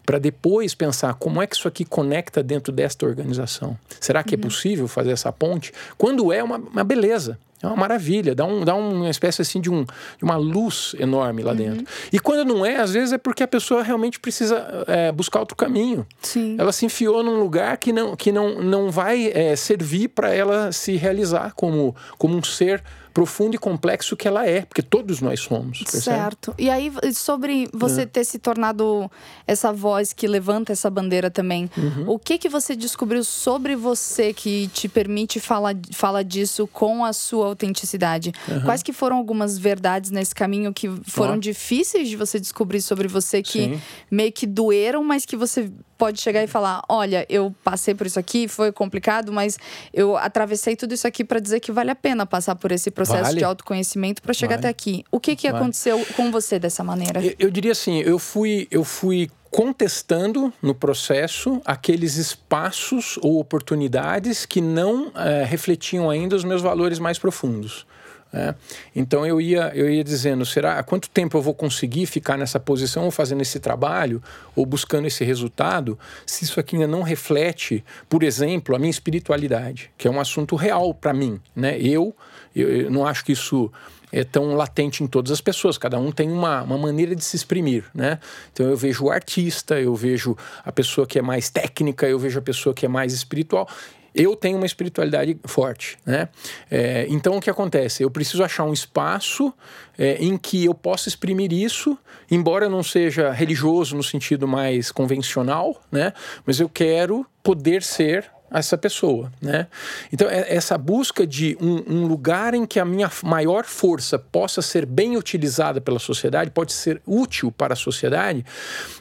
para 0.05 0.19
depois 0.19 0.75
pensar 0.75 1.13
como 1.13 1.41
é 1.41 1.47
que 1.47 1.55
isso 1.55 1.69
aqui 1.69 1.85
conecta 1.85 2.43
dentro 2.43 2.73
desta 2.73 3.05
organização. 3.05 3.77
Será 3.97 4.21
que 4.23 4.35
é 4.35 4.37
uhum. 4.37 4.41
é 4.41 4.43
possível 4.43 4.87
fazer 4.89 5.11
essa 5.11 5.31
ponte? 5.31 5.71
Quando 5.97 6.33
é 6.33 6.43
uma, 6.43 6.57
uma 6.57 6.83
beleza, 6.83 7.39
É 7.63 7.67
uma 7.67 7.77
maravilha, 7.77 8.35
dá, 8.35 8.45
um, 8.45 8.65
dá 8.65 8.75
uma 8.75 9.09
espécie 9.09 9.41
assim 9.41 9.61
de, 9.61 9.69
um, 9.69 9.83
de 9.85 10.23
uma 10.23 10.35
luz 10.35 10.93
enorme 10.99 11.41
lá 11.41 11.51
uhum. 11.51 11.57
dentro. 11.57 11.85
E 12.11 12.19
quando 12.19 12.45
não 12.45 12.65
é, 12.65 12.75
às 12.75 12.91
vezes 12.91 13.13
é 13.13 13.17
porque 13.17 13.41
a 13.41 13.47
pessoa 13.47 13.81
realmente 13.81 14.19
precisa 14.19 14.83
é, 14.85 15.11
buscar 15.11 15.39
outro 15.39 15.55
caminho. 15.55 16.05
Sim. 16.21 16.57
Ela 16.59 16.73
se 16.73 16.85
enfiou 16.85 17.23
num 17.23 17.39
lugar 17.39 17.77
que 17.77 17.93
não, 17.93 18.15
que 18.17 18.31
não, 18.31 18.61
não 18.61 18.91
vai 18.91 19.31
é, 19.33 19.55
servir 19.55 20.09
para 20.09 20.33
ela 20.33 20.73
se 20.73 20.97
realizar 20.97 21.53
como, 21.55 21.95
como 22.17 22.35
um 22.35 22.43
ser 22.43 22.83
profundo 23.13 23.55
e 23.55 23.57
complexo 23.57 24.17
que 24.17 24.27
ela 24.27 24.45
é, 24.47 24.61
porque 24.61 24.81
todos 24.81 25.21
nós 25.21 25.39
somos. 25.39 25.79
Percebe? 25.83 26.03
Certo. 26.03 26.55
E 26.57 26.69
aí, 26.69 26.91
sobre 27.13 27.69
você 27.71 28.01
é. 28.01 28.05
ter 28.05 28.23
se 28.23 28.39
tornado 28.39 29.09
essa 29.45 29.71
voz 29.71 30.13
que 30.13 30.27
levanta 30.27 30.71
essa 30.71 30.89
bandeira 30.89 31.29
também, 31.29 31.69
uhum. 31.77 32.09
o 32.09 32.19
que 32.19 32.37
que 32.37 32.49
você 32.49 32.75
descobriu 32.75 33.23
sobre 33.23 33.75
você 33.75 34.33
que 34.33 34.67
te 34.69 34.87
permite 34.87 35.39
falar, 35.39 35.75
falar 35.91 36.23
disso 36.23 36.67
com 36.67 37.05
a 37.05 37.13
sua 37.13 37.45
autenticidade? 37.45 38.31
Uhum. 38.47 38.61
Quais 38.61 38.81
que 38.81 38.91
foram 38.91 39.17
algumas 39.17 39.57
verdades 39.57 40.09
nesse 40.09 40.33
caminho 40.33 40.73
que 40.73 40.89
foram 41.03 41.37
difíceis 41.37 42.09
de 42.09 42.15
você 42.15 42.39
descobrir 42.39 42.81
sobre 42.81 43.07
você, 43.07 43.43
que 43.43 43.65
Sim. 43.65 43.81
meio 44.09 44.31
que 44.31 44.47
doeram, 44.47 45.03
mas 45.03 45.25
que 45.25 45.35
você 45.35 45.71
pode 46.03 46.19
chegar 46.19 46.43
e 46.43 46.47
falar: 46.47 46.81
olha, 46.89 47.25
eu 47.29 47.55
passei 47.63 47.95
por 47.95 48.05
isso 48.05 48.19
aqui, 48.19 48.45
foi 48.49 48.73
complicado, 48.73 49.31
mas 49.31 49.57
eu 49.93 50.17
atravessei 50.17 50.75
tudo 50.75 50.93
isso 50.93 51.07
aqui 51.07 51.23
para 51.23 51.39
dizer 51.39 51.61
que 51.61 51.71
vale 51.71 51.91
a 51.91 51.95
pena 51.95 52.25
passar 52.25 52.55
por 52.55 52.73
esse 52.73 52.91
processo 52.91 53.23
vale. 53.23 53.37
de 53.37 53.43
autoconhecimento 53.45 54.21
para 54.21 54.33
chegar 54.33 54.55
vale. 54.55 54.67
até 54.67 54.67
aqui. 54.67 55.05
O 55.09 55.17
que, 55.17 55.33
que 55.33 55.49
vale. 55.49 55.63
aconteceu 55.63 56.05
com 56.17 56.29
você 56.29 56.59
dessa 56.59 56.83
maneira? 56.83 57.23
Eu, 57.23 57.35
eu 57.39 57.49
diria 57.49 57.71
assim: 57.71 58.01
eu 58.01 58.19
fui, 58.19 58.67
eu 58.69 58.83
fui 58.83 59.31
contestando 59.49 60.51
no 60.61 60.75
processo 60.75 61.61
aqueles 61.63 62.17
espaços 62.17 63.17
ou 63.21 63.39
oportunidades 63.39 64.45
que 64.45 64.59
não 64.59 65.09
é, 65.15 65.45
refletiam 65.45 66.09
ainda 66.09 66.35
os 66.35 66.43
meus 66.43 66.61
valores 66.61 66.99
mais 66.99 67.17
profundos. 67.17 67.85
É. 68.33 68.55
Então 68.95 69.23
eu 69.27 69.39
ia, 69.39 69.71
eu 69.75 69.87
ia 69.87 70.03
dizendo, 70.03 70.43
será 70.43 70.81
quanto 70.81 71.07
tempo 71.07 71.37
eu 71.37 71.41
vou 71.41 71.53
conseguir 71.53 72.07
ficar 72.07 72.35
nessa 72.35 72.59
posição 72.59 73.05
ou 73.05 73.11
fazendo 73.11 73.41
esse 73.41 73.59
trabalho 73.59 74.23
ou 74.55 74.65
buscando 74.65 75.05
esse 75.05 75.23
resultado, 75.23 75.99
se 76.25 76.43
isso 76.43 76.59
aqui 76.59 76.75
ainda 76.75 76.87
não 76.87 77.03
reflete, 77.03 77.85
por 78.09 78.23
exemplo, 78.23 78.75
a 78.75 78.79
minha 78.79 78.89
espiritualidade, 78.89 79.91
que 79.95 80.07
é 80.07 80.11
um 80.11 80.19
assunto 80.19 80.55
real 80.55 80.95
para 80.95 81.13
mim, 81.13 81.39
né? 81.55 81.77
Eu, 81.79 82.15
eu, 82.55 82.69
eu 82.69 82.91
não 82.91 83.05
acho 83.05 83.23
que 83.23 83.33
isso 83.33 83.71
é 84.11 84.23
tão 84.23 84.55
latente 84.55 85.03
em 85.03 85.07
todas 85.07 85.31
as 85.31 85.41
pessoas. 85.41 85.77
Cada 85.77 85.99
um 85.99 86.11
tem 86.11 86.31
uma, 86.31 86.63
uma 86.63 86.77
maneira 86.77 87.15
de 87.15 87.23
se 87.23 87.35
exprimir, 87.35 87.85
né? 87.93 88.19
Então 88.51 88.67
eu 88.67 88.77
vejo 88.77 89.05
o 89.05 89.11
artista, 89.11 89.79
eu 89.79 89.93
vejo 89.95 90.35
a 90.65 90.71
pessoa 90.71 91.05
que 91.05 91.19
é 91.19 91.21
mais 91.21 91.49
técnica, 91.49 92.07
eu 92.07 92.17
vejo 92.17 92.39
a 92.39 92.41
pessoa 92.41 92.73
que 92.73 92.85
é 92.85 92.89
mais 92.89 93.13
espiritual 93.13 93.67
eu 94.13 94.35
tenho 94.35 94.57
uma 94.57 94.65
espiritualidade 94.65 95.37
forte, 95.45 95.97
né? 96.05 96.29
É, 96.69 97.05
então 97.09 97.37
o 97.37 97.41
que 97.41 97.49
acontece? 97.49 98.03
Eu 98.03 98.11
preciso 98.11 98.43
achar 98.43 98.63
um 98.63 98.73
espaço 98.73 99.53
é, 99.97 100.15
em 100.23 100.37
que 100.37 100.65
eu 100.65 100.73
possa 100.73 101.09
exprimir 101.09 101.51
isso, 101.51 101.97
embora 102.29 102.69
não 102.69 102.83
seja 102.83 103.31
religioso 103.31 103.95
no 103.95 104.03
sentido 104.03 104.47
mais 104.47 104.91
convencional, 104.91 105.81
né? 105.91 106.13
Mas 106.45 106.59
eu 106.59 106.69
quero 106.69 107.25
poder 107.41 107.81
ser 107.83 108.29
essa 108.59 108.77
pessoa, 108.77 109.31
né? 109.41 109.67
Então 110.11 110.29
é 110.29 110.55
essa 110.55 110.77
busca 110.77 111.25
de 111.25 111.57
um, 111.59 111.83
um, 111.87 112.05
lugar 112.05 112.53
em 112.53 112.65
que 112.65 112.79
a 112.79 112.85
minha 112.85 113.09
maior 113.23 113.65
força 113.65 114.19
possa 114.19 114.61
ser 114.61 114.85
bem 114.85 115.17
utilizada 115.17 115.81
pela 115.81 115.97
sociedade, 115.97 116.51
pode 116.51 116.71
ser 116.71 117.01
útil 117.05 117.51
para 117.51 117.73
a 117.73 117.75
sociedade, 117.75 118.45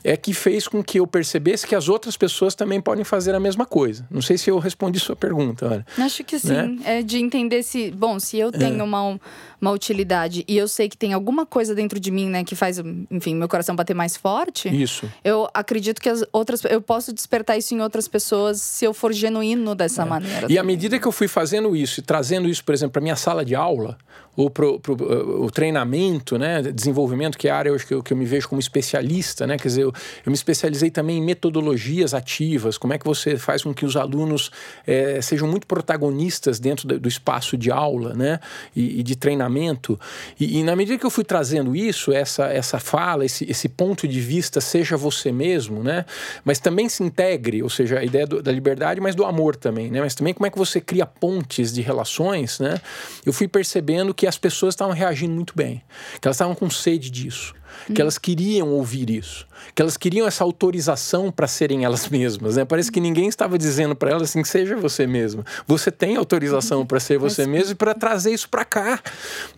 é 0.02 0.16
que 0.16 0.32
fez 0.32 0.66
com 0.66 0.82
que 0.82 0.98
eu 0.98 1.06
percebesse 1.06 1.66
que 1.66 1.74
as 1.74 1.88
outras 1.88 2.16
pessoas 2.16 2.54
também 2.54 2.80
podem 2.80 3.04
fazer 3.04 3.34
a 3.34 3.40
mesma 3.40 3.66
coisa. 3.66 4.06
Não 4.10 4.22
sei 4.22 4.38
se 4.38 4.50
eu 4.50 4.58
respondi 4.58 4.98
sua 4.98 5.14
pergunta. 5.14 5.66
Olha, 5.66 5.86
Acho 5.98 6.24
que 6.24 6.38
sim. 6.38 6.48
Né? 6.48 6.78
É 6.84 7.02
de 7.02 7.18
entender 7.18 7.62
se, 7.62 7.90
bom, 7.90 8.18
se 8.18 8.38
eu 8.38 8.50
tenho 8.50 8.80
é. 8.80 8.82
uma 8.82 9.20
uma 9.60 9.70
utilidade 9.70 10.44
e 10.48 10.56
eu 10.56 10.66
sei 10.66 10.88
que 10.88 10.96
tem 10.96 11.12
alguma 11.12 11.46
coisa 11.46 11.72
dentro 11.72 12.00
de 12.00 12.10
mim, 12.10 12.28
né, 12.28 12.42
que 12.42 12.56
faz, 12.56 12.80
enfim, 13.08 13.36
meu 13.36 13.48
coração 13.48 13.76
bater 13.76 13.94
mais 13.94 14.16
forte. 14.16 14.68
Isso. 14.68 15.08
Eu 15.22 15.48
acredito 15.54 16.02
que 16.02 16.08
as 16.08 16.24
outras 16.32 16.64
eu 16.64 16.82
posso 16.82 17.12
despertar 17.12 17.56
isso 17.56 17.72
em 17.72 17.80
outras 17.80 18.08
pessoas 18.08 18.60
se 18.60 18.84
eu 18.84 18.92
for 18.92 19.12
genuíno 19.12 19.41
dessa 19.74 20.02
é. 20.02 20.04
maneira. 20.04 20.46
E 20.50 20.58
à 20.58 20.62
medida 20.62 20.98
que 20.98 21.06
eu 21.06 21.12
fui 21.12 21.28
fazendo 21.28 21.74
isso 21.76 22.00
e 22.00 22.02
trazendo 22.02 22.48
isso, 22.48 22.64
por 22.64 22.74
exemplo, 22.74 22.92
para 22.92 23.02
minha 23.02 23.16
sala 23.16 23.44
de 23.44 23.54
aula, 23.54 23.98
ou 24.34 24.48
para 24.48 24.66
o 24.66 25.50
treinamento, 25.50 26.38
né, 26.38 26.62
desenvolvimento, 26.62 27.36
que 27.36 27.48
é 27.48 27.50
a 27.50 27.56
área 27.56 27.72
hoje 27.72 27.84
que 27.84 27.92
eu, 27.92 28.02
que 28.02 28.14
eu 28.14 28.16
me 28.16 28.24
vejo 28.24 28.48
como 28.48 28.60
especialista, 28.60 29.46
né, 29.46 29.58
quer 29.58 29.68
dizer, 29.68 29.82
eu, 29.82 29.88
eu, 30.24 30.30
me 30.30 30.34
especializei 30.34 30.90
também 30.90 31.18
em 31.18 31.22
metodologias 31.22 32.14
ativas, 32.14 32.78
como 32.78 32.94
é 32.94 32.98
que 32.98 33.04
você 33.04 33.36
faz 33.36 33.62
com 33.62 33.74
que 33.74 33.84
os 33.84 33.94
alunos 33.94 34.50
é, 34.86 35.20
sejam 35.20 35.46
muito 35.46 35.66
protagonistas 35.66 36.58
dentro 36.58 36.88
do, 36.88 36.98
do 36.98 37.08
espaço 37.08 37.58
de 37.58 37.70
aula, 37.70 38.14
né, 38.14 38.40
e, 38.74 39.00
e 39.00 39.02
de 39.02 39.16
treinamento, 39.16 40.00
e, 40.40 40.60
e, 40.60 40.62
na 40.62 40.74
medida 40.74 40.98
que 40.98 41.04
eu 41.04 41.10
fui 41.10 41.24
trazendo 41.24 41.76
isso, 41.76 42.10
essa, 42.10 42.46
essa 42.46 42.80
fala, 42.80 43.26
esse, 43.26 43.44
esse 43.50 43.68
ponto 43.68 44.08
de 44.08 44.20
vista, 44.20 44.62
seja 44.62 44.96
você 44.96 45.30
mesmo, 45.30 45.82
né, 45.82 46.06
mas 46.42 46.58
também 46.58 46.88
se 46.88 47.02
integre, 47.02 47.62
ou 47.62 47.68
seja, 47.68 47.98
a 47.98 48.04
ideia 48.04 48.26
do, 48.26 48.42
da 48.42 48.50
liberdade, 48.50 48.98
mas 48.98 49.14
do 49.14 49.26
amor 49.26 49.56
também, 49.56 49.90
né, 49.90 50.00
mas 50.00 50.14
também 50.14 50.32
como 50.32 50.46
é 50.46 50.50
que 50.50 50.58
você 50.58 50.80
cria 50.80 51.04
pontes 51.04 51.70
de 51.70 51.82
relações, 51.82 52.58
né, 52.58 52.80
eu 53.26 53.32
fui 53.32 53.46
percebendo 53.46 54.14
que 54.21 54.21
que 54.22 54.26
as 54.28 54.38
pessoas 54.38 54.74
estavam 54.74 54.94
reagindo 54.94 55.34
muito 55.34 55.52
bem, 55.52 55.82
que 56.20 56.28
elas 56.28 56.36
estavam 56.36 56.54
com 56.54 56.70
sede 56.70 57.10
disso, 57.10 57.52
que 57.94 58.00
elas 58.00 58.18
queriam 58.18 58.68
ouvir 58.68 59.10
isso, 59.10 59.46
que 59.74 59.82
elas 59.82 59.96
queriam 59.96 60.26
essa 60.26 60.44
autorização 60.44 61.30
para 61.30 61.46
serem 61.46 61.84
elas 61.84 62.08
mesmas. 62.08 62.56
Né? 62.56 62.64
Parece 62.64 62.90
que 62.90 63.00
ninguém 63.00 63.28
estava 63.28 63.58
dizendo 63.58 63.94
para 63.94 64.10
elas 64.10 64.22
assim: 64.22 64.44
seja 64.44 64.76
você 64.76 65.06
mesma. 65.06 65.44
Você 65.66 65.90
tem 65.90 66.16
autorização 66.16 66.84
para 66.86 67.00
ser 67.00 67.18
você 67.18 67.46
mesmo 67.46 67.72
e 67.72 67.74
para 67.74 67.94
trazer 67.94 68.32
isso 68.32 68.48
para 68.48 68.64
cá. 68.64 69.00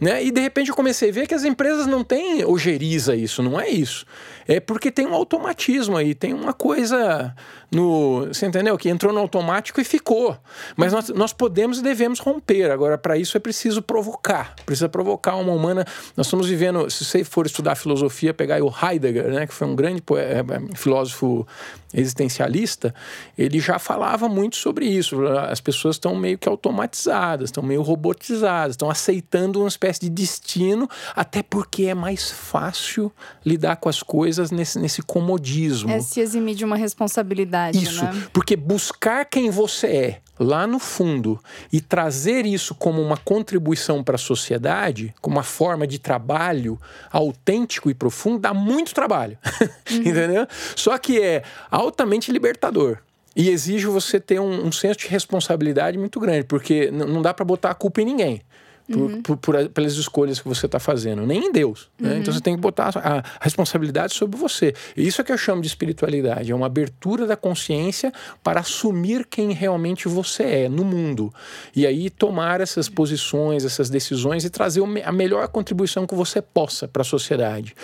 Né? 0.01 0.25
E 0.25 0.31
de 0.31 0.41
repente 0.41 0.71
eu 0.71 0.77
comecei 0.77 1.11
a 1.11 1.13
ver 1.13 1.27
que 1.27 1.35
as 1.35 1.45
empresas 1.45 1.87
não 1.87 2.03
têm 2.03 2.45
ojeriza 2.45 3.15
isso, 3.15 3.43
não 3.43 3.61
é 3.61 3.69
isso. 3.69 4.07
É 4.47 4.61
porque 4.61 4.91
tem 4.91 5.07
um 5.07 5.15
automatismo 5.15 5.97
aí, 5.97 6.15
tem 6.15 6.35
uma 6.35 6.53
coisa 6.53 7.35
no. 7.71 8.27
Você 8.27 8.47
entendeu? 8.47 8.77
Que 8.77 8.89
entrou 8.89 9.13
no 9.13 9.21
automático 9.21 9.81
e 9.81 9.85
ficou. 9.85 10.37
Mas 10.77 10.93
nós, 10.93 11.09
nós 11.11 11.33
podemos 11.33 11.79
e 11.79 11.83
devemos 11.83 12.19
romper. 12.21 12.71
Agora, 12.71 12.99
para 12.99 13.17
isso 13.17 13.37
é 13.37 13.41
preciso 13.41 13.81
provocar. 13.83 14.55
Precisa 14.67 14.89
provocar 14.89 15.37
uma 15.37 15.53
humana. 15.53 15.87
Nós 16.17 16.27
estamos 16.27 16.47
vivendo, 16.47 16.91
se 16.91 17.05
você 17.05 17.25
for 17.25 17.47
estudar 17.47 17.75
filosofia, 17.75 18.04
pegar 18.35 18.63
o 18.63 18.73
Heidegger, 18.73 19.29
né, 19.29 19.47
que 19.47 19.55
foi 19.55 19.67
um 19.67 19.75
grande 19.75 20.03
é, 20.17 20.41
é, 20.41 20.77
filósofo 20.77 21.47
existencialista, 21.93 22.95
ele 23.39 23.61
já 23.61 23.79
falava 23.79 24.29
muito 24.29 24.57
sobre 24.57 24.87
isso. 24.87 25.27
As 25.27 25.61
pessoas 25.61 25.97
estão 25.97 26.17
meio 26.17 26.37
que 26.37 26.49
automatizadas, 26.49 27.49
estão 27.49 27.63
meio 27.63 27.83
robotizadas, 27.83 28.75
estão 28.75 28.91
aceitando 28.91 29.61
uma 29.61 29.69
espécie 29.69 30.01
de 30.01 30.09
destino, 30.09 30.89
até 31.15 31.43
porque 31.43 31.85
é 31.85 31.95
mais 31.95 32.31
fácil 32.31 33.13
lidar 33.45 33.77
com 33.77 33.89
as 33.89 34.03
coisas 34.03 34.51
nesse, 34.51 34.79
nesse 34.79 35.03
comodismo. 35.03 35.91
É 35.91 36.01
se 36.01 36.21
eximir 36.21 36.57
de 36.57 36.65
uma 36.65 36.77
responsabilidade. 36.77 37.83
Isso, 37.83 38.05
né? 38.05 38.27
porque 38.33 38.57
buscar 38.57 39.25
quem 39.25 39.51
você 39.51 39.87
é 39.87 40.21
lá 40.39 40.67
no 40.67 40.79
fundo 40.79 41.39
e 41.73 41.81
trazer 41.81 42.47
isso 42.47 42.75
como 42.75 43.01
uma 43.01 43.17
contribuição 43.17 44.03
para 44.03 44.17
a 44.17 44.19
sociedade, 44.19 45.15
como 45.21 45.37
uma 45.37 45.43
forma 45.43 45.87
de 45.87 45.99
trabalho 45.99 46.79
autêntico 47.11 47.91
e 47.91 47.95
profundo, 47.95 48.41
dá 48.41 48.55
muito 48.55 48.95
trabalho. 48.95 49.39
Uhum. 49.91 49.99
Entendeu? 49.99 50.47
Só 50.75 50.97
que 50.97 51.21
é 51.21 51.43
altamente 51.71 52.33
libertador. 52.33 52.99
E 53.37 53.51
exige 53.51 53.87
você 53.87 54.19
ter 54.19 54.41
um, 54.41 54.67
um 54.67 54.73
senso 54.73 55.01
de 55.01 55.09
responsabilidade 55.09 55.99
muito 55.99 56.19
grande, 56.19 56.45
porque 56.45 56.91
não 56.91 57.21
dá 57.21 57.35
para 57.35 57.45
botar 57.45 57.71
a 57.71 57.75
culpa 57.75 58.01
em 58.01 58.07
ninguém 58.07 58.43
por, 58.91 58.97
uhum. 58.99 59.23
por, 59.23 59.37
por, 59.39 59.69
pelas 59.71 59.95
escolhas 59.95 60.41
que 60.41 60.49
você 60.49 60.67
está 60.67 60.79
fazendo, 60.79 61.27
nem 61.27 61.47
em 61.47 61.53
Deus. 61.53 61.89
Né? 61.99 62.13
Uhum. 62.13 62.19
Então 62.19 62.35
você 62.35 62.41
tem 62.41 62.55
que 62.55 62.61
botar 62.61 62.93
a, 62.97 63.19
a, 63.19 63.25
responsabilidade 63.41 64.15
sobre 64.15 64.39
você. 64.39 64.75
E 64.97 65.07
isso 65.07 65.21
é 65.21 65.25
que 65.25 65.33
eu 65.33 65.39
chamo 65.39 65.63
de 65.63 65.69
espiritualidade: 65.69 66.53
é 66.53 66.55
uma 66.55 66.67
abertura 66.67 67.27
da 67.27 67.37
consciência 67.37 68.13
para 68.43 68.61
assumir 68.61 69.27
quem 69.27 69.53
realmente 69.53 70.07
você 70.09 70.43
é 70.43 70.69
no 70.69 70.85
mundo. 70.85 71.33
E 71.75 71.87
aí 71.87 72.11
tomar 72.11 72.61
essas 72.61 72.89
posições, 72.89 73.65
essas 73.65 73.89
decisões 73.89 74.45
e 74.45 74.51
trazer 74.51 74.83
a 75.05 75.13
melhor 75.13 75.49
contribuição 75.49 76.07
que 76.07 76.15
você 76.15 76.43
possa 76.43 76.87
para 76.87 77.03
a 77.03 77.05
sociedade. 77.05 77.75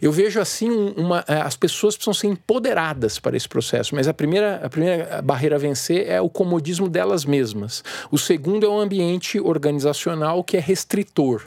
Eu 0.00 0.12
vejo 0.12 0.40
assim: 0.40 0.70
uma, 0.96 1.24
é, 1.28 1.42
as 1.42 1.56
pessoas 1.56 1.94
precisam 1.94 2.14
ser 2.14 2.28
empoderadas 2.28 3.18
para 3.18 3.36
esse 3.36 3.48
processo, 3.48 3.94
mas 3.94 4.08
a 4.08 4.14
primeira, 4.14 4.60
a 4.64 4.68
primeira 4.68 5.20
barreira 5.22 5.56
a 5.56 5.58
vencer 5.58 6.08
é 6.08 6.20
o 6.20 6.30
comodismo 6.30 6.88
delas 6.88 7.24
mesmas. 7.24 7.84
O 8.10 8.16
segundo 8.16 8.64
é 8.64 8.68
o 8.68 8.80
ambiente 8.80 9.38
organizacional 9.38 10.37
que 10.44 10.56
é 10.56 10.60
restritor 10.60 11.42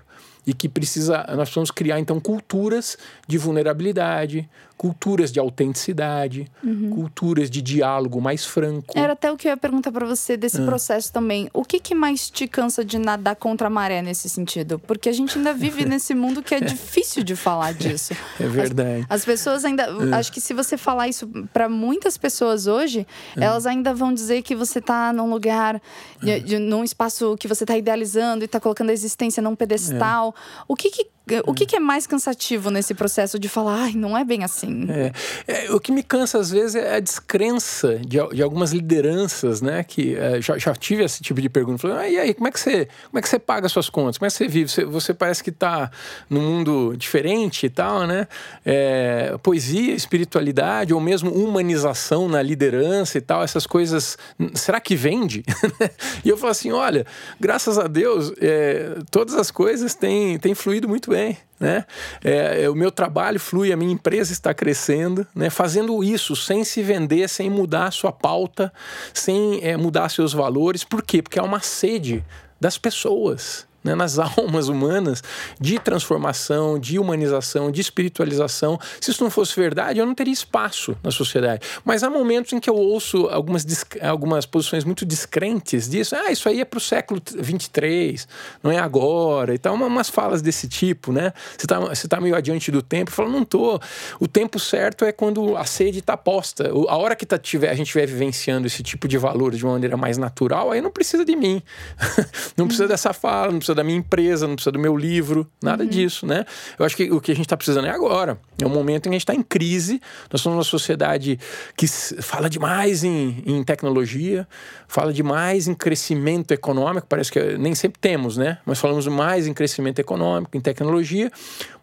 e 0.45 0.53
que 0.53 0.67
precisa 0.67 1.25
nós 1.29 1.49
precisamos 1.49 1.71
criar 1.71 1.99
então 1.99 2.19
culturas 2.19 2.97
de 3.27 3.37
vulnerabilidade, 3.37 4.49
culturas 4.81 5.31
de 5.31 5.39
autenticidade, 5.39 6.51
uhum. 6.63 6.89
culturas 6.89 7.51
de 7.51 7.61
diálogo 7.61 8.19
mais 8.19 8.43
franco. 8.43 8.97
Era 8.97 9.13
até 9.13 9.31
o 9.31 9.37
que 9.37 9.47
eu 9.47 9.51
ia 9.51 9.57
perguntar 9.57 9.91
para 9.91 10.07
você 10.07 10.35
desse 10.35 10.59
ah. 10.59 10.65
processo 10.65 11.13
também. 11.13 11.47
O 11.53 11.63
que, 11.63 11.79
que 11.79 11.93
mais 11.93 12.31
te 12.31 12.47
cansa 12.47 12.83
de 12.83 12.97
nadar 12.97 13.35
contra 13.35 13.67
a 13.67 13.69
maré 13.69 14.01
nesse 14.01 14.27
sentido? 14.27 14.79
Porque 14.79 15.07
a 15.07 15.11
gente 15.11 15.37
ainda 15.37 15.53
vive 15.53 15.85
nesse 15.85 16.15
mundo 16.15 16.41
que 16.41 16.55
é 16.55 16.59
difícil 16.59 17.23
de 17.23 17.35
falar 17.35 17.75
disso. 17.75 18.15
É 18.39 18.47
verdade. 18.47 19.05
As, 19.07 19.21
as 19.21 19.25
pessoas 19.25 19.63
ainda. 19.63 19.85
Ah. 19.85 20.17
Acho 20.17 20.31
que 20.31 20.41
se 20.41 20.51
você 20.51 20.75
falar 20.79 21.07
isso 21.07 21.27
para 21.53 21.69
muitas 21.69 22.17
pessoas 22.17 22.65
hoje, 22.65 23.05
ah. 23.37 23.43
elas 23.43 23.67
ainda 23.67 23.93
vão 23.93 24.11
dizer 24.11 24.41
que 24.41 24.55
você 24.55 24.79
está 24.79 25.13
num 25.13 25.29
lugar, 25.29 25.79
de, 26.19 26.39
de, 26.39 26.57
num 26.57 26.83
espaço 26.83 27.37
que 27.37 27.47
você 27.47 27.65
está 27.65 27.77
idealizando 27.77 28.43
e 28.43 28.45
está 28.45 28.59
colocando 28.59 28.89
a 28.89 28.93
existência 28.93 29.43
num 29.43 29.55
pedestal. 29.55 30.33
É. 30.35 30.63
O 30.67 30.75
que, 30.75 30.89
que 30.89 31.05
o 31.45 31.53
que, 31.53 31.65
que, 31.65 31.75
é 31.75 31.79
mais 31.79 32.07
cansativo 32.07 32.69
nesse 32.69 32.93
processo 32.93 33.39
de 33.39 33.47
falar, 33.47 33.83
ai, 33.83 33.93
não 33.93 34.17
é 34.17 34.23
bem 34.23 34.43
assim? 34.43 34.87
É, 34.89 35.11
é, 35.47 35.71
o 35.71 35.79
que 35.79 35.91
me 35.91 36.01
cansa 36.03 36.39
às 36.39 36.49
vezes 36.49 36.75
é 36.75 36.95
a 36.95 36.99
descrença 36.99 37.99
de, 37.99 38.17
de 38.33 38.41
algumas 38.41 38.71
lideranças, 38.71 39.61
né? 39.61 39.83
Que 39.83 40.15
é, 40.15 40.41
já, 40.41 40.57
já, 40.57 40.73
tive 40.73 41.03
esse 41.03 41.21
tipo 41.21 41.39
de 41.39 41.47
pergunta. 41.47 41.77
Falei, 41.79 41.97
ah, 41.97 42.09
e 42.09 42.19
aí, 42.19 42.33
como 42.33 42.47
é 42.47 42.51
que 42.51 42.59
você, 42.59 42.87
como 43.09 43.19
é 43.19 43.21
que 43.21 43.29
você 43.29 43.37
paga 43.39 43.69
suas 43.69 43.89
contas? 43.89 44.17
Como 44.17 44.25
é 44.25 44.29
que 44.29 44.37
você 44.37 44.47
vive? 44.47 44.69
Você, 44.69 44.83
você 44.83 45.13
parece 45.13 45.43
que 45.43 45.51
está 45.51 45.91
num 46.29 46.41
mundo 46.41 46.95
diferente 46.97 47.67
e 47.67 47.69
tal, 47.69 48.07
né? 48.07 48.27
É, 48.65 49.37
poesia, 49.43 49.93
espiritualidade 49.93 50.93
ou 50.93 50.99
mesmo 50.99 51.31
humanização 51.31 52.27
na 52.27 52.41
liderança 52.41 53.17
e 53.17 53.21
tal, 53.21 53.43
essas 53.43 53.67
coisas, 53.67 54.17
será 54.55 54.79
que 54.79 54.95
vende? 54.95 55.43
e 56.25 56.29
eu 56.29 56.37
falo 56.37 56.51
assim, 56.51 56.71
olha, 56.71 57.05
graças 57.39 57.77
a 57.77 57.87
Deus, 57.87 58.33
é, 58.41 58.95
todas 59.09 59.35
as 59.35 59.51
coisas 59.51 59.93
têm, 59.93 60.37
têm 60.39 60.55
fluído 60.55 60.89
muito 60.89 61.10
bem. 61.11 61.37
Né? 61.59 61.85
É, 62.23 62.63
é, 62.63 62.69
o 62.69 62.75
meu 62.75 62.91
trabalho 62.91 63.39
flui, 63.39 63.71
a 63.71 63.77
minha 63.77 63.93
empresa 63.93 64.33
está 64.33 64.51
crescendo, 64.53 65.27
né? 65.35 65.49
fazendo 65.49 66.03
isso 66.03 66.35
sem 66.35 66.63
se 66.63 66.81
vender, 66.81 67.29
sem 67.29 67.49
mudar 67.49 67.85
a 67.85 67.91
sua 67.91 68.11
pauta, 68.11 68.73
sem 69.13 69.59
é, 69.63 69.77
mudar 69.77 70.09
seus 70.09 70.33
valores. 70.33 70.83
Por 70.83 71.03
quê? 71.03 71.21
Porque 71.21 71.37
é 71.37 71.43
uma 71.43 71.59
sede 71.59 72.25
das 72.59 72.77
pessoas 72.77 73.67
né, 73.83 73.95
nas 73.95 74.17
almas 74.19 74.67
humanas 74.67 75.23
de 75.59 75.79
transformação, 75.79 76.79
de 76.79 76.99
humanização, 76.99 77.71
de 77.71 77.81
espiritualização. 77.81 78.79
Se 78.99 79.11
isso 79.11 79.23
não 79.23 79.31
fosse 79.31 79.55
verdade, 79.59 79.99
eu 79.99 80.05
não 80.05 80.15
teria 80.15 80.33
espaço 80.33 80.95
na 81.03 81.11
sociedade. 81.11 81.61
Mas 81.83 82.03
há 82.03 82.09
momentos 82.09 82.53
em 82.53 82.59
que 82.59 82.69
eu 82.69 82.75
ouço 82.75 83.27
algumas, 83.27 83.65
algumas 84.01 84.45
posições 84.45 84.83
muito 84.83 85.05
descrentes 85.05 85.89
disso. 85.89 86.15
Ah, 86.15 86.31
isso 86.31 86.47
aí 86.47 86.61
é 86.61 86.65
para 86.65 86.77
o 86.77 86.81
século 86.81 87.21
23, 87.35 88.27
não 88.63 88.71
é 88.71 88.79
agora. 88.79 89.53
Então, 89.53 89.75
umas 89.75 90.09
falas 90.09 90.41
desse 90.41 90.67
tipo, 90.67 91.11
né? 91.11 91.33
Você 91.57 91.65
está 91.65 91.79
você 91.79 92.07
tá 92.07 92.19
meio 92.21 92.35
adiante 92.35 92.71
do 92.71 92.81
tempo. 92.81 93.11
Fala, 93.11 93.29
não 93.29 93.43
tô. 93.43 93.79
O 94.19 94.27
tempo 94.27 94.59
certo 94.59 95.05
é 95.05 95.11
quando 95.11 95.55
a 95.57 95.65
sede 95.65 95.99
está 95.99 96.15
posta. 96.15 96.69
A 96.69 96.97
hora 96.97 97.15
que 97.15 97.25
tá, 97.25 97.37
tiver, 97.37 97.69
a 97.69 97.73
gente 97.73 97.87
estiver 97.87 98.05
vivenciando 98.05 98.67
esse 98.67 98.83
tipo 98.83 99.07
de 99.07 99.17
valor 99.17 99.55
de 99.55 99.63
uma 99.63 99.73
maneira 99.73 99.97
mais 99.97 100.17
natural, 100.17 100.71
aí 100.71 100.81
não 100.81 100.91
precisa 100.91 101.25
de 101.25 101.35
mim. 101.35 101.61
não 102.57 102.67
precisa 102.67 102.87
dessa 102.87 103.13
fala, 103.13 103.51
não 103.51 103.59
precisa 103.59 103.70
precisa 103.71 103.75
da 103.75 103.83
minha 103.83 103.97
empresa, 103.97 104.47
não 104.47 104.55
precisa 104.55 104.71
do 104.71 104.79
meu 104.79 104.95
livro, 104.95 105.47
nada 105.61 105.83
uhum. 105.83 105.89
disso, 105.89 106.25
né? 106.25 106.45
Eu 106.77 106.85
acho 106.85 106.95
que 106.95 107.11
o 107.11 107.19
que 107.19 107.31
a 107.31 107.35
gente 107.35 107.45
está 107.45 107.57
precisando 107.57 107.87
é 107.87 107.89
agora. 107.89 108.39
É 108.61 108.65
um 108.65 108.69
momento 108.69 109.07
em 109.07 109.09
que 109.09 109.09
a 109.09 109.13
gente 109.13 109.21
está 109.21 109.33
em 109.33 109.41
crise. 109.41 110.01
Nós 110.31 110.41
somos 110.41 110.57
uma 110.57 110.63
sociedade 110.63 111.39
que 111.75 111.87
fala 111.87 112.49
demais 112.49 113.03
em, 113.03 113.43
em 113.45 113.63
tecnologia, 113.63 114.47
fala 114.87 115.11
demais 115.13 115.67
em 115.67 115.73
crescimento 115.73 116.51
econômico. 116.51 117.07
Parece 117.07 117.31
que 117.31 117.57
nem 117.57 117.73
sempre 117.73 117.99
temos, 117.99 118.37
né? 118.37 118.59
Mas 118.65 118.79
falamos 118.79 119.07
mais 119.07 119.47
em 119.47 119.53
crescimento 119.53 119.99
econômico, 119.99 120.55
em 120.55 120.61
tecnologia. 120.61 121.31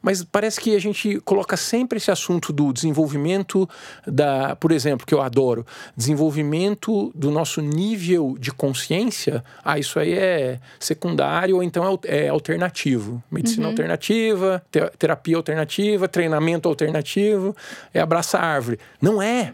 Mas 0.02 0.22
parece 0.22 0.60
que 0.60 0.74
a 0.74 0.80
gente 0.80 1.20
coloca 1.20 1.56
sempre 1.56 1.98
esse 1.98 2.10
assunto 2.10 2.52
do 2.52 2.72
desenvolvimento 2.72 3.68
da, 4.06 4.56
por 4.56 4.72
exemplo, 4.72 5.06
que 5.06 5.14
eu 5.14 5.20
adoro, 5.20 5.66
desenvolvimento 5.96 7.10
do 7.14 7.30
nosso 7.30 7.60
nível 7.60 8.36
de 8.38 8.52
consciência. 8.52 9.44
Ah, 9.64 9.78
isso 9.78 9.98
aí 9.98 10.12
é 10.12 10.58
secundário 10.78 11.56
ou 11.56 11.62
então 11.62 11.98
é, 12.04 12.26
é 12.26 12.28
alternativo. 12.28 13.22
Medicina 13.30 13.64
uhum. 13.64 13.70
alternativa, 13.70 14.62
terapia 14.98 15.36
alternativa, 15.36 16.08
treinamento 16.08 16.68
alternativo, 16.68 17.54
é 17.92 18.00
abraçar 18.00 18.42
árvore. 18.42 18.78
Não 19.00 19.20
é. 19.20 19.52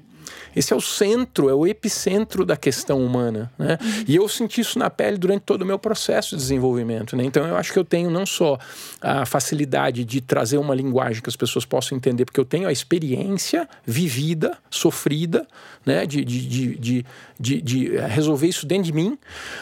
Esse 0.55 0.73
é 0.73 0.77
o 0.77 0.81
centro, 0.81 1.49
é 1.49 1.55
o 1.55 1.67
epicentro 1.67 2.45
da 2.45 2.57
questão 2.57 3.05
humana. 3.05 3.51
Né? 3.59 3.79
Uhum. 3.81 4.05
E 4.07 4.17
eu 4.17 4.29
senti 4.29 4.61
isso 4.61 4.79
na 4.79 4.91
pele 4.91 5.17
durante 5.17 5.43
todo 5.43 5.63
o 5.63 5.67
meu 5.67 5.79
processo 5.79 6.37
de 6.37 6.43
desenvolvimento. 6.43 7.17
Né? 7.17 7.25
Então 7.25 7.47
eu 7.47 7.57
acho 7.57 7.73
que 7.73 7.79
eu 7.79 7.85
tenho 7.85 8.11
não 8.11 8.27
só 8.27 8.59
a 9.01 9.27
facilidade 9.27 10.05
de 10.05 10.21
trazer 10.21 10.59
uma 10.59 10.75
linguagem 10.75 11.23
que 11.23 11.29
as 11.29 11.37
pessoas 11.37 11.65
possam 11.65 11.97
entender, 11.97 12.25
porque 12.25 12.41
eu 12.41 12.45
tenho 12.45 12.69
a 12.69 12.73
experiência 12.73 13.69
vivida, 13.85 14.57
sofrida, 14.71 15.47
né? 15.85 16.07
de, 16.07 16.25
de, 16.25 16.47
de, 16.47 16.75
de, 16.77 17.07
de, 17.39 17.61
de 17.61 17.97
resolver 17.97 18.47
isso 18.47 18.67
dentro 18.67 18.85
de 18.85 18.93
mim, 18.93 19.19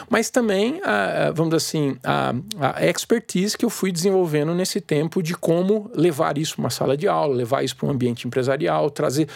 mas 0.09 0.29
também, 0.29 0.81
a, 0.83 1.31
vamos 1.33 1.55
dizer 1.55 1.57
assim, 1.57 1.97
a, 2.03 2.33
a 2.59 2.85
expertise 2.85 3.57
que 3.57 3.65
eu 3.65 3.69
fui 3.69 3.91
desenvolvendo 3.91 4.53
nesse 4.53 4.79
tempo 4.79 5.21
de 5.21 5.35
como 5.35 5.89
levar 5.95 6.37
isso 6.37 6.55
para 6.55 6.63
uma 6.63 6.69
sala 6.69 6.95
de 6.95 7.07
aula, 7.07 7.35
levar 7.35 7.63
isso 7.63 7.75
para 7.75 7.87
um 7.87 7.91
ambiente 7.91 8.27
empresarial, 8.27 8.89
trazer. 8.89 9.27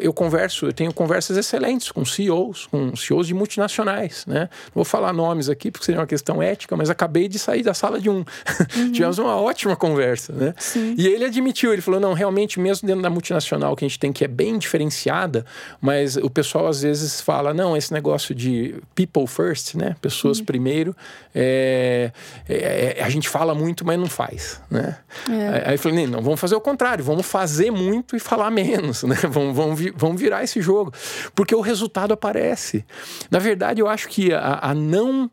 Eu 0.00 0.12
converso, 0.12 0.66
eu 0.66 0.72
tenho 0.72 0.92
conversas 1.02 1.36
excelentes 1.36 1.90
com 1.90 2.04
CEOs, 2.04 2.66
com 2.66 2.94
CEOs 2.94 3.26
de 3.26 3.34
multinacionais, 3.34 4.24
né? 4.24 4.48
Não 4.66 4.76
vou 4.76 4.84
falar 4.84 5.12
nomes 5.12 5.48
aqui 5.48 5.68
porque 5.68 5.84
seria 5.84 6.00
uma 6.00 6.06
questão 6.06 6.40
ética, 6.40 6.76
mas 6.76 6.88
acabei 6.90 7.26
de 7.26 7.40
sair 7.40 7.64
da 7.64 7.74
sala 7.74 8.00
de 8.00 8.08
um. 8.08 8.24
Uhum. 8.76 8.92
Tivemos 8.92 9.18
uma 9.18 9.36
ótima 9.36 9.76
conversa, 9.76 10.32
né? 10.32 10.54
Sim. 10.56 10.94
E 10.96 11.06
ele 11.06 11.24
admitiu, 11.24 11.72
ele 11.72 11.82
falou, 11.82 12.00
não, 12.00 12.12
realmente, 12.12 12.58
mesmo 12.58 12.86
dentro 12.86 13.02
da 13.02 13.10
multinacional 13.10 13.74
que 13.76 13.84
a 13.84 13.88
gente 13.88 13.98
tem 13.98 14.12
que 14.12 14.24
é 14.24 14.28
bem 14.28 14.56
diferenciada, 14.56 15.44
mas 15.80 16.16
o 16.16 16.30
pessoal 16.30 16.68
às 16.68 16.82
vezes 16.82 17.20
fala, 17.20 17.52
não, 17.52 17.76
esse 17.76 17.92
negócio 17.92 18.34
de 18.34 18.76
people 18.94 19.26
first, 19.26 19.74
né? 19.74 19.96
Pessoas 20.00 20.38
uhum. 20.38 20.44
primeiro, 20.44 20.96
é, 21.34 22.12
é, 22.48 22.96
é, 22.98 23.02
a 23.02 23.08
gente 23.08 23.28
fala 23.28 23.54
muito, 23.54 23.84
mas 23.84 23.98
não 23.98 24.06
faz, 24.06 24.60
né? 24.70 24.96
É. 25.28 25.70
Aí 25.70 25.74
eu 25.74 25.78
falei, 25.78 26.06
não, 26.06 26.22
vamos 26.22 26.40
fazer 26.40 26.54
o 26.54 26.60
contrário, 26.60 27.04
vamos 27.04 27.26
fazer 27.26 27.70
muito 27.70 28.16
e 28.16 28.20
falar 28.20 28.50
menos, 28.50 29.02
né? 29.04 29.16
Vamos, 29.28 29.56
vamos, 29.56 29.80
vamos 29.96 30.20
virar 30.20 30.44
esse 30.44 30.60
jogo 30.60 30.91
porque 31.34 31.54
o 31.54 31.60
resultado 31.60 32.12
aparece. 32.12 32.84
Na 33.30 33.38
verdade, 33.38 33.80
eu 33.80 33.88
acho 33.88 34.08
que 34.08 34.32
a, 34.32 34.58
a 34.62 34.74
não 34.74 35.30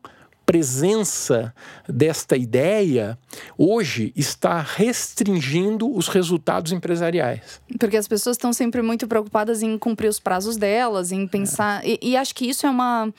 presença 0.50 1.54
desta 1.88 2.36
ideia 2.36 3.20
hoje 3.56 4.12
está 4.16 4.62
restringindo 4.62 5.96
os 5.96 6.08
resultados 6.08 6.72
empresariais. 6.72 7.62
Porque 7.80 7.96
as 7.96 8.08
pessoas 8.08 8.36
estão 8.36 8.52
sempre 8.52 8.82
muito 8.82 9.08
preocupadas 9.08 9.62
em 9.62 9.78
cumprir 9.78 10.08
os 10.08 10.20
prazos 10.20 10.58
delas, 10.58 11.12
em 11.12 11.28
pensar. 11.28 11.86
É. 11.86 11.90
E, 11.90 12.00
e 12.02 12.18
acho 12.18 12.34
que 12.34 12.50
isso 12.50 12.66
é 12.66 12.70
uma 12.70 13.14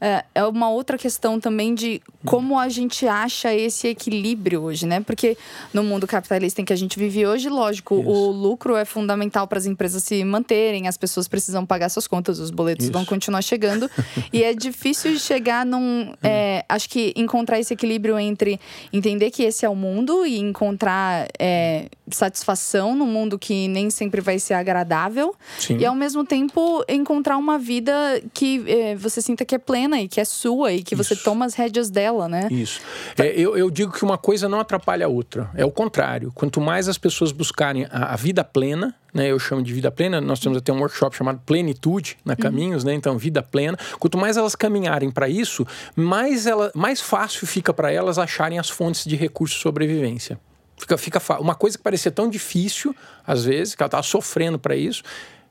é, 0.00 0.24
é 0.34 0.44
uma 0.44 0.70
outra 0.70 0.96
questão 0.96 1.38
também 1.38 1.74
de 1.74 2.00
como 2.24 2.58
a 2.58 2.68
gente 2.68 3.06
acha 3.06 3.54
esse 3.54 3.88
equilíbrio 3.88 4.62
hoje, 4.62 4.86
né? 4.86 5.00
Porque 5.00 5.36
no 5.72 5.82
mundo 5.82 6.06
capitalista 6.06 6.60
em 6.60 6.64
que 6.64 6.72
a 6.72 6.76
gente 6.76 6.98
vive 6.98 7.26
hoje, 7.26 7.48
lógico, 7.48 7.98
Isso. 7.98 8.08
o 8.08 8.30
lucro 8.30 8.76
é 8.76 8.84
fundamental 8.84 9.46
para 9.46 9.58
as 9.58 9.66
empresas 9.66 10.02
se 10.02 10.22
manterem, 10.24 10.88
as 10.88 10.96
pessoas 10.96 11.28
precisam 11.28 11.66
pagar 11.66 11.88
suas 11.88 12.06
contas, 12.06 12.38
os 12.38 12.50
boletos 12.50 12.86
Isso. 12.86 12.92
vão 12.92 13.04
continuar 13.04 13.42
chegando. 13.42 13.90
e 14.32 14.42
é 14.42 14.54
difícil 14.54 15.18
chegar 15.18 15.66
num. 15.66 16.14
É, 16.22 16.64
acho 16.68 16.88
que 16.88 17.12
encontrar 17.16 17.58
esse 17.58 17.74
equilíbrio 17.74 18.18
entre 18.18 18.58
entender 18.92 19.30
que 19.30 19.42
esse 19.42 19.64
é 19.64 19.68
o 19.68 19.76
mundo 19.76 20.26
e 20.26 20.38
encontrar 20.38 21.28
é, 21.38 21.86
satisfação 22.10 22.94
no 22.94 23.06
mundo 23.06 23.38
que 23.38 23.68
nem 23.68 23.90
sempre 23.90 24.20
vai 24.20 24.38
ser 24.38 24.54
agradável. 24.54 25.34
Sim. 25.58 25.78
E 25.78 25.86
ao 25.86 25.94
mesmo 25.94 26.24
tempo 26.24 26.84
encontrar 26.88 27.36
uma 27.36 27.58
vida 27.58 27.92
que 28.32 28.64
é, 28.66 28.94
você 28.96 29.20
sinta 29.20 29.44
que 29.44 29.54
é 29.54 29.58
plena 29.58 29.89
e 29.98 30.08
que 30.08 30.20
é 30.20 30.24
sua 30.24 30.72
e 30.72 30.82
que 30.82 30.94
Isso. 30.94 31.02
você 31.02 31.16
toma 31.16 31.46
as 31.46 31.54
rédeas 31.54 31.90
dela, 31.90 32.28
né? 32.28 32.48
Isso. 32.50 32.80
É, 33.16 33.28
eu, 33.28 33.56
eu 33.56 33.70
digo 33.70 33.92
que 33.92 34.04
uma 34.04 34.18
coisa 34.18 34.48
não 34.48 34.60
atrapalha 34.60 35.06
a 35.06 35.08
outra. 35.08 35.50
É 35.54 35.64
o 35.64 35.70
contrário. 35.70 36.32
Quanto 36.34 36.60
mais 36.60 36.88
as 36.88 36.98
pessoas 36.98 37.32
buscarem 37.32 37.86
a, 37.90 38.12
a 38.12 38.16
vida 38.16 38.44
plena, 38.44 38.94
né, 39.12 39.30
eu 39.30 39.38
chamo 39.38 39.62
de 39.62 39.72
vida 39.72 39.90
plena. 39.90 40.20
Nós 40.20 40.40
temos 40.40 40.58
até 40.58 40.72
um 40.72 40.78
workshop 40.78 41.16
chamado 41.16 41.40
Plenitude 41.44 42.16
na 42.24 42.34
uhum. 42.34 42.38
Caminhos, 42.38 42.82
uhum. 42.82 42.90
né? 42.90 42.94
Então, 42.94 43.18
vida 43.18 43.42
plena. 43.42 43.78
Quanto 43.98 44.16
mais 44.18 44.36
elas 44.36 44.54
caminharem 44.54 45.10
para 45.10 45.28
isso, 45.28 45.66
mais, 45.96 46.46
ela, 46.46 46.70
mais 46.74 47.00
fácil 47.00 47.46
fica 47.46 47.72
para 47.72 47.90
elas 47.90 48.18
acharem 48.18 48.58
as 48.58 48.68
fontes 48.70 49.04
de 49.04 49.16
recursos 49.16 49.56
de 49.56 49.62
sobrevivência. 49.62 50.38
Fica, 50.76 50.96
fica 50.96 51.20
uma 51.38 51.54
coisa 51.54 51.76
que 51.76 51.84
parecia 51.84 52.10
tão 52.10 52.28
difícil, 52.28 52.94
às 53.26 53.44
vezes, 53.44 53.74
que 53.74 53.82
ela 53.82 53.88
estava 53.88 54.02
sofrendo 54.02 54.58
para 54.58 54.74
isso, 54.74 55.02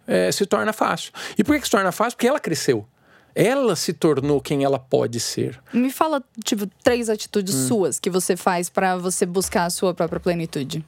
é, 0.07 0.31
se 0.31 0.45
torna 0.45 0.73
fácil. 0.73 1.11
E 1.37 1.43
por 1.43 1.53
que, 1.53 1.61
que 1.61 1.67
se 1.67 1.71
torna 1.71 1.91
fácil? 1.91 2.17
Porque 2.17 2.27
ela 2.27 2.39
cresceu 2.39 2.87
ela 3.33 3.75
se 3.75 3.93
tornou 3.93 4.41
quem 4.41 4.63
ela 4.63 4.79
pode 4.79 5.19
ser. 5.19 5.59
Me 5.73 5.91
fala, 5.91 6.23
tipo, 6.43 6.67
três 6.83 7.09
atitudes 7.09 7.55
hum. 7.55 7.67
suas 7.67 7.99
que 7.99 8.09
você 8.09 8.35
faz 8.35 8.69
para 8.69 8.97
você 8.97 9.25
buscar 9.25 9.65
a 9.65 9.69
sua 9.69 9.93
própria 9.93 10.19
plenitude. 10.19 10.85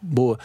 Boa. 0.00 0.38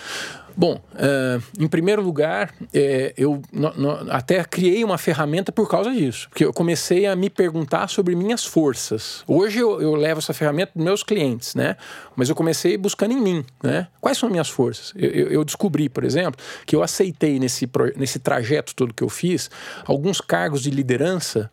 Bom, 0.56 0.76
uh, 0.94 1.44
em 1.60 1.68
primeiro 1.68 2.02
lugar, 2.02 2.54
é, 2.74 3.14
eu 3.18 3.42
no, 3.52 3.74
no, 3.74 4.12
até 4.12 4.44
criei 4.44 4.84
uma 4.84 4.98
ferramenta 4.98 5.52
por 5.52 5.68
causa 5.68 5.92
disso, 5.92 6.30
porque 6.30 6.46
eu 6.46 6.54
comecei 6.54 7.08
a 7.08 7.16
me 7.16 7.30
perguntar 7.30 7.90
sobre 7.90 8.16
minhas 8.16 8.46
forças. 8.46 9.24
Hoje 9.28 9.60
eu, 9.60 9.82
eu 9.82 9.96
levo 9.96 10.20
essa 10.20 10.34
ferramenta 10.34 10.74
para 10.74 10.84
meus 10.84 11.02
clientes, 11.02 11.56
né? 11.56 11.76
Mas 12.16 12.30
eu 12.30 12.36
comecei 12.36 12.78
buscando 12.78 13.14
em 13.14 13.22
mim, 13.22 13.46
né? 13.64 13.88
Quais 14.00 14.18
são 14.18 14.30
minhas 14.30 14.50
forças? 14.50 14.94
Eu, 14.96 15.10
eu, 15.10 15.28
eu 15.30 15.44
descobri, 15.44 15.90
por 15.90 16.04
exemplo, 16.04 16.40
que 16.66 16.76
eu 16.76 16.84
aceitei 16.84 17.40
nesse, 17.40 17.70
nesse 17.96 18.20
trajeto 18.20 18.76
todo 18.76 18.94
que 18.94 19.04
eu 19.04 19.10
fiz 19.10 19.50
alguns 19.86 20.22
cargos 20.22 20.62
de 20.62 20.70
liderança 20.70 21.50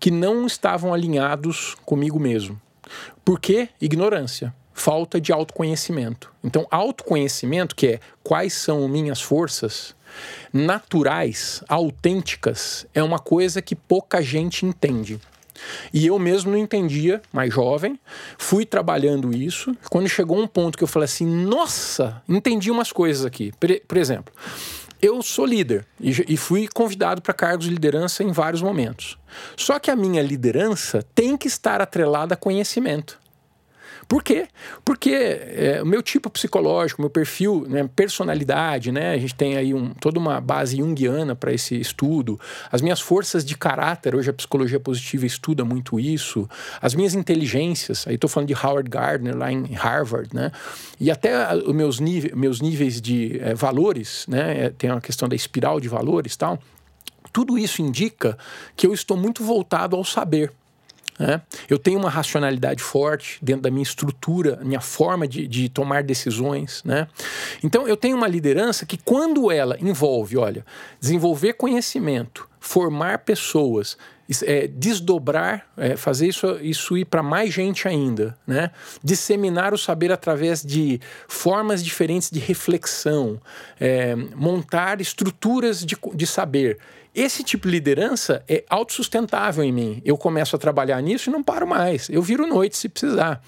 que 0.00 0.10
não 0.10 0.44
estavam 0.44 0.92
alinhados 0.92 1.76
comigo 1.84 2.18
mesmo. 2.18 2.60
Por 3.24 3.38
quê? 3.38 3.68
Ignorância 3.80 4.52
falta 4.74 5.20
de 5.20 5.32
autoconhecimento. 5.32 6.30
Então, 6.42 6.66
autoconhecimento, 6.70 7.74
que 7.74 7.86
é 7.86 8.00
quais 8.22 8.52
são 8.52 8.86
minhas 8.88 9.22
forças 9.22 9.94
naturais, 10.52 11.62
autênticas, 11.68 12.86
é 12.92 13.02
uma 13.02 13.18
coisa 13.18 13.62
que 13.62 13.74
pouca 13.74 14.20
gente 14.20 14.66
entende. 14.66 15.18
E 15.92 16.06
eu 16.06 16.18
mesmo 16.18 16.50
não 16.50 16.58
entendia, 16.58 17.22
mais 17.32 17.54
jovem, 17.54 17.98
fui 18.36 18.66
trabalhando 18.66 19.34
isso. 19.34 19.74
Quando 19.88 20.08
chegou 20.08 20.38
um 20.38 20.46
ponto 20.46 20.76
que 20.76 20.82
eu 20.82 20.88
falei 20.88 21.04
assim: 21.04 21.24
nossa, 21.24 22.20
entendi 22.28 22.70
umas 22.70 22.90
coisas 22.90 23.24
aqui. 23.24 23.52
Por 23.86 23.96
exemplo, 23.96 24.34
eu 25.00 25.22
sou 25.22 25.46
líder 25.46 25.86
e 26.00 26.36
fui 26.36 26.66
convidado 26.66 27.22
para 27.22 27.32
cargos 27.32 27.66
de 27.66 27.70
liderança 27.70 28.24
em 28.24 28.32
vários 28.32 28.62
momentos. 28.62 29.16
Só 29.56 29.78
que 29.78 29.90
a 29.90 29.96
minha 29.96 30.22
liderança 30.22 31.04
tem 31.14 31.36
que 31.36 31.46
estar 31.46 31.80
atrelada 31.80 32.34
a 32.34 32.36
conhecimento. 32.36 33.23
Por 34.14 34.22
quê? 34.22 34.46
Porque 34.84 35.10
é, 35.10 35.82
o 35.82 35.86
meu 35.86 36.00
tipo 36.00 36.30
psicológico, 36.30 37.02
meu 37.02 37.10
perfil, 37.10 37.66
né, 37.68 37.90
personalidade, 37.96 38.92
né, 38.92 39.12
a 39.12 39.18
gente 39.18 39.34
tem 39.34 39.56
aí 39.56 39.74
um, 39.74 39.92
toda 39.92 40.20
uma 40.20 40.40
base 40.40 40.76
junguiana 40.76 41.34
para 41.34 41.52
esse 41.52 41.74
estudo. 41.80 42.38
As 42.70 42.80
minhas 42.80 43.00
forças 43.00 43.44
de 43.44 43.58
caráter, 43.58 44.14
hoje 44.14 44.30
a 44.30 44.32
psicologia 44.32 44.78
positiva 44.78 45.26
estuda 45.26 45.64
muito 45.64 45.98
isso. 45.98 46.48
As 46.80 46.94
minhas 46.94 47.16
inteligências, 47.16 48.06
aí 48.06 48.14
estou 48.14 48.30
falando 48.30 48.46
de 48.46 48.54
Howard 48.54 48.88
Gardner 48.88 49.36
lá 49.36 49.50
em 49.50 49.64
Harvard, 49.72 50.28
né, 50.32 50.52
e 51.00 51.10
até 51.10 51.52
os 51.52 51.74
meus, 51.74 51.98
níveis, 51.98 52.34
meus 52.34 52.60
níveis 52.60 53.00
de 53.00 53.40
é, 53.40 53.52
valores, 53.52 54.26
né, 54.28 54.66
é, 54.66 54.70
tem 54.70 54.92
uma 54.92 55.00
questão 55.00 55.28
da 55.28 55.34
espiral 55.34 55.80
de 55.80 55.88
valores 55.88 56.36
tal. 56.36 56.56
Tudo 57.32 57.58
isso 57.58 57.82
indica 57.82 58.38
que 58.76 58.86
eu 58.86 58.94
estou 58.94 59.16
muito 59.16 59.42
voltado 59.42 59.96
ao 59.96 60.04
saber. 60.04 60.52
Né? 61.18 61.40
Eu 61.68 61.78
tenho 61.78 61.98
uma 61.98 62.10
racionalidade 62.10 62.82
forte 62.82 63.38
dentro 63.42 63.62
da 63.62 63.70
minha 63.70 63.82
estrutura, 63.82 64.58
minha 64.62 64.80
forma 64.80 65.26
de, 65.26 65.46
de 65.46 65.68
tomar 65.68 66.02
decisões. 66.02 66.82
Né? 66.84 67.06
Então, 67.62 67.86
eu 67.86 67.96
tenho 67.96 68.16
uma 68.16 68.28
liderança 68.28 68.84
que, 68.84 68.96
quando 68.96 69.50
ela 69.50 69.76
envolve, 69.80 70.36
olha, 70.36 70.64
desenvolver 71.00 71.54
conhecimento, 71.54 72.48
formar 72.58 73.18
pessoas, 73.18 73.96
é, 74.42 74.66
desdobrar, 74.66 75.66
é, 75.76 75.96
fazer 75.96 76.28
isso, 76.28 76.58
isso 76.62 76.96
ir 76.96 77.04
para 77.04 77.22
mais 77.22 77.52
gente 77.52 77.86
ainda, 77.86 78.36
né? 78.46 78.70
disseminar 79.02 79.74
o 79.74 79.78
saber 79.78 80.10
através 80.10 80.62
de 80.62 80.98
formas 81.28 81.84
diferentes 81.84 82.30
de 82.30 82.38
reflexão, 82.38 83.38
é, 83.78 84.16
montar 84.16 85.00
estruturas 85.00 85.84
de, 85.84 85.96
de 86.14 86.26
saber. 86.26 86.78
Esse 87.14 87.44
tipo 87.44 87.68
de 87.68 87.72
liderança 87.72 88.42
é 88.48 88.64
autossustentável 88.68 89.62
em 89.62 89.70
mim. 89.70 90.02
Eu 90.04 90.16
começo 90.18 90.56
a 90.56 90.58
trabalhar 90.58 91.00
nisso 91.00 91.30
e 91.30 91.32
não 91.32 91.42
paro 91.42 91.66
mais. 91.66 92.08
Eu 92.08 92.20
viro 92.20 92.44
noite 92.46 92.76
se 92.76 92.88
precisar. 92.88 93.40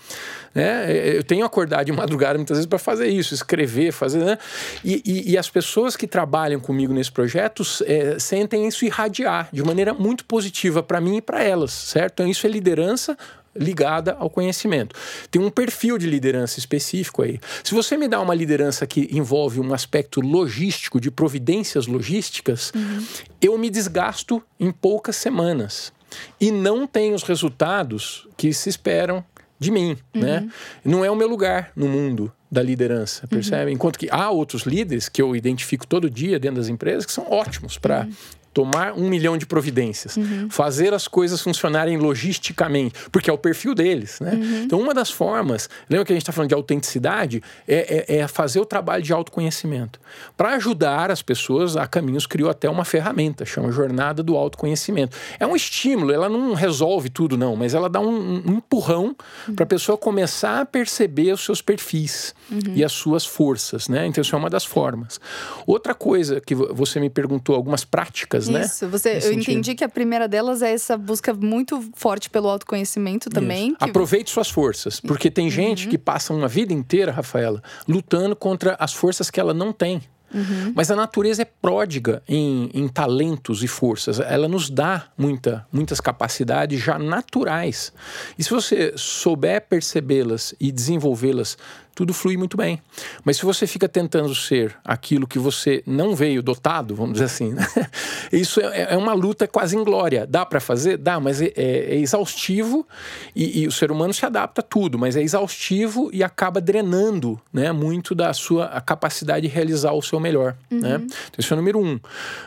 Né? 0.54 1.16
Eu 1.16 1.24
tenho 1.24 1.44
acordado 1.44 1.86
de 1.86 1.90
madrugada 1.92 2.38
muitas 2.38 2.58
vezes 2.58 2.68
para 2.68 2.78
fazer 2.78 3.08
isso, 3.08 3.34
escrever, 3.34 3.90
fazer. 3.90 4.18
Né? 4.18 4.38
E, 4.84 5.02
e, 5.04 5.32
e, 5.32 5.38
as 5.38 5.50
pessoas 5.50 5.96
que 5.96 6.06
trabalham 6.06 6.60
comigo 6.60 6.92
nesse 6.92 7.10
projeto 7.10 7.64
é, 7.84 8.18
sentem 8.20 8.68
isso 8.68 8.84
irradiar 8.84 9.48
de 9.52 9.62
maneira 9.64 9.92
muito 9.92 10.24
positiva 10.24 10.80
para 10.82 11.00
mim 11.00 11.16
e 11.16 11.22
para 11.22 11.42
elas, 11.42 11.72
certo? 11.72 12.12
Então, 12.14 12.28
isso 12.28 12.46
é 12.46 12.50
liderança 12.50 13.18
ligada 13.58 14.16
ao 14.18 14.30
conhecimento. 14.30 14.94
Tem 15.30 15.40
um 15.40 15.50
perfil 15.50 15.98
de 15.98 16.06
liderança 16.06 16.58
específico 16.58 17.22
aí. 17.22 17.38
Se 17.62 17.74
você 17.74 17.96
me 17.96 18.08
dá 18.08 18.20
uma 18.20 18.34
liderança 18.34 18.86
que 18.86 19.08
envolve 19.10 19.60
um 19.60 19.72
aspecto 19.72 20.20
logístico, 20.20 21.00
de 21.00 21.10
providências 21.10 21.86
logísticas, 21.86 22.72
uhum. 22.74 23.04
eu 23.40 23.58
me 23.58 23.70
desgasto 23.70 24.42
em 24.58 24.70
poucas 24.70 25.16
semanas 25.16 25.92
e 26.40 26.50
não 26.50 26.86
tenho 26.86 27.14
os 27.14 27.22
resultados 27.22 28.28
que 28.36 28.52
se 28.52 28.68
esperam 28.68 29.24
de 29.58 29.70
mim, 29.70 29.96
uhum. 30.14 30.20
né? 30.20 30.48
Não 30.84 31.04
é 31.04 31.10
o 31.10 31.16
meu 31.16 31.28
lugar 31.28 31.72
no 31.74 31.88
mundo 31.88 32.32
da 32.50 32.62
liderança, 32.62 33.26
percebe? 33.26 33.70
Uhum. 33.70 33.76
Enquanto 33.76 33.98
que 33.98 34.08
há 34.10 34.30
outros 34.30 34.62
líderes 34.62 35.08
que 35.08 35.20
eu 35.20 35.34
identifico 35.34 35.86
todo 35.86 36.10
dia 36.10 36.38
dentro 36.38 36.58
das 36.58 36.68
empresas 36.68 37.04
que 37.04 37.12
são 37.12 37.30
ótimos 37.30 37.78
para 37.78 38.02
uhum 38.02 38.12
tomar 38.56 38.94
um 38.94 39.06
milhão 39.06 39.36
de 39.36 39.44
providências, 39.44 40.16
uhum. 40.16 40.48
fazer 40.48 40.94
as 40.94 41.06
coisas 41.06 41.42
funcionarem 41.42 41.98
logisticamente, 41.98 42.94
porque 43.12 43.28
é 43.28 43.32
o 43.32 43.36
perfil 43.36 43.74
deles, 43.74 44.18
né? 44.18 44.32
Uhum. 44.32 44.62
Então, 44.62 44.80
uma 44.80 44.94
das 44.94 45.10
formas, 45.10 45.68
lembra 45.90 46.06
que 46.06 46.12
a 46.12 46.16
gente 46.16 46.22
está 46.22 46.32
falando 46.32 46.48
de 46.48 46.54
autenticidade, 46.54 47.42
é, 47.68 48.06
é, 48.08 48.16
é, 48.20 48.26
fazer 48.26 48.58
o 48.58 48.64
trabalho 48.64 49.02
de 49.02 49.12
autoconhecimento. 49.12 50.00
Para 50.38 50.54
ajudar 50.54 51.10
as 51.10 51.20
pessoas, 51.20 51.76
a 51.76 51.86
Caminhos 51.86 52.26
criou 52.26 52.48
até 52.48 52.66
uma 52.70 52.82
ferramenta, 52.82 53.44
chama 53.44 53.70
Jornada 53.70 54.22
do 54.22 54.34
Autoconhecimento. 54.34 55.14
É 55.38 55.46
um 55.46 55.54
estímulo, 55.54 56.10
ela 56.10 56.30
não 56.30 56.54
resolve 56.54 57.10
tudo, 57.10 57.36
não, 57.36 57.56
mas 57.56 57.74
ela 57.74 57.90
dá 57.90 58.00
um, 58.00 58.42
um 58.46 58.54
empurrão 58.54 59.14
uhum. 59.46 59.54
para 59.54 59.64
a 59.64 59.66
pessoa 59.68 59.98
começar 59.98 60.62
a 60.62 60.64
perceber 60.64 61.30
os 61.32 61.44
seus 61.44 61.60
perfis 61.60 62.34
uhum. 62.50 62.72
e 62.74 62.82
as 62.82 62.92
suas 62.92 63.26
forças, 63.26 63.86
né? 63.86 64.06
Então, 64.06 64.22
isso 64.22 64.34
é 64.34 64.38
uma 64.38 64.48
das 64.48 64.64
formas. 64.64 65.20
Outra 65.66 65.92
coisa 65.94 66.40
que 66.40 66.54
você 66.54 66.98
me 66.98 67.10
perguntou, 67.10 67.54
algumas 67.54 67.84
práticas 67.84 68.45
né? 68.48 68.62
Isso, 68.62 68.88
você, 68.88 69.16
eu 69.16 69.20
sentido. 69.20 69.40
entendi 69.40 69.74
que 69.74 69.84
a 69.84 69.88
primeira 69.88 70.26
delas 70.28 70.62
é 70.62 70.72
essa 70.72 70.96
busca 70.96 71.32
muito 71.34 71.82
forte 71.94 72.30
pelo 72.30 72.48
autoconhecimento 72.48 73.30
também. 73.30 73.74
Que... 73.74 73.84
Aproveite 73.84 74.30
suas 74.30 74.50
forças, 74.50 75.00
porque 75.00 75.30
tem 75.30 75.50
gente 75.50 75.84
uhum. 75.84 75.90
que 75.90 75.98
passa 75.98 76.32
uma 76.32 76.48
vida 76.48 76.72
inteira, 76.72 77.12
Rafaela, 77.12 77.62
lutando 77.86 78.34
contra 78.34 78.76
as 78.78 78.92
forças 78.92 79.30
que 79.30 79.40
ela 79.40 79.54
não 79.54 79.72
tem. 79.72 80.02
Uhum. 80.34 80.72
Mas 80.74 80.90
a 80.90 80.96
natureza 80.96 81.42
é 81.42 81.44
pródiga 81.44 82.22
em, 82.28 82.68
em, 82.74 82.88
talentos 82.88 83.62
e 83.62 83.68
forças. 83.68 84.18
Ela 84.20 84.48
nos 84.48 84.68
dá 84.68 85.06
muita, 85.16 85.66
muitas 85.72 86.00
capacidades 86.00 86.80
já 86.80 86.98
naturais. 86.98 87.92
E 88.38 88.42
se 88.42 88.50
você 88.50 88.92
souber 88.96 89.66
percebê-las 89.68 90.54
e 90.58 90.72
desenvolvê-las 90.72 91.56
tudo 91.96 92.12
flui 92.12 92.36
muito 92.36 92.58
bem. 92.58 92.78
Mas 93.24 93.38
se 93.38 93.44
você 93.46 93.66
fica 93.66 93.88
tentando 93.88 94.34
ser 94.34 94.76
aquilo 94.84 95.26
que 95.26 95.38
você 95.38 95.82
não 95.86 96.14
veio 96.14 96.42
dotado, 96.42 96.94
vamos 96.94 97.14
dizer 97.14 97.24
assim, 97.24 97.54
né? 97.54 97.66
isso 98.30 98.60
é, 98.60 98.92
é, 98.92 98.96
uma 98.98 99.14
luta 99.14 99.48
quase 99.48 99.74
inglória. 99.74 100.26
Dá 100.26 100.44
para 100.44 100.60
fazer? 100.60 100.98
Dá, 100.98 101.18
mas 101.18 101.40
é, 101.40 101.46
é, 101.56 101.94
é 101.94 101.96
exaustivo 101.96 102.86
e, 103.34 103.62
e, 103.62 103.66
o 103.66 103.72
ser 103.72 103.90
humano 103.90 104.12
se 104.12 104.26
adapta 104.26 104.60
a 104.60 104.64
tudo, 104.64 104.98
mas 104.98 105.16
é 105.16 105.22
exaustivo 105.22 106.10
e 106.12 106.22
acaba 106.22 106.60
drenando 106.60 107.40
né, 107.50 107.72
muito 107.72 108.14
da 108.14 108.34
sua 108.34 108.68
capacidade 108.82 109.48
de 109.48 109.54
realizar 109.54 109.92
o 109.92 110.02
seu 110.02 110.20
melhor. 110.20 110.54
Uhum. 110.70 110.80
Né? 110.80 110.96
Então, 110.96 111.38
esse 111.38 111.50
é 111.50 111.54
o 111.54 111.56
número 111.56 111.78
um. 111.78 111.98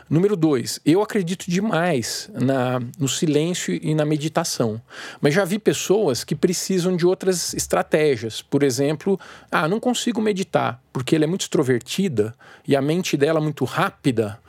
Número 0.08 0.36
dois, 0.36 0.80
eu 0.86 1.02
acredito 1.02 1.50
demais 1.50 2.30
na, 2.36 2.80
no 3.00 3.08
silêncio 3.08 3.74
e 3.82 3.95
na 3.95 4.06
meditação. 4.06 4.80
Mas 5.20 5.34
já 5.34 5.43
vi 5.43 5.58
pessoas 5.58 6.24
que 6.24 6.36
precisam 6.36 6.95
de 6.95 7.08
outras 7.08 7.56
estratégias. 7.56 8.43
Por 8.43 8.62
exemplo, 8.62 9.20
ah, 9.51 9.67
não 9.67 9.79
consigo 9.79 10.21
meditar, 10.21 10.81
porque 10.91 11.15
ela 11.15 11.25
é 11.25 11.27
muito 11.27 11.41
extrovertida 11.41 12.35
e 12.67 12.75
a 12.75 12.81
mente 12.81 13.17
dela 13.17 13.39
é 13.39 13.41
muito 13.41 13.65
rápida. 13.65 14.39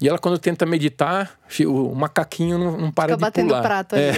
E 0.00 0.08
ela, 0.08 0.16
quando 0.16 0.38
tenta 0.38 0.64
meditar, 0.64 1.36
o 1.66 1.92
macaquinho 1.92 2.56
não, 2.56 2.78
não 2.78 2.90
para 2.90 3.06
Fica 3.06 3.16
de 3.16 3.20
batendo 3.20 3.48
pular. 3.48 3.62
prato 3.62 3.96
é. 3.96 4.12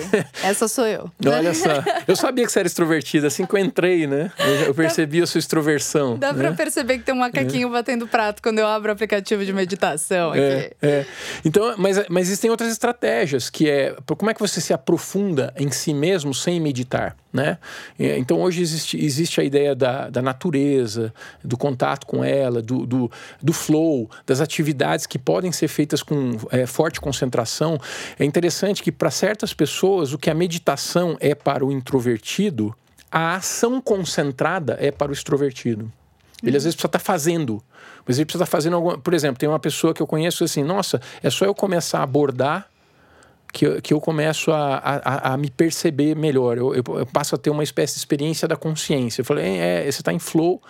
Essa 0.45 0.69
sou 0.69 0.87
eu. 0.87 1.11
Olha 1.25 1.55
só. 1.55 1.71
Eu 2.07 2.15
sabia 2.17 2.45
que 2.45 2.53
você 2.53 2.59
era 2.59 2.69
extrovertida. 2.69 3.29
Assim 3.29 3.47
que 3.47 3.55
eu 3.55 3.59
entrei, 3.59 4.07
né? 4.07 4.31
Eu 4.67 4.75
percebi 4.75 5.23
a 5.23 5.27
sua 5.27 5.39
extroversão. 5.39 6.19
Dá 6.19 6.35
né? 6.35 6.39
pra 6.39 6.53
perceber 6.53 6.99
que 6.99 7.05
tem 7.05 7.15
um 7.15 7.19
macaquinho 7.19 7.69
é. 7.69 7.71
batendo 7.71 8.07
prato 8.07 8.43
quando 8.43 8.59
eu 8.59 8.67
abro 8.67 8.91
o 8.91 8.93
aplicativo 8.93 9.43
de 9.43 9.55
meditação 9.55 10.31
aqui. 10.33 10.41
É, 10.41 10.77
é. 10.83 11.07
Então, 11.47 11.75
mas, 11.79 12.07
mas 12.11 12.27
existem 12.27 12.51
outras 12.51 12.71
estratégias, 12.71 13.49
que 13.49 13.71
é... 13.71 13.97
Como 14.19 14.31
é 14.31 14.35
que 14.35 14.41
você 14.41 14.61
se 14.61 14.75
aprofunda 14.75 15.55
em 15.57 15.71
si 15.71 15.95
mesmo 15.95 16.35
sem 16.35 16.61
meditar, 16.61 17.17
né? 17.33 17.59
Então, 17.99 18.41
hoje 18.41 18.61
existe, 18.61 19.03
existe 19.03 19.41
a 19.41 19.45
ideia 19.45 19.75
da, 19.75 20.11
da 20.11 20.21
natureza, 20.21 21.13
do 21.45 21.57
contato 21.57 22.07
com 22.07 22.25
ela, 22.25 22.61
do, 22.61 22.85
do, 22.85 23.11
do 23.41 23.53
flow, 23.53 24.11
das 24.27 24.41
atividades 24.41 25.07
que 25.07 25.19
podem 25.19 25.53
ser 25.53 25.69
feitas 25.69 26.03
com 26.03 26.37
é, 26.51 26.67
forte 26.67 27.01
concentração. 27.01 27.81
É 28.19 28.25
interessante 28.25 28.83
que, 28.83 28.91
para 28.91 29.11
certas 29.11 29.55
pessoas, 29.55 30.13
o 30.13 30.19
que 30.19 30.31
a 30.31 30.35
meditação 30.35 31.17
é 31.21 31.35
para 31.35 31.65
o 31.65 31.71
introvertido, 31.71 32.75
a 33.11 33.37
ação 33.37 33.81
concentrada 33.81 34.77
é 34.81 34.91
para 34.91 35.11
o 35.11 35.13
extrovertido. 35.13 35.91
Ele 36.43 36.57
às 36.57 36.65
vezes 36.65 36.75
precisa 36.75 36.89
estar 36.89 36.99
tá 36.99 37.05
fazendo, 37.05 37.63
mas 38.07 38.19
ele 38.19 38.25
precisa 38.25 38.45
estar 38.45 38.51
tá 38.51 38.59
fazendo 38.59 38.77
alguma. 38.77 38.99
Por 38.99 39.13
exemplo, 39.13 39.39
tem 39.39 39.49
uma 39.49 39.59
pessoa 39.59 39.93
que 39.93 40.01
eu 40.01 40.07
conheço 40.07 40.43
assim: 40.43 40.63
nossa, 40.63 41.01
é 41.23 41.29
só 41.29 41.45
eu 41.45 41.55
começar 41.55 42.01
a 42.01 42.03
abordar 42.03 42.69
que, 43.53 43.67
eu, 43.67 43.83
que 43.83 43.93
eu 43.93 44.01
começo 44.01 44.51
a, 44.53 44.77
a, 44.79 45.35
a 45.35 45.37
me 45.37 45.51
perceber 45.51 46.15
melhor. 46.17 46.57
Eu, 46.57 46.75
eu, 46.75 46.83
eu, 46.99 47.07
passo 47.07 47.35
a 47.35 47.39
ter 47.39 47.51
uma 47.51 47.63
espécie 47.63 47.95
de 47.95 48.01
experiência 48.01 48.47
da 48.47 48.57
consciência. 48.57 49.21
Eu 49.21 49.25
falei, 49.25 49.45
é, 49.59 49.87
é 49.87 49.93
você 49.93 50.01
está 50.01 50.13
em 50.13 50.19
flow 50.19 50.63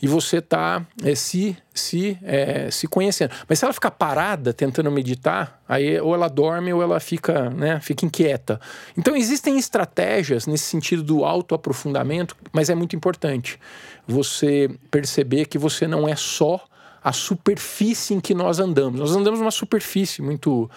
e 0.00 0.08
você 0.08 0.38
está 0.38 0.84
é, 1.02 1.14
se, 1.14 1.56
se, 1.72 2.18
é, 2.22 2.70
se 2.70 2.86
conhecendo. 2.86 3.32
Mas 3.48 3.58
se 3.58 3.64
ela 3.64 3.74
ficar 3.74 3.90
parada 3.90 4.52
tentando 4.52 4.90
meditar, 4.90 5.62
aí 5.68 6.00
ou 6.00 6.14
ela 6.14 6.28
dorme 6.28 6.72
ou 6.72 6.82
ela 6.82 7.00
fica, 7.00 7.50
né, 7.50 7.80
fica 7.80 8.06
inquieta. 8.06 8.60
Então 8.96 9.16
existem 9.16 9.58
estratégias 9.58 10.46
nesse 10.46 10.64
sentido 10.64 11.02
do 11.02 11.24
autoaprofundamento, 11.24 12.36
mas 12.52 12.70
é 12.70 12.74
muito 12.74 12.96
importante 12.96 13.58
você 14.06 14.70
perceber 14.90 15.46
que 15.46 15.58
você 15.58 15.86
não 15.86 16.08
é 16.08 16.16
só 16.16 16.60
a 17.04 17.12
superfície 17.12 18.14
em 18.14 18.20
que 18.20 18.34
nós 18.34 18.58
andamos. 18.58 18.98
Nós 18.98 19.14
andamos 19.14 19.38
numa 19.38 19.50
superfície 19.50 20.22
muito 20.22 20.70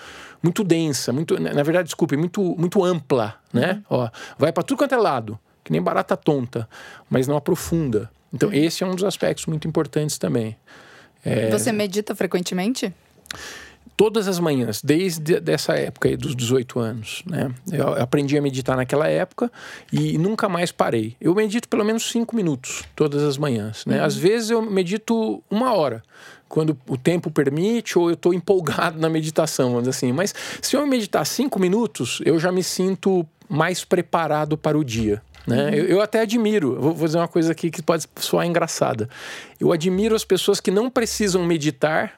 muito 0.43 0.63
densa, 0.63 1.11
muito, 1.11 1.39
na 1.39 1.63
verdade, 1.63 1.86
desculpe, 1.86 2.17
muito 2.17 2.41
muito 2.57 2.84
ampla, 2.84 3.36
né? 3.53 3.82
Uhum. 3.89 4.01
Ó, 4.01 4.09
vai 4.38 4.51
para 4.51 4.61
tudo 4.61 4.78
quanto 4.78 4.93
é 4.93 4.97
lado, 4.97 5.39
que 5.63 5.71
nem 5.71 5.82
barata 5.82 6.17
tonta, 6.17 6.67
mas 7.09 7.28
não 7.28 7.38
aprofunda. 7.38 8.11
Então, 8.34 8.49
uhum. 8.49 8.55
esse 8.55 8.84
é 8.84 8.88
um 8.88 8.93
dos 8.93 9.05
aspectos 9.05 9.45
muito 9.45 9.67
importantes 9.67 10.17
também. 10.17 10.57
É... 11.23 11.49
Você 11.49 11.71
medita 11.71 12.13
frequentemente? 12.13 12.93
Todas 13.98 14.28
as 14.28 14.39
manhãs, 14.39 14.80
desde 14.82 15.41
essa 15.52 15.74
época 15.74 16.08
aí, 16.08 16.16
dos 16.16 16.36
18 16.36 16.80
anos. 16.80 17.24
Né? 17.26 17.52
Eu 17.72 17.95
aprendi 17.95 18.38
a 18.38 18.41
meditar 18.41 18.78
naquela 18.78 19.08
época 19.08 19.52
e 19.91 20.20
nunca 20.20 20.48
mais 20.48 20.72
parei. 20.72 21.16
Eu 21.20 21.34
medito 21.34 21.68
pelo 21.68 21.84
menos 21.84 22.10
cinco 22.10 22.36
minutos 22.36 22.84
todas 22.95 23.24
as 23.24 23.39
manhãs. 23.39 23.86
Né? 23.88 23.98
Uhum. 23.98 24.06
Às 24.06 24.16
vezes 24.16 24.52
eu 24.52 24.62
medito 24.62 25.43
uma 25.50 25.74
hora. 25.74 26.04
Quando 26.48 26.78
o 26.88 26.95
tempo 26.95 27.30
permite, 27.32 27.98
ou 27.98 28.10
eu 28.10 28.14
estou 28.14 28.34
empolgado 28.34 29.00
na 29.02 29.10
meditação, 29.10 29.74
vamos 29.74 29.88
assim. 29.88 30.14
Mas 30.14 30.34
se 30.62 30.78
eu 30.78 30.86
meditar 30.86 31.26
cinco 31.26 31.60
minutos, 31.60 32.22
eu 32.24 32.39
já 32.39 32.52
me 32.52 32.64
sinto 32.64 33.28
mais 33.50 33.84
preparado 33.84 34.56
para 34.56 34.78
o 34.78 34.84
dia. 34.84 35.24
Né? 35.48 35.64
Uhum. 35.64 35.70
Eu, 35.70 35.86
eu, 35.86 36.02
até 36.02 36.22
admiro, 36.22 36.80
vou, 36.80 36.93
vou 36.93 37.08
dizer 37.08 37.18
uma 37.18 37.28
coisa 37.28 37.52
aqui 37.52 37.72
que 37.72 37.82
pode 37.82 38.06
soar 38.18 38.45
engraçada. 38.45 39.10
Eu 39.60 39.72
admiro 39.72 40.16
as 40.16 40.24
pessoas 40.24 40.60
que 40.60 40.70
não 40.70 40.88
precisam 40.88 41.43
meditar 41.43 42.14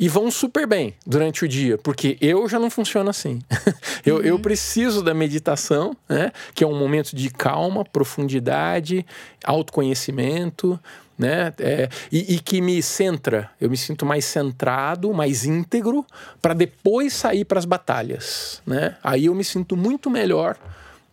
e 0.00 0.08
vão 0.08 0.30
super 0.30 0.66
bem 0.66 0.94
durante 1.06 1.44
o 1.44 1.48
dia, 1.48 1.76
porque 1.76 2.16
eu 2.22 2.48
já 2.48 2.58
não 2.58 2.70
funciono 2.70 3.10
assim. 3.10 3.38
eu, 4.04 4.16
uhum. 4.16 4.22
eu 4.22 4.38
preciso 4.38 5.02
da 5.02 5.12
meditação, 5.12 5.94
né? 6.08 6.32
que 6.54 6.64
é 6.64 6.66
um 6.66 6.76
momento 6.76 7.14
de 7.14 7.28
calma, 7.28 7.84
profundidade, 7.84 9.04
autoconhecimento. 9.44 10.80
Né? 11.18 11.52
É, 11.58 11.90
e, 12.10 12.36
e, 12.36 12.40
que 12.40 12.62
me 12.62 12.82
centra, 12.82 13.50
eu 13.60 13.68
me 13.68 13.76
sinto 13.76 14.06
mais 14.06 14.24
centrado, 14.24 15.12
mais 15.12 15.44
íntegro, 15.44 16.06
para 16.40 16.54
depois 16.54 17.12
sair 17.12 17.44
para 17.44 17.58
as 17.58 17.66
batalhas. 17.66 18.62
Né? 18.66 18.96
Aí 19.04 19.26
eu 19.26 19.34
me 19.34 19.44
sinto 19.44 19.76
muito 19.76 20.08
melhor 20.08 20.56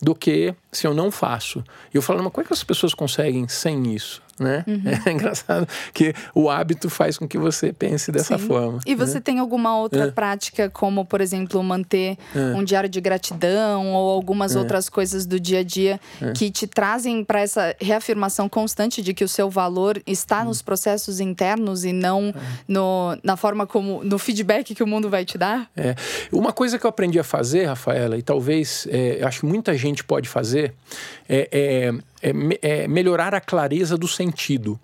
do 0.01 0.15
que 0.15 0.55
se 0.71 0.87
eu 0.87 0.93
não 0.93 1.11
faço. 1.11 1.61
E 1.93 1.97
eu 1.97 2.01
falo, 2.01 2.23
mas 2.23 2.31
como 2.31 2.45
é 2.45 2.47
que 2.47 2.53
as 2.53 2.63
pessoas 2.63 2.93
conseguem 2.93 3.49
sem 3.49 3.93
isso? 3.93 4.21
Né? 4.39 4.63
Uhum. 4.67 4.83
É 5.07 5.11
engraçado 5.11 5.67
que 5.93 6.13
o 6.33 6.49
hábito 6.49 6.89
faz 6.89 7.17
com 7.17 7.27
que 7.27 7.37
você 7.37 7.71
pense 7.71 8.11
dessa 8.11 8.37
Sim. 8.37 8.45
forma. 8.45 8.79
E 8.85 8.95
você 8.95 9.15
né? 9.15 9.21
tem 9.21 9.39
alguma 9.39 9.77
outra 9.77 10.05
é. 10.05 10.11
prática, 10.11 10.69
como, 10.69 11.05
por 11.05 11.21
exemplo, 11.21 11.61
manter 11.63 12.17
é. 12.35 12.39
um 12.55 12.63
diário 12.63 12.89
de 12.89 12.99
gratidão 12.99 13.93
ou 13.93 14.09
algumas 14.09 14.55
é. 14.55 14.59
outras 14.59 14.89
coisas 14.89 15.25
do 15.25 15.39
dia 15.39 15.59
a 15.59 15.63
dia 15.63 15.99
é. 16.21 16.31
que 16.31 16.49
te 16.49 16.67
trazem 16.67 17.23
para 17.23 17.39
essa 17.39 17.75
reafirmação 17.79 18.49
constante 18.49 19.01
de 19.01 19.13
que 19.13 19.23
o 19.23 19.29
seu 19.29 19.49
valor 19.49 20.01
está 20.05 20.43
nos 20.43 20.61
processos 20.61 21.19
internos 21.19 21.85
e 21.85 21.93
não 21.93 22.33
é. 22.35 22.39
no, 22.67 23.17
na 23.23 23.37
forma 23.37 23.65
como, 23.65 24.03
no 24.03 24.17
feedback 24.17 24.75
que 24.75 24.83
o 24.83 24.87
mundo 24.87 25.09
vai 25.09 25.23
te 25.23 25.37
dar? 25.37 25.69
É. 25.75 25.95
Uma 26.31 26.51
coisa 26.51 26.77
que 26.77 26.85
eu 26.85 26.89
aprendi 26.89 27.19
a 27.19 27.23
fazer, 27.23 27.65
Rafaela, 27.65 28.17
e 28.17 28.21
talvez 28.21 28.87
acho 29.25 29.41
que 29.41 29.45
muita 29.45 29.77
gente 29.77 30.03
pode 30.03 30.27
fazer, 30.27 30.73
é, 31.29 31.93
é, 32.21 32.31
é 32.61 32.87
melhorar 32.87 33.33
a 33.33 33.41
clareza 33.41 33.97
do 33.97 34.07
sentido. 34.07 34.79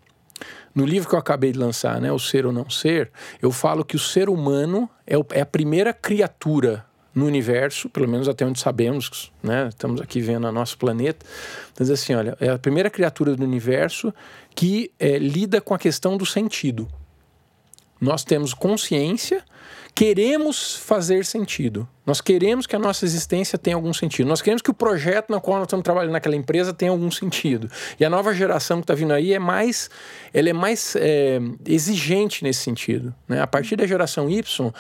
No 0.74 0.86
livro 0.86 1.08
que 1.08 1.16
eu 1.16 1.20
acabei 1.20 1.52
de 1.52 1.60
lançar, 1.60 2.02
né, 2.02 2.12
O 2.12 2.18
Ser 2.18 2.46
ou 2.46 2.52
Não 2.52 2.70
Ser, 2.70 3.12
eu 3.42 3.52
falo 3.52 3.86
que 3.86 3.96
o 3.96 4.00
ser 4.00 4.30
humano 4.30 4.90
é, 5.06 5.18
o, 5.18 5.26
é 5.32 5.42
a 5.42 5.46
primeira 5.46 5.94
criatura 5.94 6.86
no 7.14 7.28
universo, 7.28 7.90
pelo 7.90 8.08
menos 8.08 8.28
até 8.28 8.44
onde 8.44 8.60
sabemos, 8.60 9.32
né, 9.44 9.70
estamos 9.70 10.02
aqui 10.02 10.20
vendo 10.20 10.48
o 10.48 10.52
nosso 10.52 10.78
planeta. 10.78 11.24
Então, 11.72 11.94
assim, 11.94 12.16
olha, 12.16 12.36
é 12.40 12.50
a 12.50 12.58
primeira 12.58 12.90
criatura 12.90 13.36
do 13.36 13.44
universo 13.44 14.12
que 14.56 14.92
é, 15.00 15.20
lida 15.20 15.62
com 15.62 15.76
a 15.76 15.80
questão 15.80 16.18
do 16.18 16.26
sentido. 16.26 16.88
Nós 18.02 18.24
temos 18.24 18.54
consciência, 18.54 19.44
queremos 19.94 20.76
fazer 20.76 21.24
sentido. 21.24 21.88
Nós 22.06 22.20
queremos 22.20 22.68
que 22.68 22.76
a 22.76 22.80
nossa 22.80 23.06
existência 23.06 23.58
tenha 23.58 23.76
algum 23.76 23.94
sentido. 23.94 24.28
Nós 24.28 24.42
queremos 24.42 24.62
que 24.62 24.70
o 24.70 24.74
projeto 24.74 25.30
na 25.30 25.40
qual 25.40 25.58
nós 25.58 25.68
estamos 25.68 25.84
trabalhando 25.84 26.12
naquela 26.12 26.36
empresa 26.36 26.74
tenha 26.74 26.92
algum 26.92 27.10
sentido. 27.10 27.70
E 27.98 28.04
a 28.04 28.10
nova 28.10 28.34
geração 28.34 28.78
que 28.78 28.84
está 28.84 28.94
vindo 28.94 29.14
aí 29.14 29.34
é 29.34 29.40
mais, 29.40 29.90
ela 30.34 30.50
é 30.50 30.54
mais 30.54 30.96
é, 30.98 31.40
exigente 31.66 32.44
nesse 32.44 32.62
sentido. 32.62 33.14
Né? 33.28 33.42
A 33.42 33.48
partir 33.48 33.78
da 33.78 33.88
geração 33.88 34.30
Y, 34.30 34.68
o 34.68 34.74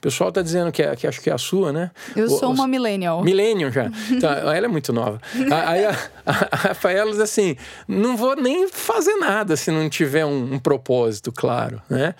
pessoal 0.00 0.28
está 0.28 0.40
dizendo 0.40 0.70
que, 0.70 0.82
é, 0.82 0.94
que 0.94 1.06
acho 1.06 1.20
que 1.20 1.30
é 1.30 1.32
a 1.32 1.38
sua, 1.38 1.72
né? 1.72 1.90
Eu 2.14 2.30
sou 2.30 2.52
uma 2.52 2.68
millennial. 2.68 3.24
Millennial 3.24 3.70
já. 3.72 3.90
Então, 4.18 4.30
ela 4.30 4.66
é 4.66 4.68
muito 4.68 4.92
nova. 4.92 5.20
Aí 5.34 5.84
a, 5.84 5.90
a, 6.26 6.48
a 6.50 6.56
Rafaela 6.56 7.10
diz 7.10 7.20
assim, 7.20 7.56
não 7.86 8.16
vou 8.16 8.34
nem 8.34 8.68
fazer 8.68 9.14
nada 9.16 9.54
se 9.56 9.70
não 9.70 9.88
tiver 9.88 10.24
um, 10.24 10.54
um 10.54 10.58
propósito 10.58 11.30
claro. 11.30 11.80
Né? 11.88 12.14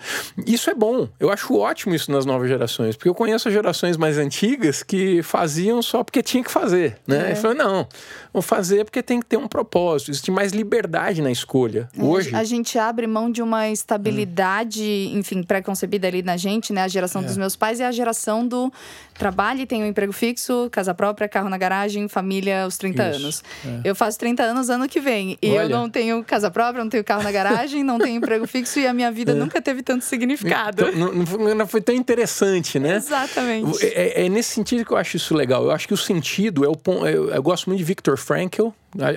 Isso 0.45 0.69
é 0.69 0.73
bom. 0.73 1.09
Eu 1.19 1.29
acho 1.29 1.57
ótimo 1.57 1.93
isso 1.95 2.11
nas 2.11 2.25
novas 2.25 2.47
gerações, 2.47 2.95
porque 2.95 3.09
eu 3.09 3.15
conheço 3.15 3.49
gerações 3.51 3.97
mais 3.97 4.17
antigas 4.17 4.48
antigas 4.49 4.83
que 4.83 5.21
faziam 5.21 5.81
só 5.81 6.03
porque 6.03 6.23
tinha 6.23 6.43
que 6.43 6.51
fazer, 6.51 6.97
né? 7.05 7.31
É. 7.31 7.35
falou, 7.35 7.55
não, 7.55 7.87
vou 8.33 8.41
fazer 8.41 8.83
porque 8.85 9.01
tem 9.01 9.19
que 9.19 9.25
ter 9.25 9.37
um 9.37 9.47
propósito, 9.47 10.11
existe 10.11 10.31
mais 10.31 10.51
liberdade 10.51 11.21
na 11.21 11.31
escolha. 11.31 11.89
Hoje... 11.97 12.35
A 12.35 12.43
gente 12.43 12.77
abre 12.77 13.05
mão 13.05 13.31
de 13.31 13.41
uma 13.41 13.69
estabilidade, 13.69 14.81
hum. 14.81 15.19
enfim, 15.19 15.43
pré-concebida 15.43 16.07
ali 16.07 16.21
na 16.21 16.37
gente, 16.37 16.73
né? 16.73 16.83
A 16.83 16.87
geração 16.87 17.21
é. 17.21 17.25
dos 17.25 17.37
meus 17.37 17.55
pais 17.55 17.79
e 17.79 17.83
a 17.83 17.91
geração 17.91 18.47
do 18.47 18.71
trabalho, 19.19 19.67
tem 19.67 19.83
um 19.83 19.85
emprego 19.85 20.13
fixo, 20.13 20.69
casa 20.71 20.93
própria, 20.93 21.27
carro 21.27 21.49
na 21.49 21.57
garagem, 21.57 22.07
família 22.07 22.63
aos 22.63 22.77
30 22.77 23.09
Isso. 23.09 23.19
anos. 23.19 23.43
É. 23.65 23.89
Eu 23.89 23.95
faço 23.95 24.17
30 24.17 24.43
anos 24.43 24.69
ano 24.69 24.87
que 24.87 24.99
vem 24.99 25.37
e 25.41 25.51
Olha. 25.51 25.63
eu 25.63 25.69
não 25.69 25.89
tenho 25.89 26.23
casa 26.23 26.49
própria, 26.49 26.83
não 26.83 26.89
tenho 26.89 27.03
carro 27.03 27.21
na 27.21 27.31
garagem, 27.31 27.83
não 27.83 27.99
tenho 27.99 28.17
emprego 28.17 28.47
fixo 28.47 28.79
e 28.79 28.87
a 28.87 28.93
minha 28.93 29.11
vida 29.11 29.33
é. 29.33 29.35
nunca 29.35 29.61
teve 29.61 29.83
tanto 29.83 30.05
significado. 30.05 30.89
Não, 30.93 31.13
não, 31.13 31.55
não, 31.55 31.67
foi 31.67 31.81
tão 31.81 31.93
interessante, 31.93 32.79
né? 32.79 32.95
Exatamente. 32.95 33.85
É, 33.85 34.23
é, 34.25 34.29
nesse 34.39 34.53
sentido 34.53 34.85
que 34.85 34.91
eu 34.91 34.97
acho 34.97 35.17
isso 35.17 35.35
legal. 35.35 35.63
Eu 35.65 35.71
acho 35.71 35.85
que 35.85 35.93
o 35.93 35.97
sentido 35.97 36.63
é 36.63 36.67
o 36.69 36.75
ponto. 36.75 37.05
Eu, 37.05 37.29
eu 37.29 37.43
gosto 37.43 37.67
muito 37.67 37.79
de 37.79 37.83
Viktor 37.83 38.17
Frankl. 38.17 38.69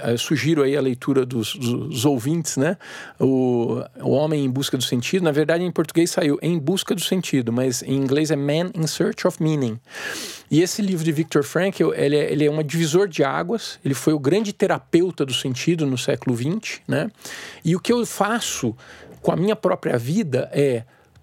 Eu 0.04 0.18
sugiro 0.18 0.62
aí 0.62 0.76
a 0.76 0.80
leitura 0.80 1.24
dos, 1.24 1.54
dos 1.54 2.04
ouvintes, 2.04 2.56
né? 2.56 2.76
O, 3.18 3.82
o 4.00 4.10
Homem 4.10 4.44
em 4.44 4.50
Busca 4.50 4.76
do 4.76 4.82
Sentido. 4.82 5.22
Na 5.22 5.30
verdade, 5.30 5.64
em 5.64 5.70
português 5.70 6.10
saiu 6.10 6.38
Em 6.42 6.58
Busca 6.58 6.94
do 6.94 7.00
Sentido, 7.00 7.52
mas 7.52 7.82
em 7.82 7.94
inglês 7.94 8.30
é 8.30 8.36
Man 8.36 8.70
in 8.74 8.86
Search 8.86 9.26
of 9.26 9.42
Meaning. 9.42 9.78
E 10.50 10.60
esse 10.60 10.82
livro 10.82 11.04
de 11.04 11.12
Viktor 11.12 11.44
Frankl, 11.44 11.94
ele 11.94 12.16
é, 12.16 12.32
ele 12.32 12.44
é 12.44 12.50
um 12.50 12.62
divisor 12.62 13.08
de 13.08 13.22
águas. 13.22 13.78
Ele 13.84 13.94
foi 13.94 14.12
o 14.12 14.18
grande 14.18 14.52
terapeuta 14.52 15.24
do 15.24 15.32
sentido 15.32 15.86
no 15.86 15.96
século 15.96 16.36
XX, 16.36 16.80
né? 16.86 17.10
E 17.64 17.76
o 17.76 17.80
que 17.80 17.92
eu 17.92 18.04
faço 18.04 18.76
com 19.22 19.30
a 19.30 19.36
minha 19.36 19.54
própria 19.54 19.96
vida 19.96 20.50
é 20.52 20.82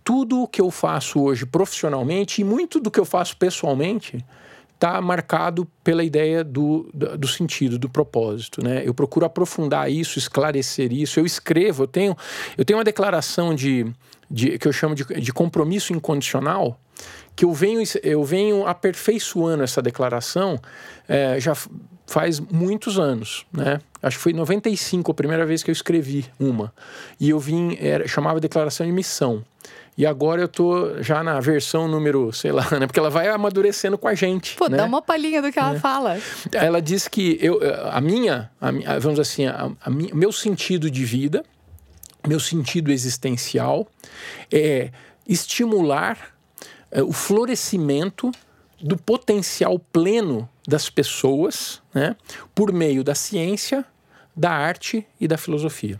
tudo 0.09 0.41
o 0.41 0.47
que 0.47 0.59
eu 0.59 0.71
faço 0.71 1.21
hoje 1.21 1.45
profissionalmente 1.45 2.41
e 2.41 2.43
muito 2.43 2.79
do 2.79 2.89
que 2.89 2.99
eu 2.99 3.05
faço 3.05 3.37
pessoalmente 3.37 4.25
está 4.73 4.99
marcado 4.99 5.67
pela 5.83 6.03
ideia 6.03 6.43
do, 6.43 6.89
do, 6.91 7.15
do, 7.15 7.27
sentido, 7.27 7.77
do 7.77 7.87
propósito. 7.87 8.63
Né? 8.63 8.81
Eu 8.83 8.91
procuro 8.91 9.27
aprofundar 9.27 9.91
isso, 9.91 10.17
esclarecer 10.17 10.91
isso. 10.91 11.19
Eu 11.19 11.27
escrevo, 11.27 11.83
eu 11.83 11.87
tenho, 11.87 12.17
eu 12.57 12.65
tenho 12.65 12.79
uma 12.79 12.83
declaração 12.83 13.53
de, 13.53 13.85
de 14.31 14.57
que 14.57 14.67
eu 14.67 14.73
chamo 14.73 14.95
de, 14.95 15.03
de 15.03 15.31
compromisso 15.31 15.93
incondicional, 15.93 16.79
que 17.35 17.45
eu 17.45 17.53
venho, 17.53 17.83
eu 18.01 18.23
venho 18.23 18.65
aperfeiçoando 18.65 19.61
essa 19.61 19.79
declaração 19.79 20.59
é, 21.07 21.39
já 21.39 21.53
faz 22.07 22.39
muitos 22.39 22.97
anos, 22.97 23.45
né? 23.53 23.79
Acho 24.01 24.17
que 24.17 24.23
foi 24.23 24.31
em 24.31 24.35
95 24.35 25.11
a 25.11 25.13
primeira 25.13 25.45
vez 25.45 25.61
que 25.61 25.69
eu 25.69 25.73
escrevi 25.73 26.25
uma. 26.39 26.73
E 27.19 27.29
eu 27.29 27.39
vim, 27.39 27.77
era, 27.79 28.07
chamava 28.07 28.39
Declaração 28.39 28.85
de 28.87 28.91
Missão. 28.91 29.43
E 29.99 30.05
agora 30.05 30.39
eu 30.39 30.47
tô 30.47 31.03
já 31.03 31.21
na 31.21 31.41
versão 31.41 31.85
número, 31.85 32.31
sei 32.31 32.53
lá, 32.53 32.65
né? 32.79 32.87
Porque 32.87 32.97
ela 32.97 33.09
vai 33.09 33.27
amadurecendo 33.27 33.97
com 33.97 34.07
a 34.07 34.15
gente. 34.15 34.55
Pô, 34.55 34.69
né? 34.69 34.77
dá 34.77 34.85
uma 34.85 35.01
palhinha 35.01 35.41
do 35.41 35.51
que 35.51 35.59
ela 35.59 35.75
é. 35.75 35.79
fala. 35.79 36.17
Ela 36.53 36.81
diz 36.81 37.09
que 37.09 37.37
eu, 37.41 37.59
a 37.91 37.99
minha, 37.99 38.49
a, 38.61 38.71
vamos 38.97 39.19
dizer 39.19 39.21
assim, 39.21 39.45
a, 39.45 39.69
a 39.83 39.89
minha, 39.89 40.15
meu 40.15 40.31
sentido 40.31 40.89
de 40.89 41.03
vida, 41.03 41.43
meu 42.25 42.39
sentido 42.39 42.93
existencial 42.93 43.89
é 44.49 44.89
estimular 45.27 46.33
é, 46.91 47.03
o 47.03 47.11
florescimento 47.11 48.31
do 48.81 48.95
potencial 48.95 49.77
pleno 49.77 50.47
das 50.65 50.89
pessoas, 50.89 51.81
né? 51.93 52.15
Por 52.55 52.71
meio 52.71 53.03
da 53.03 53.13
ciência, 53.13 53.83
da 54.33 54.51
arte 54.51 55.05
e 55.19 55.27
da 55.27 55.37
filosofia. 55.37 55.99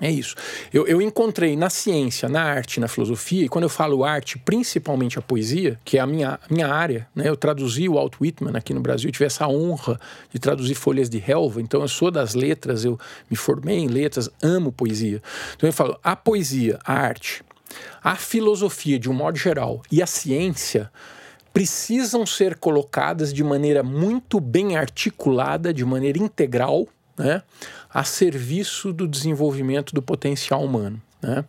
É 0.00 0.10
isso. 0.10 0.36
Eu, 0.72 0.86
eu, 0.86 1.02
encontrei 1.02 1.56
na 1.56 1.68
ciência, 1.68 2.28
na 2.28 2.42
arte, 2.42 2.78
na 2.78 2.86
filosofia, 2.86 3.44
e 3.44 3.48
quando 3.48 3.64
eu 3.64 3.68
falo 3.68 4.04
arte, 4.04 4.38
principalmente 4.38 5.18
a 5.18 5.22
poesia, 5.22 5.78
que 5.84 5.98
é 5.98 6.00
a 6.00 6.06
minha, 6.06 6.38
minha 6.48 6.68
área, 6.68 7.08
né? 7.14 7.28
Eu 7.28 7.36
traduzi 7.36 7.88
o 7.88 7.94
Walt 7.94 8.14
Whitman 8.20 8.56
aqui 8.56 8.72
no 8.72 8.80
Brasil, 8.80 9.08
eu 9.08 9.12
tive 9.12 9.24
essa 9.24 9.48
honra 9.48 9.98
de 10.32 10.38
traduzir 10.38 10.76
Folhas 10.76 11.10
de 11.10 11.22
Helva, 11.26 11.60
então 11.60 11.80
eu 11.80 11.88
sou 11.88 12.12
das 12.12 12.34
letras, 12.34 12.84
eu 12.84 12.98
me 13.28 13.36
formei 13.36 13.78
em 13.78 13.88
letras, 13.88 14.30
amo 14.40 14.70
poesia. 14.70 15.20
Então 15.56 15.68
eu 15.68 15.72
falo, 15.72 15.98
a 16.02 16.14
poesia, 16.14 16.78
a 16.84 16.92
arte, 16.92 17.42
a 18.02 18.14
filosofia 18.14 19.00
de 19.00 19.10
um 19.10 19.14
modo 19.14 19.36
geral 19.36 19.82
e 19.90 20.00
a 20.00 20.06
ciência 20.06 20.90
precisam 21.52 22.24
ser 22.24 22.56
colocadas 22.56 23.32
de 23.32 23.42
maneira 23.42 23.82
muito 23.82 24.38
bem 24.38 24.76
articulada, 24.76 25.74
de 25.74 25.84
maneira 25.84 26.18
integral, 26.18 26.86
né? 27.18 27.42
a 27.92 28.04
serviço 28.04 28.92
do 28.92 29.06
desenvolvimento 29.06 29.94
do 29.94 30.02
potencial 30.02 30.62
humano. 30.62 31.00
Né? 31.20 31.44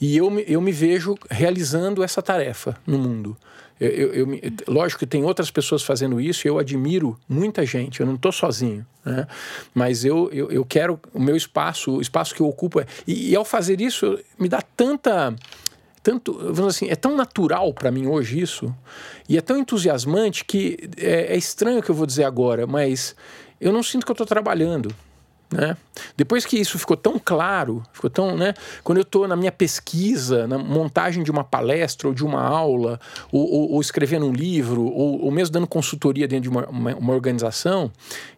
E 0.00 0.16
eu, 0.16 0.38
eu 0.40 0.60
me 0.60 0.72
vejo 0.72 1.16
realizando 1.30 2.02
essa 2.02 2.20
tarefa 2.20 2.76
no 2.86 2.98
mundo. 2.98 3.36
Eu, 3.80 3.90
eu, 3.90 4.34
eu, 4.34 4.52
lógico 4.68 5.00
que 5.00 5.06
tem 5.06 5.24
outras 5.24 5.50
pessoas 5.50 5.82
fazendo 5.82 6.20
isso 6.20 6.46
eu 6.46 6.56
admiro 6.58 7.18
muita 7.28 7.66
gente, 7.66 8.00
eu 8.00 8.06
não 8.06 8.14
estou 8.14 8.30
sozinho. 8.30 8.86
Né? 9.04 9.26
Mas 9.74 10.04
eu, 10.04 10.30
eu, 10.32 10.50
eu 10.50 10.64
quero 10.64 11.00
o 11.12 11.20
meu 11.20 11.36
espaço, 11.36 11.96
o 11.96 12.00
espaço 12.00 12.34
que 12.34 12.40
eu 12.40 12.48
ocupo. 12.48 12.80
É, 12.80 12.86
e, 13.06 13.30
e 13.30 13.36
ao 13.36 13.44
fazer 13.44 13.80
isso, 13.80 14.18
me 14.38 14.48
dá 14.48 14.62
tanta 14.62 15.34
tanto, 16.02 16.32
vamos 16.32 16.74
assim, 16.74 16.88
é 16.88 16.96
tão 16.96 17.16
natural 17.16 17.72
para 17.72 17.90
mim 17.90 18.08
hoje 18.08 18.40
isso, 18.40 18.74
e 19.28 19.38
é 19.38 19.40
tão 19.40 19.56
entusiasmante 19.56 20.44
que 20.44 20.90
é, 20.96 21.32
é, 21.32 21.36
estranho 21.36 21.78
o 21.78 21.82
que 21.82 21.90
eu 21.90 21.94
vou 21.94 22.06
dizer 22.06 22.24
agora, 22.24 22.66
mas 22.66 23.14
eu 23.60 23.72
não 23.72 23.84
sinto 23.84 24.04
que 24.04 24.10
eu 24.10 24.14
estou 24.14 24.26
trabalhando. 24.26 24.92
Né? 25.52 25.76
Depois 26.16 26.46
que 26.46 26.56
isso 26.56 26.78
ficou 26.78 26.96
tão 26.96 27.20
claro, 27.22 27.82
ficou 27.92 28.08
tão, 28.08 28.34
né? 28.36 28.54
Quando 28.82 28.98
eu 28.98 29.02
estou 29.02 29.28
na 29.28 29.36
minha 29.36 29.52
pesquisa, 29.52 30.46
na 30.46 30.56
montagem 30.56 31.22
de 31.22 31.30
uma 31.30 31.44
palestra 31.44 32.08
ou 32.08 32.14
de 32.14 32.24
uma 32.24 32.42
aula, 32.42 32.98
ou, 33.30 33.52
ou, 33.52 33.72
ou 33.72 33.80
escrevendo 33.80 34.24
um 34.24 34.32
livro, 34.32 34.82
ou, 34.82 35.24
ou, 35.24 35.30
mesmo 35.30 35.52
dando 35.52 35.66
consultoria 35.66 36.26
dentro 36.26 36.44
de 36.44 36.48
uma, 36.48 36.66
uma, 36.66 36.94
uma 36.94 37.12
organização, 37.12 37.92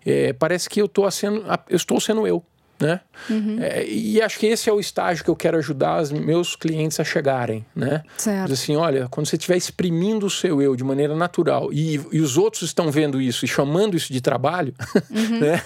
é, 0.04 0.32
parece 0.32 0.68
que 0.68 0.82
eu, 0.82 0.90
sendo, 1.12 1.44
eu 1.68 1.76
estou 1.76 2.00
sendo 2.00 2.26
eu 2.26 2.44
né? 2.80 3.00
Uhum. 3.28 3.58
É, 3.60 3.86
e 3.86 4.20
acho 4.20 4.38
que 4.38 4.46
esse 4.46 4.68
é 4.68 4.72
o 4.72 4.80
estágio 4.80 5.24
que 5.24 5.30
eu 5.30 5.36
quero 5.36 5.56
ajudar 5.58 6.02
os 6.02 6.12
meus 6.12 6.56
clientes 6.56 6.98
a 7.00 7.04
chegarem, 7.04 7.64
né? 7.74 8.02
Certo. 8.16 8.52
Assim, 8.52 8.76
olha, 8.76 9.08
quando 9.10 9.26
você 9.26 9.36
estiver 9.36 9.56
exprimindo 9.56 10.26
o 10.26 10.30
seu 10.30 10.60
eu 10.60 10.76
de 10.76 10.84
maneira 10.84 11.14
natural 11.14 11.72
e, 11.72 12.00
e 12.12 12.20
os 12.20 12.36
outros 12.36 12.62
estão 12.62 12.90
vendo 12.90 13.20
isso 13.20 13.44
e 13.44 13.48
chamando 13.48 13.96
isso 13.96 14.12
de 14.12 14.20
trabalho, 14.20 14.74
uhum. 15.10 15.40
né? 15.40 15.62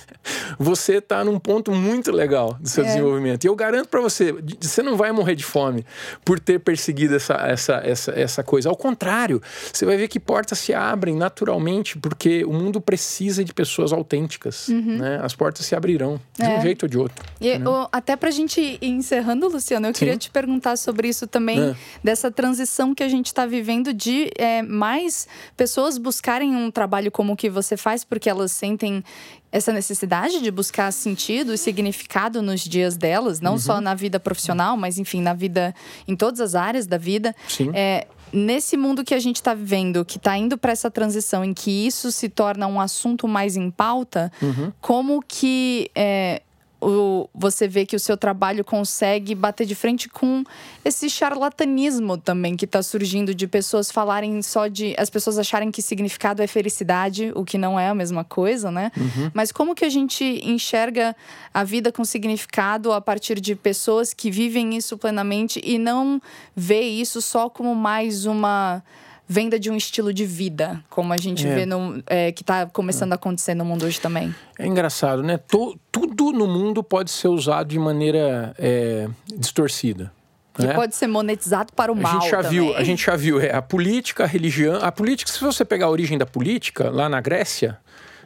Você 0.58 0.94
está 0.94 1.24
num 1.24 1.38
ponto 1.38 1.72
muito 1.72 2.10
legal 2.10 2.56
do 2.60 2.68
seu 2.68 2.84
é. 2.84 2.86
desenvolvimento. 2.86 3.44
E 3.44 3.48
eu 3.48 3.54
garanto 3.54 3.88
para 3.88 4.00
você, 4.00 4.34
você 4.60 4.82
não 4.82 4.96
vai 4.96 5.12
morrer 5.12 5.34
de 5.34 5.44
fome 5.44 5.84
por 6.24 6.38
ter 6.38 6.58
perseguido 6.58 7.16
essa, 7.16 7.34
essa, 7.34 7.74
essa, 7.84 8.12
essa 8.12 8.42
coisa. 8.42 8.68
Ao 8.68 8.76
contrário, 8.76 9.40
você 9.72 9.84
vai 9.84 9.96
ver 9.96 10.08
que 10.08 10.18
portas 10.18 10.58
se 10.58 10.72
abrem 10.74 11.16
naturalmente 11.16 11.98
porque 11.98 12.44
o 12.44 12.52
mundo 12.52 12.80
precisa 12.80 13.44
de 13.44 13.52
pessoas 13.52 13.92
autênticas, 13.92 14.68
uhum. 14.68 14.98
né? 14.98 15.20
As 15.22 15.34
portas 15.34 15.64
se 15.66 15.74
abrirão 15.74 16.20
de 16.34 16.44
um 16.44 16.56
é. 16.56 16.60
jeito 16.60 16.84
ou 16.84 16.88
de 16.88 16.98
outro. 16.98 17.24
E, 17.40 17.56
o, 17.58 17.88
até 17.92 18.16
para 18.16 18.28
a 18.28 18.32
gente 18.32 18.60
ir 18.60 18.78
encerrando, 18.82 19.48
Luciano, 19.48 19.86
eu 19.86 19.94
Sim. 19.94 19.98
queria 19.98 20.16
te 20.16 20.30
perguntar 20.30 20.76
sobre 20.76 21.08
isso 21.08 21.26
também, 21.26 21.60
é. 21.60 21.76
dessa 22.02 22.30
transição 22.30 22.94
que 22.94 23.02
a 23.02 23.08
gente 23.08 23.26
está 23.26 23.46
vivendo 23.46 23.92
de 23.92 24.30
é, 24.36 24.62
mais 24.62 25.28
pessoas 25.56 25.98
buscarem 25.98 26.54
um 26.54 26.70
trabalho 26.70 27.10
como 27.10 27.32
o 27.32 27.36
que 27.36 27.48
você 27.48 27.76
faz, 27.76 28.04
porque 28.04 28.28
elas 28.28 28.52
sentem 28.52 29.04
essa 29.50 29.72
necessidade 29.72 30.42
de 30.42 30.50
buscar 30.50 30.92
sentido 30.92 31.54
e 31.54 31.58
significado 31.58 32.42
nos 32.42 32.60
dias 32.60 32.96
delas, 32.96 33.40
não 33.40 33.52
uhum. 33.52 33.58
só 33.58 33.80
na 33.80 33.94
vida 33.94 34.20
profissional, 34.20 34.76
mas 34.76 34.98
enfim, 34.98 35.22
na 35.22 35.32
vida, 35.32 35.74
em 36.06 36.14
todas 36.14 36.40
as 36.40 36.54
áreas 36.54 36.86
da 36.86 36.98
vida. 36.98 37.34
Sim. 37.48 37.70
É, 37.72 38.06
nesse 38.32 38.76
mundo 38.76 39.04
que 39.04 39.14
a 39.14 39.18
gente 39.18 39.36
está 39.36 39.54
vivendo, 39.54 40.04
que 40.04 40.18
está 40.18 40.36
indo 40.36 40.58
para 40.58 40.72
essa 40.72 40.90
transição 40.90 41.44
em 41.44 41.54
que 41.54 41.86
isso 41.86 42.12
se 42.12 42.28
torna 42.28 42.66
um 42.66 42.80
assunto 42.80 43.26
mais 43.26 43.56
em 43.56 43.70
pauta, 43.70 44.30
uhum. 44.42 44.72
como 44.80 45.22
que 45.26 45.90
é, 45.94 46.42
o, 46.80 47.28
você 47.34 47.66
vê 47.66 47.84
que 47.84 47.96
o 47.96 48.00
seu 48.00 48.16
trabalho 48.16 48.64
consegue 48.64 49.34
bater 49.34 49.66
de 49.66 49.74
frente 49.74 50.08
com 50.08 50.44
esse 50.84 51.10
charlatanismo 51.10 52.16
também 52.16 52.56
que 52.56 52.64
está 52.64 52.82
surgindo 52.82 53.34
de 53.34 53.46
pessoas 53.46 53.90
falarem 53.90 54.40
só 54.42 54.68
de. 54.68 54.94
as 54.96 55.10
pessoas 55.10 55.38
acharem 55.38 55.70
que 55.70 55.82
significado 55.82 56.40
é 56.40 56.46
felicidade, 56.46 57.32
o 57.34 57.44
que 57.44 57.58
não 57.58 57.78
é 57.78 57.88
a 57.88 57.94
mesma 57.94 58.22
coisa, 58.22 58.70
né? 58.70 58.92
Uhum. 58.96 59.30
Mas 59.34 59.50
como 59.50 59.74
que 59.74 59.84
a 59.84 59.88
gente 59.88 60.24
enxerga 60.44 61.16
a 61.52 61.64
vida 61.64 61.90
com 61.90 62.04
significado 62.04 62.92
a 62.92 63.00
partir 63.00 63.40
de 63.40 63.56
pessoas 63.56 64.14
que 64.14 64.30
vivem 64.30 64.76
isso 64.76 64.96
plenamente 64.96 65.60
e 65.64 65.78
não 65.78 66.22
vê 66.54 66.82
isso 66.82 67.20
só 67.20 67.48
como 67.48 67.74
mais 67.74 68.24
uma 68.24 68.82
venda 69.28 69.58
de 69.58 69.70
um 69.70 69.76
estilo 69.76 70.12
de 70.12 70.24
vida, 70.24 70.82
como 70.88 71.12
a 71.12 71.18
gente 71.18 71.46
é. 71.46 71.54
vê 71.54 71.66
no, 71.66 72.02
é, 72.06 72.32
que 72.32 72.42
está 72.42 72.66
começando 72.66 73.12
a 73.12 73.16
acontecer 73.16 73.54
no 73.54 73.64
mundo 73.64 73.84
hoje 73.84 74.00
também. 74.00 74.34
É 74.58 74.66
engraçado, 74.66 75.22
né? 75.22 75.38
tudo 75.46 76.32
no 76.32 76.46
mundo 76.46 76.82
pode 76.82 77.10
ser 77.10 77.28
usado 77.28 77.68
de 77.68 77.78
maneira 77.78 78.54
é, 78.58 79.08
distorcida. 79.36 80.10
Que 80.54 80.66
né? 80.66 80.74
pode 80.74 80.96
ser 80.96 81.06
monetizado 81.06 81.72
para 81.72 81.92
o 81.92 81.94
mal. 81.94 82.16
A 82.16 82.20
gente 82.20 82.30
já 82.30 82.42
também. 82.42 82.50
viu, 82.50 82.76
a 82.76 82.82
gente 82.82 83.04
já 83.04 83.14
viu 83.14 83.40
é, 83.40 83.54
a 83.54 83.62
política, 83.62 84.24
a 84.24 84.26
religião. 84.26 84.82
A 84.82 84.90
política, 84.90 85.30
se 85.30 85.40
você 85.40 85.64
pegar 85.64 85.86
a 85.86 85.90
origem 85.90 86.18
da 86.18 86.26
política, 86.26 86.90
lá 86.90 87.08
na 87.08 87.20
Grécia, 87.20 87.78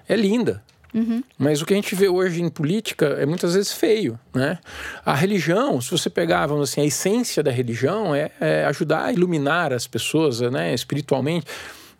é 0.08 0.16
linda. 0.16 0.62
Uhum. 0.94 1.22
Mas 1.38 1.62
o 1.62 1.66
que 1.66 1.72
a 1.72 1.76
gente 1.76 1.94
vê 1.94 2.08
hoje 2.08 2.42
em 2.42 2.48
política 2.48 3.06
é 3.18 3.24
muitas 3.24 3.54
vezes 3.54 3.72
feio, 3.72 4.18
né? 4.34 4.58
A 5.04 5.14
religião, 5.14 5.80
se 5.80 5.90
você 5.90 6.10
pegar, 6.10 6.46
vamos 6.46 6.70
assim, 6.70 6.82
a 6.82 6.84
essência 6.84 7.42
da 7.42 7.50
religião 7.50 8.14
é, 8.14 8.30
é 8.40 8.64
ajudar 8.66 9.06
a 9.06 9.12
iluminar 9.12 9.72
as 9.72 9.86
pessoas, 9.86 10.40
né, 10.40 10.74
espiritualmente. 10.74 11.46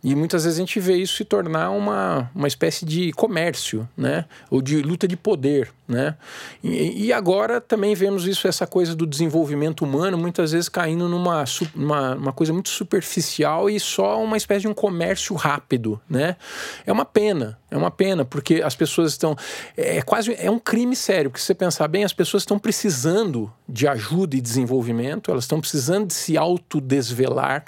E 0.04 0.16
muitas 0.16 0.42
vezes 0.42 0.58
a 0.58 0.62
gente 0.62 0.80
vê 0.80 0.96
isso 0.96 1.16
se 1.16 1.24
tornar 1.24 1.70
uma, 1.70 2.28
uma 2.34 2.48
espécie 2.48 2.84
de 2.84 3.12
comércio, 3.12 3.88
né? 3.96 4.24
Ou 4.50 4.60
de 4.60 4.82
luta 4.82 5.06
de 5.06 5.16
poder, 5.16 5.70
né? 5.86 6.16
E, 6.62 7.06
e, 7.06 7.12
agora 7.12 7.60
também 7.60 7.94
vemos 7.94 8.26
isso, 8.26 8.48
essa 8.48 8.66
coisa 8.66 8.96
do 8.96 9.06
desenvolvimento 9.06 9.84
humano, 9.84 10.18
muitas 10.18 10.50
vezes 10.50 10.68
caindo 10.68 11.08
numa 11.08 11.44
uma, 11.76 12.16
uma 12.16 12.32
coisa 12.32 12.52
muito 12.52 12.68
superficial 12.68 13.70
e 13.70 13.78
só 13.78 14.20
uma 14.20 14.36
espécie 14.36 14.62
de 14.62 14.68
um 14.68 14.74
comércio 14.74 15.36
rápido, 15.36 16.00
né? 16.10 16.36
É 16.84 16.90
uma 16.90 17.04
pena, 17.04 17.56
é 17.70 17.76
uma 17.76 17.90
pena, 17.90 18.24
porque 18.24 18.60
as 18.60 18.74
pessoas 18.74 19.12
estão... 19.12 19.36
É 19.76 20.02
quase... 20.02 20.34
É 20.36 20.50
um 20.50 20.58
crime 20.58 20.96
sério, 20.96 21.30
porque 21.30 21.40
se 21.40 21.46
você 21.46 21.54
pensar 21.54 21.86
bem, 21.86 22.02
as 22.02 22.12
pessoas 22.12 22.42
estão 22.42 22.58
precisando 22.58 23.52
de 23.68 23.86
ajuda 23.86 24.34
e 24.34 24.40
desenvolvimento, 24.40 25.30
elas 25.30 25.44
estão 25.44 25.60
precisando 25.60 26.08
de 26.08 26.14
se 26.14 26.36
autodesvelar, 26.36 27.66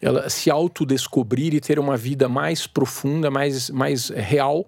ela 0.00 0.28
se 0.28 0.50
autodescobrir 0.50 1.54
e 1.54 1.60
ter 1.60 1.78
uma 1.78 1.96
vida 1.96 2.28
mais 2.28 2.66
profunda, 2.66 3.30
mais, 3.30 3.70
mais 3.70 4.08
real, 4.10 4.66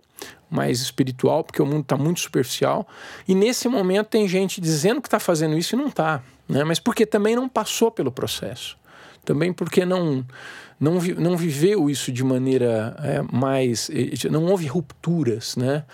mais 0.50 0.80
espiritual, 0.80 1.44
porque 1.44 1.60
o 1.60 1.66
mundo 1.66 1.82
está 1.82 1.96
muito 1.96 2.20
superficial. 2.20 2.86
E 3.26 3.34
nesse 3.34 3.68
momento 3.68 4.08
tem 4.08 4.28
gente 4.28 4.60
dizendo 4.60 5.00
que 5.00 5.08
está 5.08 5.18
fazendo 5.18 5.56
isso 5.58 5.74
e 5.74 5.78
não 5.78 5.88
está, 5.88 6.22
né? 6.48 6.64
mas 6.64 6.78
porque 6.78 7.04
também 7.04 7.36
não 7.36 7.48
passou 7.48 7.90
pelo 7.90 8.10
processo. 8.10 8.76
Também 9.24 9.52
porque 9.52 9.84
não, 9.84 10.24
não, 10.78 11.00
não 11.18 11.36
viveu 11.36 11.90
isso 11.90 12.12
de 12.12 12.22
maneira 12.22 12.96
é, 13.02 13.22
mais. 13.22 13.90
Não 14.30 14.44
houve 14.46 14.66
rupturas, 14.66 15.56
né? 15.56 15.84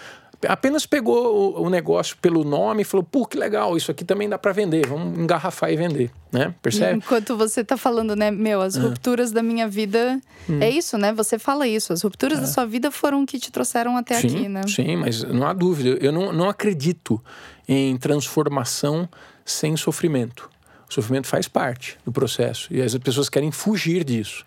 Apenas 0.49 0.87
pegou 0.87 1.57
o, 1.57 1.65
o, 1.65 1.71
negócio 1.71 2.17
pelo 2.21 2.45
nome 2.45 2.83
e 2.83 2.85
falou: 2.85 3.05
pô, 3.05 3.27
que 3.27 3.37
legal, 3.37 3.77
isso 3.77 3.91
aqui 3.91 4.05
também 4.05 4.29
dá 4.29 4.39
para 4.39 4.53
vender, 4.53 4.87
vamos 4.87 5.19
engarrafar 5.19 5.73
e 5.73 5.77
vender, 5.77 6.11
né? 6.33 6.55
Percebe? 6.63 6.99
Enquanto 6.99 7.37
você 7.37 7.65
tá 7.65 7.77
falando, 7.77 8.17
né, 8.17 8.31
meu, 8.31 8.61
as 8.61 8.77
ah. 8.77 8.81
rupturas 8.81 9.33
da 9.33 9.43
minha 9.43 9.69
vida. 9.69 10.21
Hum. 10.49 10.59
É 10.61 10.69
isso, 10.69 10.99
né? 10.99 11.13
Você 11.13 11.39
fala 11.39 11.67
isso. 11.67 11.93
As 11.93 12.03
rupturas 12.03 12.39
da 12.39 12.45
é. 12.45 12.49
sua 12.49 12.67
vida 12.67 12.91
foram 12.91 13.25
que 13.25 13.39
te 13.39 13.51
trouxeram 13.51 13.97
até 13.97 14.21
sim, 14.21 14.27
aqui, 14.27 14.49
né? 14.49 14.63
Sim, 14.67 14.97
mas 14.97 15.23
não 15.23 15.47
há 15.47 15.53
dúvida. 15.53 15.99
Eu 16.01 16.13
não, 16.13 16.33
não 16.33 16.49
acredito 16.49 17.23
em 17.69 17.97
transformação 17.97 19.09
sem 19.45 19.77
sofrimento. 19.77 20.51
O 20.89 20.93
sofrimento 20.93 21.27
faz 21.27 21.49
parte 21.49 21.97
do 22.05 22.13
processo 22.13 22.69
e 22.71 22.83
as 22.83 22.97
pessoas 22.99 23.29
querem 23.29 23.51
fugir 23.51 24.05
disso. 24.05 24.45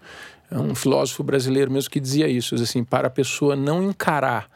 É 0.51 0.59
um 0.59 0.75
filósofo 0.75 1.23
brasileiro 1.23 1.71
mesmo 1.71 1.89
que 1.89 1.99
dizia 1.99 2.27
isso, 2.27 2.53
assim, 2.55 2.83
para 2.83 3.07
a 3.07 3.09
pessoa 3.09 3.55
não 3.55 3.81
encarar 3.81 4.47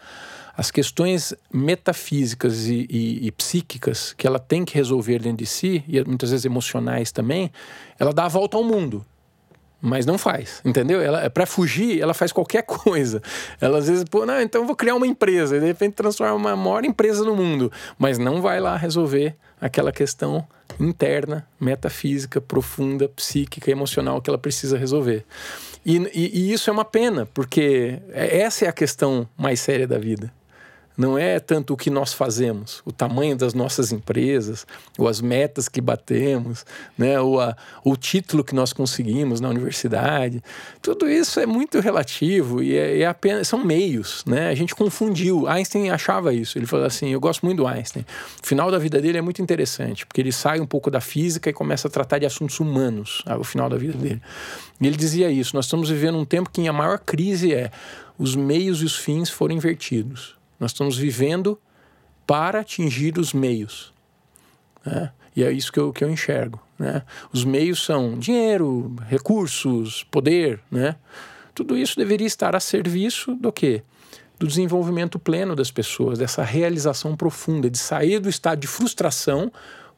as 0.59 0.71
questões 0.71 1.33
metafísicas 1.53 2.65
e, 2.67 2.85
e, 2.89 3.27
e, 3.27 3.31
psíquicas 3.31 4.11
que 4.11 4.27
ela 4.27 4.37
tem 4.37 4.65
que 4.65 4.75
resolver 4.75 5.19
dentro 5.19 5.37
de 5.37 5.45
si, 5.45 5.85
e 5.87 6.03
muitas 6.03 6.31
vezes 6.31 6.45
emocionais 6.45 7.13
também, 7.13 7.49
ela 7.97 8.11
dá 8.11 8.25
a 8.25 8.27
volta 8.27 8.57
ao 8.57 8.63
mundo. 8.65 9.05
Mas 9.81 10.05
não 10.05 10.17
faz, 10.17 10.61
entendeu? 10.65 10.99
Ela 10.99 11.29
para 11.29 11.45
fugir, 11.45 12.01
ela 12.01 12.13
faz 12.13 12.33
qualquer 12.33 12.63
coisa. 12.67 13.21
Ela 13.61 13.77
às 13.77 13.87
vezes, 13.87 14.03
pô, 14.03 14.25
não, 14.25 14.41
então 14.41 14.67
vou 14.67 14.75
criar 14.75 14.95
uma 14.95 15.07
empresa, 15.07 15.55
e 15.55 15.61
de 15.61 15.65
repente 15.65 15.93
transforma 15.93 16.35
uma 16.35 16.57
maior 16.57 16.83
empresa 16.83 17.23
no 17.23 17.37
mundo, 17.37 17.71
mas 17.97 18.17
não 18.17 18.41
vai 18.41 18.59
lá 18.59 18.75
resolver 18.75 19.37
aquela 19.61 19.93
questão 19.93 20.45
interna, 20.77 21.47
metafísica, 21.57 22.41
profunda, 22.41 23.07
psíquica, 23.07 23.71
emocional 23.71 24.21
que 24.21 24.29
ela 24.29 24.37
precisa 24.37 24.77
resolver. 24.77 25.23
E, 25.85 25.95
e, 26.13 26.37
e 26.37 26.51
isso 26.51 26.69
é 26.69 26.73
uma 26.73 26.83
pena, 26.83 27.25
porque 27.27 28.01
essa 28.11 28.65
é 28.65 28.67
a 28.67 28.73
questão 28.73 29.25
mais 29.37 29.61
séria 29.61 29.87
da 29.87 29.97
vida 29.97 30.37
não 30.99 31.17
é 31.17 31.39
tanto 31.39 31.73
o 31.73 31.77
que 31.77 31.89
nós 31.89 32.11
fazemos, 32.11 32.81
o 32.85 32.91
tamanho 32.91 33.33
das 33.33 33.53
nossas 33.53 33.93
empresas, 33.93 34.67
ou 34.97 35.07
as 35.07 35.21
metas 35.21 35.69
que 35.69 35.79
batemos, 35.79 36.65
né? 36.97 37.17
ou 37.21 37.39
a, 37.39 37.55
o 37.85 37.95
título 37.95 38.43
que 38.43 38.53
nós 38.53 38.73
conseguimos 38.73 39.39
na 39.39 39.47
universidade. 39.47 40.43
Tudo 40.81 41.09
isso 41.09 41.39
é 41.39 41.45
muito 41.45 41.79
relativo 41.79 42.61
e 42.61 42.75
é, 42.75 42.99
é 42.99 43.05
apenas, 43.05 43.47
são 43.47 43.63
meios. 43.63 44.25
Né? 44.25 44.49
A 44.49 44.55
gente 44.55 44.75
confundiu. 44.75 45.47
Einstein 45.47 45.89
achava 45.89 46.33
isso. 46.33 46.57
Ele 46.57 46.65
falou 46.65 46.85
assim: 46.85 47.13
eu 47.13 47.19
gosto 47.21 47.45
muito 47.45 47.59
do 47.59 47.67
Einstein. 47.67 48.05
O 48.43 48.45
final 48.45 48.69
da 48.69 48.77
vida 48.77 48.99
dele 49.01 49.17
é 49.17 49.21
muito 49.21 49.41
interessante, 49.41 50.05
porque 50.05 50.19
ele 50.19 50.33
sai 50.33 50.59
um 50.59 50.67
pouco 50.67 50.91
da 50.91 50.99
física 50.99 51.49
e 51.49 51.53
começa 51.53 51.87
a 51.87 51.91
tratar 51.91 52.19
de 52.19 52.25
assuntos 52.25 52.59
humanos 52.59 53.23
ao 53.25 53.45
final 53.45 53.69
da 53.69 53.77
vida 53.77 53.97
dele. 53.97 54.21
E 54.81 54.85
ele 54.85 54.97
dizia 54.97 55.31
isso: 55.31 55.55
nós 55.55 55.63
estamos 55.63 55.89
vivendo 55.89 56.17
um 56.17 56.25
tempo 56.25 56.49
que 56.49 56.67
a 56.67 56.73
maior 56.73 56.99
crise 56.99 57.53
é 57.53 57.71
os 58.17 58.35
meios 58.35 58.81
e 58.81 58.85
os 58.85 58.97
fins 58.97 59.29
foram 59.29 59.55
invertidos. 59.55 60.38
Nós 60.59 60.71
estamos 60.71 60.97
vivendo 60.97 61.59
para 62.27 62.59
atingir 62.59 63.17
os 63.17 63.33
meios. 63.33 63.93
Né? 64.85 65.11
E 65.35 65.43
é 65.43 65.51
isso 65.51 65.71
que 65.71 65.79
eu, 65.79 65.93
que 65.93 66.03
eu 66.03 66.09
enxergo. 66.09 66.61
Né? 66.77 67.01
Os 67.31 67.43
meios 67.43 67.83
são 67.83 68.17
dinheiro, 68.17 68.95
recursos, 69.07 70.03
poder. 70.11 70.59
Né? 70.69 70.95
Tudo 71.55 71.77
isso 71.77 71.95
deveria 71.97 72.27
estar 72.27 72.55
a 72.55 72.59
serviço 72.59 73.35
do 73.35 73.51
quê? 73.51 73.83
Do 74.37 74.47
desenvolvimento 74.47 75.19
pleno 75.19 75.55
das 75.55 75.71
pessoas, 75.71 76.19
dessa 76.19 76.43
realização 76.43 77.15
profunda, 77.15 77.69
de 77.69 77.77
sair 77.77 78.19
do 78.19 78.29
estado 78.29 78.59
de 78.59 78.67
frustração 78.67 79.51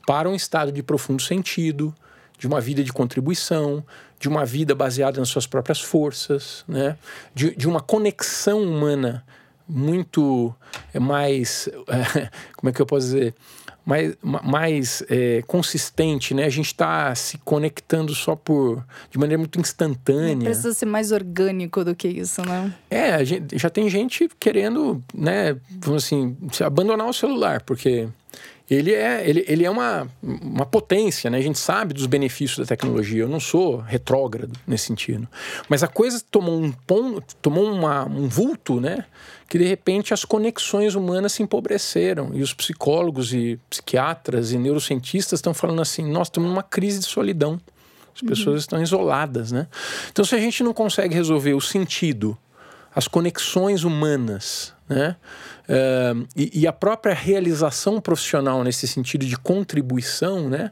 para 0.07 0.30
um 0.30 0.36
estado 0.36 0.72
de 0.72 0.82
profundo 0.82 1.22
sentido, 1.22 1.93
de 2.38 2.47
uma 2.47 2.59
vida 2.59 2.84
de 2.84 2.91
contribuição, 2.91 3.86
de 4.20 4.28
uma 4.28 4.45
vida 4.45 4.74
baseada 4.74 5.20
nas 5.20 5.30
suas 5.30 5.45
próprias 5.45 5.82
forças, 5.82 6.64
né? 6.68 6.97
de, 7.36 7.55
de 7.55 7.68
uma 7.68 7.80
conexão 7.80 8.64
humana 8.64 9.24
muito 9.72 10.53
é, 10.93 10.99
mais, 10.99 11.69
é, 11.88 12.30
como 12.55 12.69
é 12.69 12.74
que 12.74 12.82
eu 12.82 12.86
posso 12.86 13.07
dizer, 13.07 13.34
mais, 13.86 14.15
mais 14.22 15.03
é, 15.09 15.41
consistente, 15.47 16.34
né? 16.34 16.45
A 16.45 16.49
gente 16.49 16.67
está 16.67 17.13
se 17.15 17.38
conectando 17.39 18.13
só 18.13 18.36
por 18.36 18.86
de 19.09 19.17
maneira 19.17 19.39
muito 19.39 19.59
instantânea. 19.59 20.45
Precisa 20.45 20.74
ser 20.74 20.86
mais 20.86 21.11
orgânico 21.11 21.84
do 21.84 21.95
que 21.95 22.07
isso, 22.07 22.41
né? 22.45 22.74
É, 22.89 23.24
gente, 23.26 23.57
já 23.57 23.69
tem 23.69 23.89
gente 23.89 24.30
querendo, 24.39 25.03
né? 25.13 25.57
Vamos 25.80 26.05
assim, 26.05 26.38
abandonar 26.63 27.07
o 27.07 27.13
celular, 27.13 27.61
porque 27.63 28.07
ele 28.76 28.93
é, 28.93 29.28
ele, 29.28 29.43
ele 29.49 29.65
é 29.65 29.69
uma, 29.69 30.07
uma 30.24 30.65
potência, 30.65 31.30
né? 31.30 31.38
A 31.38 31.41
gente 31.41 31.59
sabe 31.59 31.93
dos 31.93 32.05
benefícios 32.05 32.59
da 32.59 32.65
tecnologia. 32.65 33.24
Eu 33.24 33.28
não 33.28 33.39
sou 33.39 33.80
retrógrado 33.80 34.57
nesse 34.65 34.86
sentido. 34.86 35.28
Mas 35.67 35.84
a 35.84 35.89
coisa 35.89 36.24
tomou 36.32 36.57
um 36.57 36.72
ponto, 36.72 37.36
tomou 37.41 37.69
uma, 37.69 38.05
um 38.05 38.30
vulto, 38.30 38.80
né? 38.80 39.03
Que 39.49 39.57
de 39.57 39.65
repente 39.65 40.13
as 40.13 40.24
conexões 40.24 40.95
humanas 40.95 41.34
se 41.34 41.43
empobreceram. 41.43 42.32
E 42.34 42.41
os 42.41 42.53
psicólogos 42.53 43.34
e 43.34 43.59
psiquiatras 43.69 44.53
e 44.53 44.57
neurocientistas 44.57 45.39
estão 45.39 45.53
falando 45.53 45.82
assim: 45.82 46.09
nós 46.09 46.28
estamos 46.28 46.49
numa 46.49 46.63
crise 46.63 46.99
de 46.99 47.05
solidão. 47.05 47.59
As 48.15 48.22
pessoas 48.22 48.47
uhum. 48.47 48.55
estão 48.55 48.82
isoladas, 48.82 49.51
né? 49.51 49.67
Então, 50.11 50.24
se 50.24 50.34
a 50.34 50.39
gente 50.39 50.63
não 50.63 50.74
consegue 50.74 51.13
resolver 51.13 51.53
o 51.53 51.61
sentido, 51.61 52.38
as 52.95 53.07
conexões 53.07 53.84
humanas, 53.84 54.74
né? 54.88 55.17
Uh, 55.72 56.28
e, 56.36 56.61
e, 56.61 56.67
a 56.67 56.74
própria 56.74 57.13
realização 57.13 58.01
profissional 58.01 58.61
nesse 58.61 58.86
sentido 58.88 59.26
de 59.26 59.38
contribuição, 59.38 60.49
né? 60.49 60.72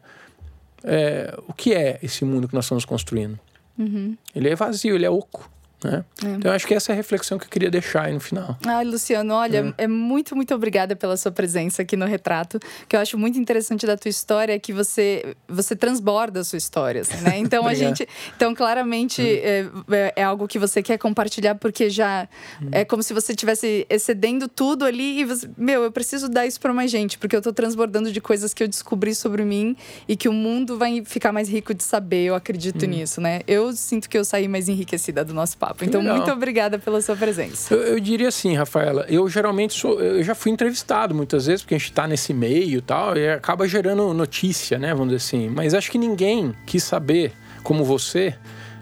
É, 0.83 1.37
o 1.47 1.53
que 1.53 1.73
é 1.73 1.99
esse 2.03 2.25
mundo 2.25 2.49
que 2.49 2.53
nós 2.53 2.65
estamos 2.65 2.83
construindo? 2.83 3.39
Uhum. 3.77 4.17
Ele 4.35 4.49
é 4.49 4.55
vazio, 4.55 4.95
ele 4.95 5.05
é 5.05 5.09
oco. 5.09 5.49
Né? 5.83 6.03
É. 6.23 6.27
Então, 6.31 6.51
acho 6.51 6.67
que 6.67 6.73
essa 6.73 6.91
é 6.91 6.93
a 6.93 6.95
reflexão 6.95 7.39
que 7.39 7.45
eu 7.45 7.49
queria 7.49 7.71
deixar 7.71 8.05
aí 8.05 8.13
no 8.13 8.19
final. 8.19 8.57
Ai, 8.65 8.83
Luciano, 8.83 9.33
olha, 9.33 9.73
é. 9.77 9.83
é. 9.83 9.87
muito, 9.87 10.35
muito 10.35 10.53
obrigada 10.53 10.95
pela 10.95 11.15
sua 11.15 11.31
presença 11.31 11.83
aqui 11.83 11.95
no 11.95 12.05
Retrato. 12.05 12.59
que 12.87 12.95
eu 12.95 12.99
acho 12.99 13.17
muito 13.17 13.39
interessante 13.39 13.85
da 13.85 13.95
tua 13.95 14.09
história 14.09 14.53
é 14.53 14.59
que 14.59 14.73
você, 14.73 15.35
você 15.47 15.75
transborda 15.75 16.41
a 16.41 16.43
sua 16.43 16.57
história, 16.57 17.01
assim, 17.01 17.17
né? 17.21 17.37
Então, 17.49 17.65
a 17.65 17.73
gente... 17.73 18.07
Então, 18.35 18.53
claramente, 18.53 19.21
hum. 19.21 19.83
é, 19.89 20.13
é, 20.17 20.23
algo 20.23 20.47
que 20.47 20.59
você 20.59 20.83
quer 20.83 20.97
compartilhar 20.97 21.55
porque 21.55 21.89
já... 21.89 22.27
Hum. 22.61 22.67
É 22.71 22.83
como 22.83 23.01
se 23.01 23.13
você 23.13 23.31
estivesse 23.31 23.87
excedendo 23.89 24.47
tudo 24.47 24.83
ali 24.83 25.21
e 25.21 25.25
você... 25.25 25.49
Meu, 25.57 25.83
eu 25.83 25.91
preciso 25.91 26.27
dar 26.27 26.45
isso 26.45 26.59
para 26.59 26.73
mais 26.73 26.91
gente, 26.91 27.17
porque 27.17 27.35
eu 27.35 27.41
tô 27.41 27.53
transbordando 27.53 28.11
de 28.11 28.19
coisas 28.19 28.53
que 28.53 28.61
eu 28.61 28.67
descobri 28.67 29.15
sobre 29.15 29.45
mim 29.45 29.75
e 30.07 30.17
que 30.17 30.27
o 30.27 30.33
mundo 30.33 30.77
vai 30.77 31.03
ficar 31.05 31.31
mais 31.31 31.47
rico 31.47 31.73
de 31.73 31.83
saber. 31.83 32.25
Eu 32.25 32.35
acredito 32.35 32.85
hum. 32.85 32.89
nisso, 32.89 33.21
né? 33.21 33.41
Eu 33.47 33.71
sinto 33.73 34.09
que 34.09 34.17
eu 34.17 34.25
saí 34.25 34.47
mais 34.47 34.67
enriquecida 34.67 35.23
do 35.23 35.33
nosso 35.33 35.57
papo 35.57 35.68
papo. 35.69 35.85
Então, 35.85 36.01
Legal. 36.01 36.17
muito 36.17 36.31
obrigada 36.31 36.79
pela 36.79 37.01
sua 37.01 37.15
presença. 37.15 37.73
Eu, 37.73 37.81
eu, 37.81 37.99
diria 37.99 38.27
assim, 38.27 38.55
Rafaela, 38.55 39.05
eu 39.07 39.27
geralmente 39.29 39.73
sou, 39.73 40.01
eu 40.01 40.23
já 40.23 40.35
fui 40.35 40.51
entrevistado 40.51 41.13
muitas 41.13 41.45
vezes, 41.45 41.61
porque 41.61 41.75
a 41.75 41.77
gente 41.77 41.89
está 41.89 42.07
nesse 42.07 42.33
meio 42.33 42.79
e 42.79 42.81
tal, 42.81 43.17
e 43.17 43.29
acaba 43.29 43.67
gerando 43.67 44.13
notícia, 44.13 44.77
né? 44.77 44.93
Vamos 44.93 45.13
dizer 45.13 45.17
assim. 45.17 45.49
Mas 45.49 45.73
acho 45.73 45.91
que 45.91 45.97
ninguém 45.97 46.53
quis 46.65 46.83
saber, 46.83 47.31
como 47.63 47.83
você, 47.83 48.35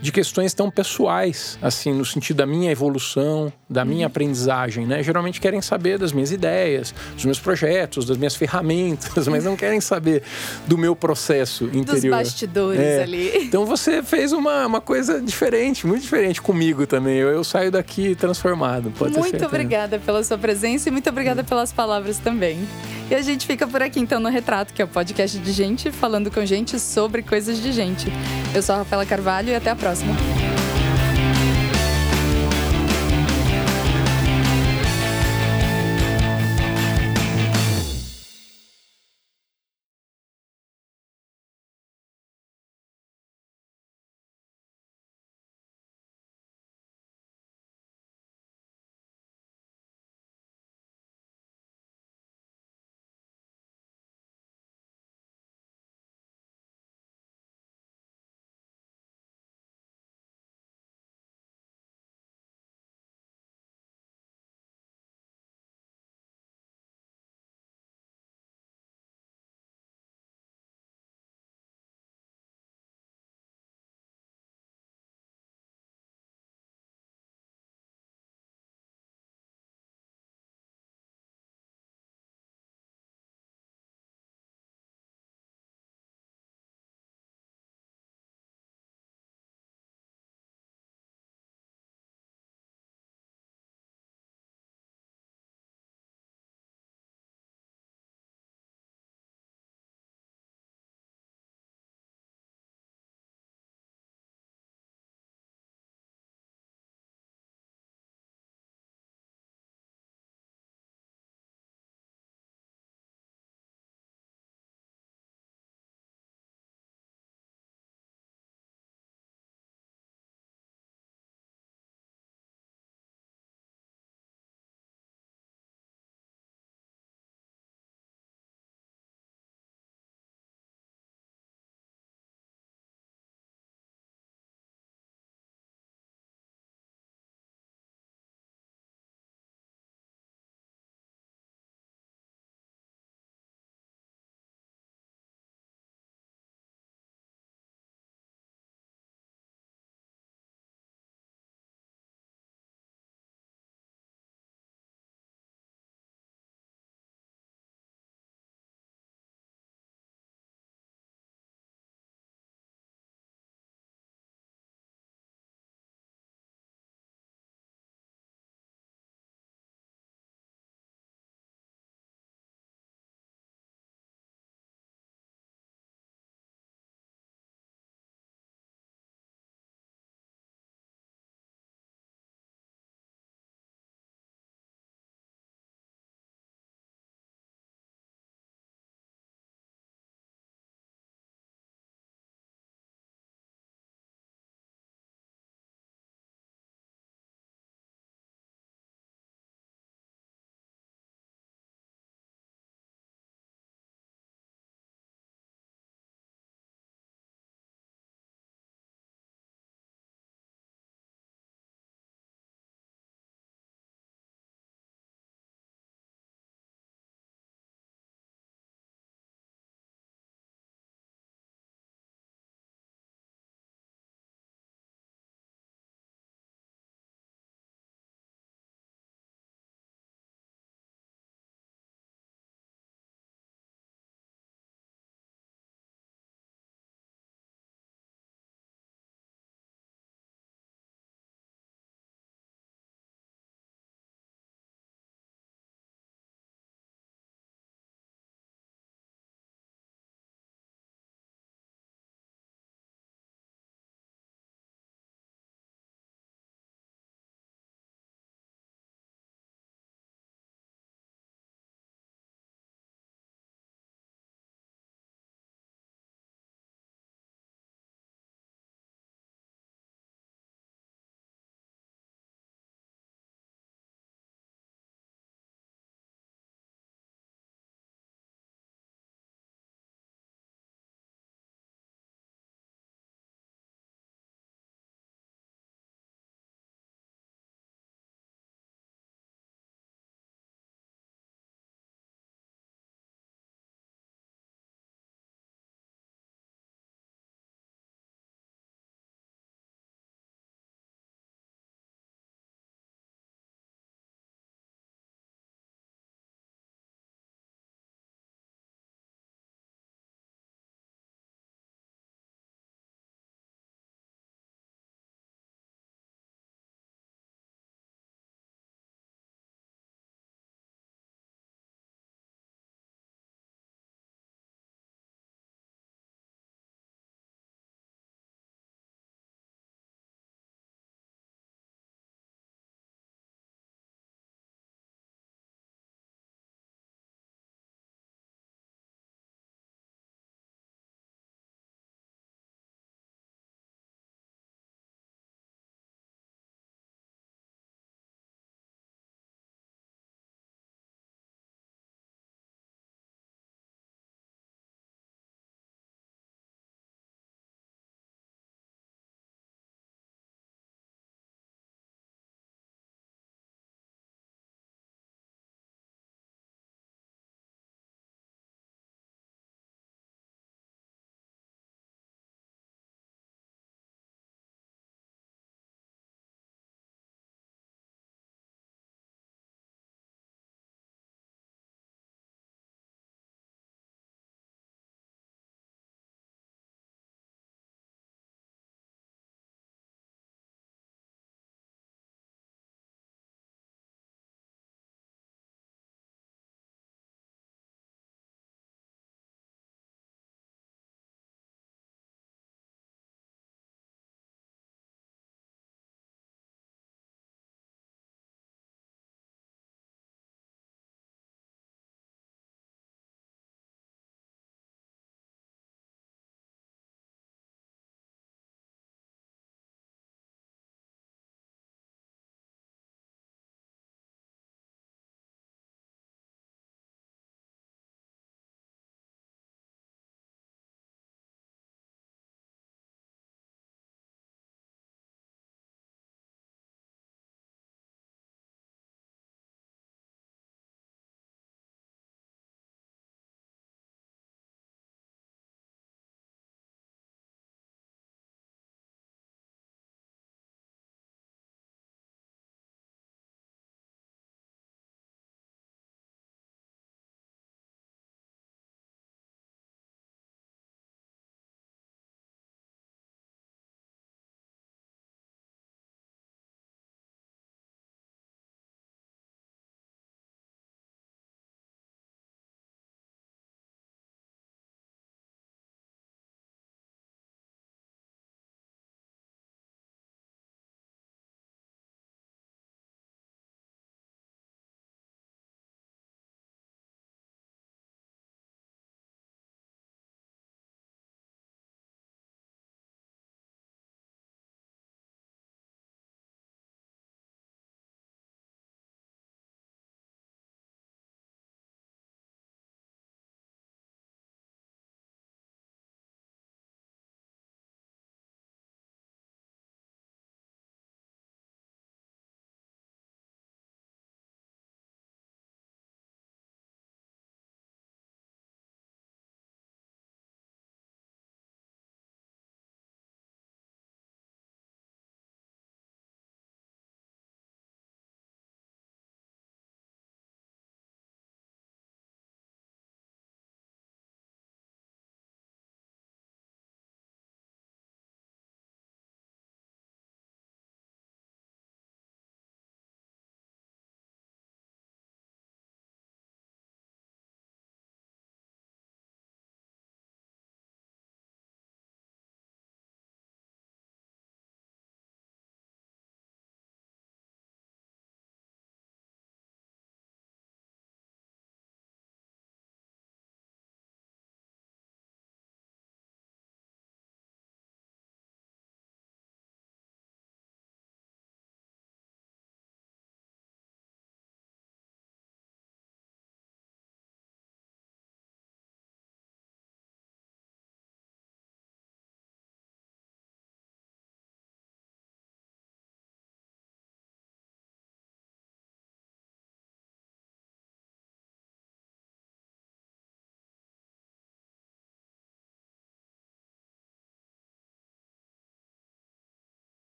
de 0.00 0.12
questões 0.12 0.52
tão 0.52 0.70
pessoais, 0.70 1.58
assim, 1.62 1.92
no 1.92 2.04
sentido 2.04 2.38
da 2.38 2.46
minha 2.46 2.70
evolução, 2.70 3.52
da 3.74 3.84
minha 3.84 4.06
uhum. 4.06 4.06
aprendizagem, 4.06 4.86
né? 4.86 5.02
Geralmente 5.02 5.40
querem 5.40 5.60
saber 5.60 5.98
das 5.98 6.12
minhas 6.12 6.30
ideias, 6.30 6.94
dos 7.14 7.24
meus 7.24 7.40
projetos, 7.40 8.06
das 8.06 8.16
minhas 8.16 8.34
ferramentas, 8.36 9.26
mas 9.26 9.44
não 9.44 9.56
querem 9.56 9.80
saber 9.80 10.22
do 10.66 10.78
meu 10.78 10.94
processo 10.94 11.64
interior. 11.66 12.16
Dos 12.16 12.28
bastidores 12.28 12.80
é. 12.80 13.02
ali. 13.02 13.24
Então 13.54 13.66
você 13.66 14.02
fez 14.02 14.32
uma, 14.32 14.66
uma 14.66 14.80
coisa 14.80 15.20
diferente, 15.20 15.86
muito 15.86 16.02
diferente 16.02 16.40
comigo 16.40 16.86
também. 16.86 17.16
Eu, 17.16 17.28
eu 17.28 17.44
saio 17.44 17.70
daqui 17.70 18.14
transformado, 18.14 18.92
pode 18.96 19.16
Muito 19.18 19.44
obrigada 19.44 19.98
pela 19.98 20.22
sua 20.22 20.38
presença 20.38 20.88
e 20.88 20.92
muito 20.92 21.08
obrigada 21.08 21.42
uhum. 21.42 21.46
pelas 21.46 21.72
palavras 21.72 22.18
também. 22.18 22.66
E 23.10 23.14
a 23.14 23.22
gente 23.22 23.46
fica 23.46 23.66
por 23.66 23.82
aqui 23.82 24.00
então 24.00 24.20
no 24.20 24.28
Retrato, 24.28 24.72
que 24.72 24.80
é 24.80 24.84
o 24.84 24.88
podcast 24.88 25.38
de 25.38 25.52
gente 25.52 25.90
falando 25.90 26.30
com 26.30 26.44
gente 26.46 26.78
sobre 26.78 27.22
coisas 27.22 27.60
de 27.60 27.72
gente. 27.72 28.06
Eu 28.54 28.62
sou 28.62 28.74
a 28.74 28.78
Rafaela 28.78 29.04
Carvalho 29.04 29.50
e 29.50 29.54
até 29.54 29.70
a 29.70 29.76
próxima. 29.76 30.14